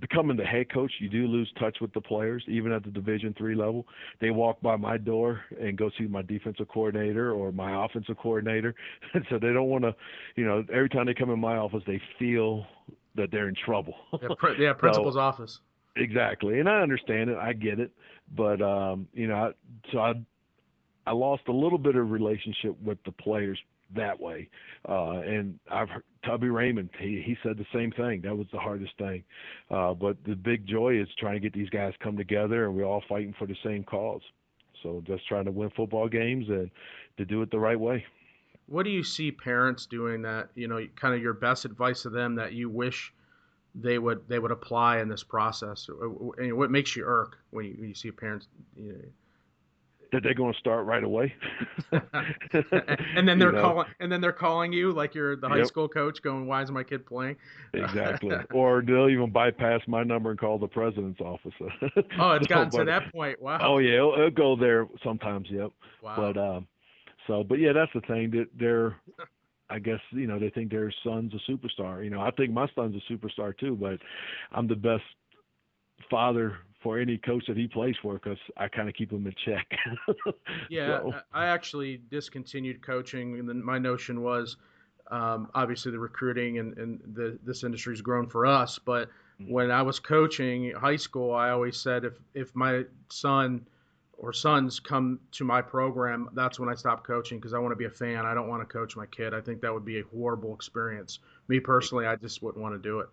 becoming 0.00 0.36
the 0.36 0.44
head 0.44 0.72
coach. 0.72 0.90
You 0.98 1.08
do 1.08 1.28
lose 1.28 1.48
touch 1.60 1.76
with 1.80 1.92
the 1.92 2.00
players, 2.00 2.42
even 2.48 2.72
at 2.72 2.82
the 2.82 2.90
Division 2.90 3.32
three 3.38 3.54
level. 3.54 3.86
They 4.20 4.30
walk 4.30 4.60
by 4.60 4.74
my 4.74 4.98
door 4.98 5.42
and 5.60 5.78
go 5.78 5.88
see 5.96 6.08
my 6.08 6.22
defensive 6.22 6.66
coordinator 6.66 7.30
or 7.30 7.52
my 7.52 7.84
offensive 7.84 8.16
coordinator, 8.18 8.74
and 9.14 9.24
so 9.30 9.38
they 9.38 9.52
don't 9.52 9.68
want 9.68 9.84
to. 9.84 9.94
You 10.34 10.46
know, 10.46 10.64
every 10.72 10.88
time 10.88 11.06
they 11.06 11.14
come 11.14 11.30
in 11.30 11.38
my 11.38 11.56
office, 11.56 11.84
they 11.86 12.02
feel 12.18 12.66
that 13.14 13.30
they're 13.30 13.48
in 13.48 13.54
trouble. 13.64 13.94
yeah, 14.20 14.28
pr- 14.36 14.48
yeah 14.58 14.72
principal's 14.72 15.14
so, 15.14 15.20
office. 15.20 15.60
Exactly, 15.94 16.58
and 16.58 16.68
I 16.68 16.80
understand 16.80 17.30
it. 17.30 17.38
I 17.38 17.52
get 17.52 17.78
it, 17.78 17.92
but 18.34 18.60
um, 18.60 19.06
you 19.12 19.28
know, 19.28 19.34
I, 19.36 19.50
so 19.92 19.98
I 20.00 20.14
I 21.06 21.12
lost 21.12 21.42
a 21.46 21.52
little 21.52 21.78
bit 21.78 21.94
of 21.94 22.10
relationship 22.10 22.76
with 22.82 22.98
the 23.04 23.12
players 23.12 23.60
that 23.94 24.18
way. 24.20 24.48
Uh, 24.88 25.20
and 25.20 25.58
I've 25.70 25.88
heard 25.88 26.04
Tubby 26.24 26.48
Raymond, 26.48 26.90
he, 26.98 27.22
he 27.24 27.36
said 27.42 27.56
the 27.56 27.66
same 27.72 27.90
thing. 27.92 28.20
That 28.22 28.36
was 28.36 28.46
the 28.52 28.58
hardest 28.58 28.92
thing. 28.98 29.24
Uh, 29.70 29.94
but 29.94 30.16
the 30.24 30.34
big 30.34 30.66
joy 30.66 31.00
is 31.00 31.08
trying 31.18 31.34
to 31.34 31.40
get 31.40 31.52
these 31.52 31.70
guys 31.70 31.94
come 32.02 32.16
together 32.16 32.66
and 32.66 32.74
we're 32.74 32.84
all 32.84 33.02
fighting 33.08 33.34
for 33.38 33.46
the 33.46 33.56
same 33.64 33.84
cause. 33.84 34.22
So 34.82 35.02
just 35.06 35.26
trying 35.26 35.46
to 35.46 35.50
win 35.50 35.70
football 35.70 36.08
games 36.08 36.48
and 36.48 36.70
to 37.16 37.24
do 37.24 37.42
it 37.42 37.50
the 37.50 37.58
right 37.58 37.78
way. 37.78 38.04
What 38.66 38.84
do 38.84 38.90
you 38.90 39.02
see 39.02 39.30
parents 39.32 39.86
doing 39.86 40.22
that, 40.22 40.50
you 40.54 40.68
know, 40.68 40.84
kind 40.94 41.14
of 41.14 41.22
your 41.22 41.32
best 41.32 41.64
advice 41.64 42.02
to 42.02 42.10
them 42.10 42.34
that 42.36 42.52
you 42.52 42.68
wish 42.68 43.12
they 43.74 43.98
would 43.98 44.28
they 44.28 44.38
would 44.38 44.50
apply 44.50 45.00
in 45.00 45.08
this 45.08 45.24
process? 45.24 45.88
What 45.88 46.70
makes 46.70 46.94
you 46.94 47.04
irk 47.06 47.38
when 47.50 47.64
you, 47.64 47.74
when 47.78 47.88
you 47.88 47.94
see 47.94 48.10
parents 48.10 48.46
you 48.76 48.92
know, 48.92 48.98
that 50.12 50.22
they're 50.22 50.34
going 50.34 50.52
to 50.52 50.58
start 50.58 50.86
right 50.86 51.04
away. 51.04 51.34
and 51.92 53.28
then 53.28 53.38
they're 53.38 53.48
you 53.48 53.52
know? 53.52 53.62
calling, 53.62 53.86
and 54.00 54.10
then 54.10 54.20
they're 54.20 54.32
calling 54.32 54.72
you 54.72 54.92
like 54.92 55.14
you're 55.14 55.36
the 55.36 55.48
high 55.48 55.58
yep. 55.58 55.66
school 55.66 55.88
coach, 55.88 56.22
going, 56.22 56.46
"Why 56.46 56.62
is 56.62 56.70
my 56.70 56.82
kid 56.82 57.06
playing?" 57.06 57.36
exactly. 57.74 58.36
Or 58.54 58.82
they'll 58.82 59.08
even 59.08 59.30
bypass 59.30 59.80
my 59.86 60.02
number 60.02 60.30
and 60.30 60.38
call 60.38 60.58
the 60.58 60.66
president's 60.66 61.20
office. 61.20 61.52
oh, 62.18 62.32
it's 62.32 62.46
gotten 62.46 62.70
but, 62.70 62.78
to 62.78 62.84
that 62.84 63.12
point. 63.12 63.40
Wow. 63.40 63.58
Oh 63.62 63.78
yeah, 63.78 63.96
it'll, 63.96 64.14
it'll, 64.14 64.30
go 64.30 64.56
there 64.56 64.86
sometimes. 65.04 65.48
Yep. 65.50 65.70
Wow. 66.02 66.16
But 66.16 66.36
um, 66.40 66.66
so, 67.26 67.44
but 67.44 67.58
yeah, 67.58 67.72
that's 67.72 67.92
the 67.94 68.00
thing 68.02 68.30
that 68.32 68.46
they're. 68.58 68.96
I 69.70 69.78
guess 69.78 70.00
you 70.12 70.26
know 70.26 70.38
they 70.38 70.48
think 70.48 70.70
their 70.70 70.92
son's 71.04 71.32
a 71.34 71.50
superstar. 71.50 72.02
You 72.02 72.08
know, 72.08 72.22
I 72.22 72.30
think 72.30 72.52
my 72.52 72.66
son's 72.74 72.96
a 72.96 73.12
superstar 73.12 73.56
too, 73.56 73.76
but 73.76 73.98
I'm 74.50 74.66
the 74.66 74.76
best 74.76 75.02
father 76.10 76.56
for 76.82 76.98
any 76.98 77.18
coach 77.18 77.44
that 77.48 77.56
he 77.56 77.66
plays 77.66 77.96
for 78.00 78.14
because 78.14 78.38
I 78.56 78.68
kind 78.68 78.88
of 78.88 78.94
keep 78.94 79.10
him 79.10 79.26
in 79.26 79.34
check. 79.44 79.66
yeah, 80.70 81.00
so. 81.00 81.12
I 81.32 81.46
actually 81.46 82.00
discontinued 82.10 82.82
coaching, 82.86 83.38
and 83.38 83.48
then 83.48 83.64
my 83.64 83.78
notion 83.78 84.22
was 84.22 84.56
um, 85.10 85.50
obviously 85.54 85.90
the 85.90 85.98
recruiting 85.98 86.58
and, 86.58 86.76
and 86.78 87.00
the, 87.14 87.38
this 87.44 87.64
industry's 87.64 88.00
grown 88.00 88.28
for 88.28 88.46
us. 88.46 88.78
But 88.78 89.08
mm-hmm. 89.40 89.52
when 89.52 89.70
I 89.70 89.82
was 89.82 89.98
coaching 89.98 90.72
high 90.72 90.96
school, 90.96 91.34
I 91.34 91.50
always 91.50 91.76
said 91.76 92.04
if 92.04 92.14
if 92.34 92.54
my 92.54 92.84
son 93.10 93.66
or 94.18 94.32
sons 94.32 94.80
come 94.80 95.20
to 95.30 95.44
my 95.44 95.62
program, 95.62 96.28
that's 96.34 96.58
when 96.58 96.68
I 96.68 96.74
stop 96.74 97.06
coaching 97.06 97.38
because 97.38 97.54
I 97.54 97.58
want 97.58 97.72
to 97.72 97.76
be 97.76 97.84
a 97.84 97.90
fan. 97.90 98.26
I 98.26 98.34
don't 98.34 98.48
want 98.48 98.68
to 98.68 98.72
coach 98.72 98.96
my 98.96 99.06
kid. 99.06 99.32
I 99.32 99.40
think 99.40 99.60
that 99.62 99.72
would 99.72 99.84
be 99.84 100.00
a 100.00 100.04
horrible 100.12 100.54
experience. 100.54 101.20
Me 101.46 101.60
personally, 101.60 102.06
I 102.06 102.16
just 102.16 102.42
wouldn't 102.42 102.62
want 102.62 102.74
to 102.74 102.88
do 102.88 103.00
it. 103.00 103.08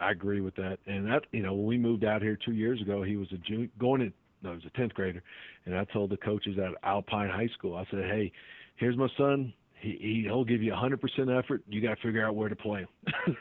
I 0.00 0.10
agree 0.10 0.40
with 0.40 0.56
that. 0.56 0.78
And 0.86 1.06
that, 1.06 1.24
you 1.32 1.42
know, 1.42 1.52
when 1.54 1.66
we 1.66 1.78
moved 1.78 2.04
out 2.04 2.22
here 2.22 2.36
two 2.36 2.52
years 2.52 2.80
ago, 2.80 3.02
he 3.02 3.16
was 3.16 3.28
a 3.32 3.36
junior, 3.36 3.68
going 3.78 4.00
in, 4.00 4.12
no, 4.42 4.50
he 4.50 4.56
was 4.56 4.64
a 4.64 4.80
10th 4.80 4.94
grader. 4.94 5.22
And 5.66 5.76
I 5.76 5.84
told 5.84 6.10
the 6.10 6.16
coaches 6.16 6.58
at 6.58 6.72
Alpine 6.82 7.28
High 7.28 7.50
School, 7.54 7.76
I 7.76 7.84
said, 7.90 8.04
hey, 8.04 8.32
here's 8.76 8.96
my 8.96 9.08
son. 9.18 9.52
He, 9.74 10.22
he'll 10.24 10.44
give 10.44 10.62
you 10.62 10.72
100% 10.72 11.38
effort. 11.38 11.62
You 11.68 11.80
got 11.80 11.96
to 11.96 12.02
figure 12.02 12.26
out 12.26 12.34
where 12.34 12.48
to 12.48 12.56
play 12.56 12.80
him. 12.80 13.36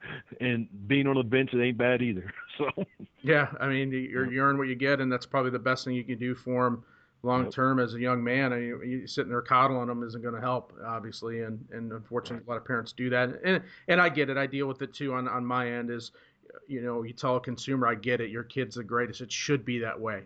and 0.40 0.68
being 0.88 1.06
on 1.06 1.16
the 1.16 1.22
bench, 1.22 1.50
it 1.52 1.62
ain't 1.62 1.78
bad 1.78 2.02
either. 2.02 2.32
So, 2.58 2.84
yeah, 3.22 3.46
I 3.58 3.68
mean, 3.68 3.90
you're, 3.90 4.30
you 4.30 4.42
earn 4.42 4.58
what 4.58 4.68
you 4.68 4.74
get, 4.74 5.00
and 5.00 5.10
that's 5.10 5.24
probably 5.24 5.50
the 5.50 5.58
best 5.58 5.86
thing 5.86 5.94
you 5.94 6.04
can 6.04 6.18
do 6.18 6.34
for 6.34 6.66
him 6.66 6.84
long 7.22 7.50
term 7.50 7.78
yep. 7.78 7.86
as 7.86 7.94
a 7.94 8.00
young 8.00 8.22
man. 8.22 8.52
I 8.52 8.56
mean, 8.56 8.90
you 8.90 9.06
sitting 9.06 9.30
there 9.30 9.42
coddling 9.42 9.86
them 9.86 10.02
isn't 10.02 10.22
going 10.22 10.34
to 10.34 10.40
help, 10.40 10.72
obviously, 10.84 11.42
and 11.42 11.64
and 11.70 11.92
unfortunately, 11.92 12.44
a 12.46 12.50
lot 12.50 12.56
of 12.56 12.64
parents 12.64 12.92
do 12.92 13.10
that. 13.10 13.40
And 13.44 13.62
and 13.88 14.00
I 14.00 14.08
get 14.08 14.30
it. 14.30 14.36
I 14.36 14.46
deal 14.46 14.66
with 14.66 14.82
it 14.82 14.94
too 14.94 15.14
on 15.14 15.28
on 15.28 15.44
my 15.44 15.70
end. 15.70 15.90
Is 15.90 16.12
you 16.66 16.82
know, 16.82 17.02
you 17.02 17.12
tell 17.12 17.36
a 17.36 17.40
consumer, 17.40 17.86
I 17.86 17.94
get 17.94 18.20
it. 18.20 18.30
Your 18.30 18.42
kid's 18.42 18.76
the 18.76 18.84
greatest. 18.84 19.20
It 19.20 19.32
should 19.32 19.64
be 19.64 19.78
that 19.80 19.98
way. 19.98 20.22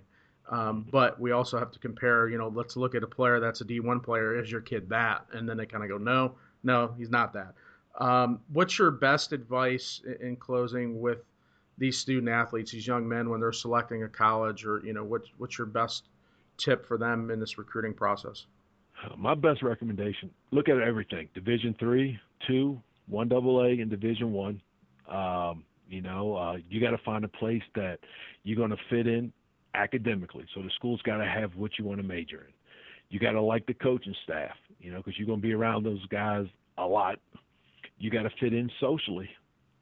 Um, 0.51 0.87
but 0.91 1.19
we 1.19 1.33
also 1.33 1.59
have 1.59 1.71
to 1.73 1.79
compare. 1.79 2.29
You 2.29 2.39
know, 2.39 2.49
let's 2.49 2.77
look 2.77 2.95
at 2.95 3.03
a 3.03 3.07
player 3.07 3.41
that's 3.41 3.61
a 3.61 3.65
D1 3.65 4.03
player. 4.03 4.39
Is 4.39 4.51
your 4.51 4.61
kid 4.61 4.89
that? 4.91 5.27
And 5.33 5.49
then 5.49 5.57
they 5.57 5.67
kind 5.67 5.83
of 5.83 5.91
go, 5.91 5.99
no, 5.99 6.35
no, 6.63 6.95
he's 6.99 7.11
not 7.11 7.33
that. 7.33 7.55
Um, 7.99 8.41
what's 8.53 8.79
your 8.79 8.91
best 8.91 9.33
advice 9.33 10.03
in 10.21 10.37
closing 10.37 11.01
with 11.01 11.19
these 11.79 11.99
student 11.99 12.29
athletes, 12.29 12.73
these 12.73 12.87
young 12.87 13.09
men, 13.09 13.31
when 13.31 13.41
they're 13.41 13.53
selecting 13.53 14.03
a 14.03 14.09
college, 14.09 14.65
or 14.65 14.81
you 14.85 14.93
know, 14.93 15.05
what's 15.05 15.29
what's 15.39 15.59
your 15.59 15.67
best 15.67 16.05
tip 16.59 16.87
for 16.87 16.99
them 16.99 17.31
in 17.31 17.41
this 17.41 17.59
recruiting 17.59 17.95
process? 17.95 18.47
My 19.17 19.35
best 19.35 19.63
recommendation: 19.63 20.31
look 20.51 20.69
at 20.69 20.79
everything. 20.79 21.29
Division 21.35 21.75
three, 21.79 22.19
two, 22.47 22.81
one 23.09 23.29
double 23.29 23.61
A, 23.63 23.81
and 23.81 23.91
Division 23.91 24.33
one. 24.33 24.61
Um, 25.09 25.65
you 25.89 26.01
know, 26.01 26.37
uh, 26.37 26.57
you 26.69 26.81
got 26.81 26.91
to 26.91 26.99
find 27.05 27.25
a 27.25 27.29
place 27.29 27.63
that 27.75 27.99
you're 28.43 28.57
going 28.57 28.71
to 28.71 28.77
fit 28.89 29.07
in 29.07 29.33
academically. 29.75 30.47
So 30.55 30.63
the 30.63 30.71
school's 30.77 31.03
got 31.03 31.19
to 31.19 31.27
have 31.27 31.55
what 31.57 31.73
you 31.79 31.85
want 31.85 32.01
to 32.01 32.07
major 32.07 32.47
in. 32.47 32.55
You 33.11 33.21
got 33.21 33.33
to 33.33 33.43
like 33.43 33.67
the 33.67 33.75
coaching 33.75 34.15
staff, 34.25 34.57
you 34.81 34.91
know, 34.91 34.99
because 34.99 35.19
you're 35.19 35.27
going 35.27 35.41
to 35.41 35.47
be 35.47 35.53
around 35.53 35.85
those 35.85 36.05
guys 36.07 36.47
a 36.79 36.87
lot. 36.87 37.19
You 37.99 38.11
got 38.11 38.23
to 38.23 38.31
fit 38.41 38.55
in 38.55 38.71
socially. 38.81 39.29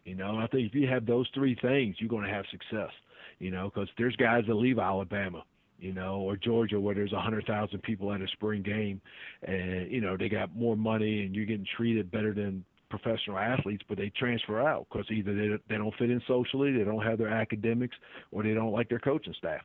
You 0.05 0.17
know, 0.17 0.39
I 0.39 0.49
think 0.49 0.69
if 0.69 0.75
you 0.75 0.89
have 0.89 1.07
those 1.07 1.29
three 1.33 1.57
things, 1.63 1.97
you're 1.99 2.09
going 2.11 2.27
to 2.27 2.33
have 2.33 2.45
success. 2.51 2.91
You 3.39 3.51
know, 3.51 3.71
because 3.73 3.89
there's 3.97 4.15
guys 4.17 4.45
that 4.49 4.55
leave 4.55 4.79
Alabama 4.79 5.45
you 5.83 5.93
know, 5.93 6.17
or 6.21 6.37
Georgia 6.37 6.79
where 6.79 6.95
there's 6.95 7.13
a 7.13 7.21
hundred 7.21 7.45
thousand 7.47 7.83
people 7.83 8.13
at 8.13 8.21
a 8.21 8.29
spring 8.29 8.63
game, 8.63 9.01
and 9.43 9.91
you 9.91 10.01
know 10.01 10.17
they 10.17 10.29
got 10.29 10.55
more 10.55 10.77
money 10.77 11.25
and 11.25 11.35
you're 11.35 11.45
getting 11.45 11.67
treated 11.77 12.11
better 12.11 12.33
than 12.33 12.65
professional 12.89 13.39
athletes, 13.39 13.83
but 13.89 13.99
they 13.99 14.11
transfer 14.11 14.61
out 14.61 14.87
because 14.91 15.07
either 15.11 15.35
they 15.35 15.49
they 15.69 15.77
don't 15.77 15.95
fit 15.99 16.11
in 16.11 16.23
socially, 16.29 16.73
they 16.73 16.85
don't 16.85 17.03
have 17.03 17.19
their 17.19 17.29
academics, 17.29 17.97
or 18.31 18.43
they 18.45 18.55
don't 18.55 18.73
like 18.73 18.89
their 18.89 19.01
coaching 19.01 19.35
staff, 19.37 19.63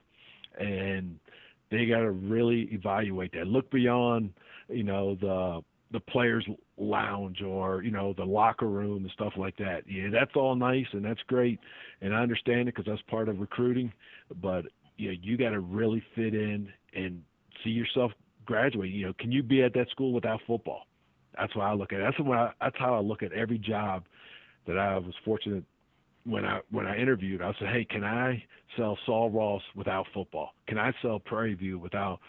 and 0.59 1.19
they 1.69 1.85
got 1.85 1.99
to 1.99 2.11
really 2.11 2.61
evaluate 2.71 3.31
that. 3.33 3.45
Look 3.45 3.69
beyond, 3.69 4.33
you 4.69 4.83
know, 4.83 5.15
the 5.15 5.61
the 5.91 5.99
players 6.01 6.45
lounge 6.77 7.41
or 7.41 7.81
you 7.81 7.91
know 7.91 8.13
the 8.17 8.23
locker 8.23 8.67
room 8.67 9.03
and 9.03 9.11
stuff 9.11 9.33
like 9.37 9.55
that. 9.57 9.83
Yeah, 9.87 10.09
that's 10.11 10.35
all 10.35 10.55
nice 10.55 10.85
and 10.93 11.03
that's 11.03 11.21
great, 11.27 11.59
and 12.01 12.15
I 12.15 12.21
understand 12.21 12.61
it 12.61 12.75
because 12.75 12.85
that's 12.85 13.01
part 13.03 13.29
of 13.29 13.39
recruiting. 13.39 13.91
But 14.41 14.65
you 14.97 15.09
know, 15.09 15.15
you 15.21 15.37
got 15.37 15.51
to 15.51 15.59
really 15.59 16.03
fit 16.15 16.33
in 16.33 16.67
and 16.93 17.21
see 17.63 17.69
yourself 17.69 18.11
graduate. 18.45 18.91
You 18.91 19.07
know, 19.07 19.13
can 19.19 19.31
you 19.31 19.43
be 19.43 19.63
at 19.63 19.73
that 19.73 19.89
school 19.89 20.13
without 20.13 20.39
football? 20.47 20.83
That's 21.37 21.55
why 21.55 21.69
I 21.69 21.73
look 21.73 21.93
at. 21.93 21.99
That's 21.99 22.19
what 22.19 22.37
I, 22.37 22.51
that's 22.59 22.75
how 22.79 22.95
I 22.95 22.99
look 22.99 23.23
at 23.23 23.31
every 23.31 23.59
job 23.59 24.05
that 24.65 24.77
I 24.77 24.97
was 24.97 25.13
fortunate 25.23 25.63
when 26.25 26.45
I 26.45 26.59
when 26.71 26.87
I 26.87 26.97
interviewed. 26.97 27.41
I 27.41 27.53
said, 27.59 27.69
hey, 27.69 27.85
can 27.85 28.03
I 28.03 28.43
sell 28.75 28.97
Sul 29.05 29.29
Ross 29.29 29.61
without 29.75 30.07
football? 30.13 30.51
Can 30.67 30.77
I 30.77 30.91
sell 31.01 31.19
Prairie 31.19 31.53
View 31.53 31.77
without 31.77 32.19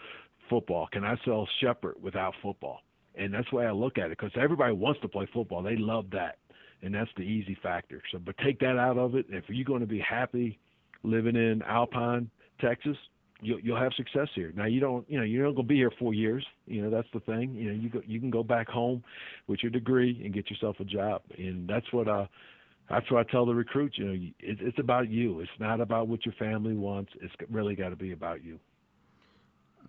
football? 0.49 0.87
Can 0.91 1.03
I 1.03 1.15
sell 1.25 1.47
Shepherd 1.59 1.95
without 2.01 2.33
football? 2.41 2.79
And 3.15 3.33
that's 3.33 3.49
the 3.49 3.57
way 3.57 3.65
I 3.65 3.71
look 3.71 3.97
at 3.97 4.05
it 4.05 4.17
because 4.17 4.31
everybody 4.39 4.73
wants 4.73 5.01
to 5.01 5.07
play 5.07 5.27
football. 5.33 5.63
They 5.63 5.75
love 5.75 6.05
that, 6.11 6.37
and 6.83 6.93
that's 6.93 7.09
the 7.17 7.23
easy 7.23 7.57
factor. 7.61 8.01
So, 8.11 8.19
but 8.19 8.37
take 8.37 8.59
that 8.59 8.77
out 8.77 8.97
of 8.97 9.15
it. 9.15 9.25
If 9.29 9.45
you're 9.47 9.65
going 9.65 9.81
to 9.81 9.87
be 9.87 9.99
happy 9.99 10.59
living 11.03 11.35
in 11.35 11.61
Alpine, 11.63 12.29
Texas, 12.59 12.97
you'll 13.41 13.59
you'll 13.59 13.79
have 13.79 13.93
success 13.93 14.27
here. 14.35 14.51
Now 14.55 14.65
you 14.65 14.79
don't 14.79 15.09
you 15.09 15.17
know 15.17 15.23
you're 15.23 15.45
not 15.45 15.55
going 15.55 15.67
to 15.67 15.69
be 15.69 15.77
here 15.77 15.91
four 15.97 16.13
years. 16.13 16.45
You 16.65 16.81
know 16.83 16.89
that's 16.89 17.07
the 17.13 17.19
thing. 17.21 17.53
You 17.53 17.71
know 17.71 17.81
you 17.81 17.89
go 17.89 18.01
you 18.05 18.19
can 18.19 18.29
go 18.29 18.43
back 18.43 18.67
home 18.69 19.03
with 19.47 19.63
your 19.63 19.71
degree 19.71 20.21
and 20.23 20.33
get 20.33 20.49
yourself 20.49 20.79
a 20.79 20.85
job, 20.85 21.21
and 21.37 21.67
that's 21.67 21.91
what 21.91 22.07
I. 22.07 22.27
That's 22.89 23.11
what 23.11 23.19
I 23.19 23.31
tell 23.31 23.45
the 23.45 23.53
recruits. 23.53 23.99
You 23.99 24.05
know, 24.05 24.13
it, 24.13 24.57
it's 24.61 24.79
about 24.79 25.11
you. 25.11 25.41
It's 25.41 25.51
not 25.59 25.79
about 25.79 26.07
what 26.07 26.25
your 26.25 26.33
family 26.39 26.73
wants. 26.73 27.11
It's 27.21 27.31
really 27.51 27.75
got 27.75 27.89
to 27.89 27.95
be 27.95 28.13
about 28.13 28.43
you. 28.43 28.59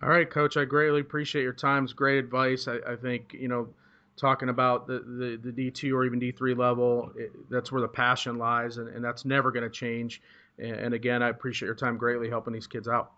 All 0.03 0.09
right, 0.09 0.29
Coach. 0.29 0.55
I 0.55 0.65
greatly 0.65 1.01
appreciate 1.01 1.41
your 1.41 1.53
time. 1.53 1.83
It's 1.83 1.93
great 1.93 2.19
advice. 2.19 2.67
I, 2.67 2.77
I 2.87 2.95
think 2.95 3.33
you 3.33 3.47
know, 3.47 3.69
talking 4.17 4.49
about 4.49 4.85
the 4.85 4.99
the, 4.99 5.39
the 5.43 5.51
D 5.51 5.71
two 5.71 5.95
or 5.95 6.05
even 6.05 6.19
D 6.19 6.31
three 6.31 6.53
level, 6.53 7.11
it, 7.15 7.31
that's 7.49 7.71
where 7.71 7.81
the 7.81 7.87
passion 7.87 8.37
lies, 8.37 8.77
and, 8.77 8.87
and 8.87 9.03
that's 9.03 9.25
never 9.25 9.51
going 9.51 9.63
to 9.63 9.69
change. 9.69 10.21
And 10.61 10.93
again, 10.93 11.23
I 11.23 11.29
appreciate 11.29 11.65
your 11.65 11.75
time 11.75 11.97
greatly 11.97 12.29
helping 12.29 12.53
these 12.53 12.67
kids 12.67 12.87
out. 12.87 13.13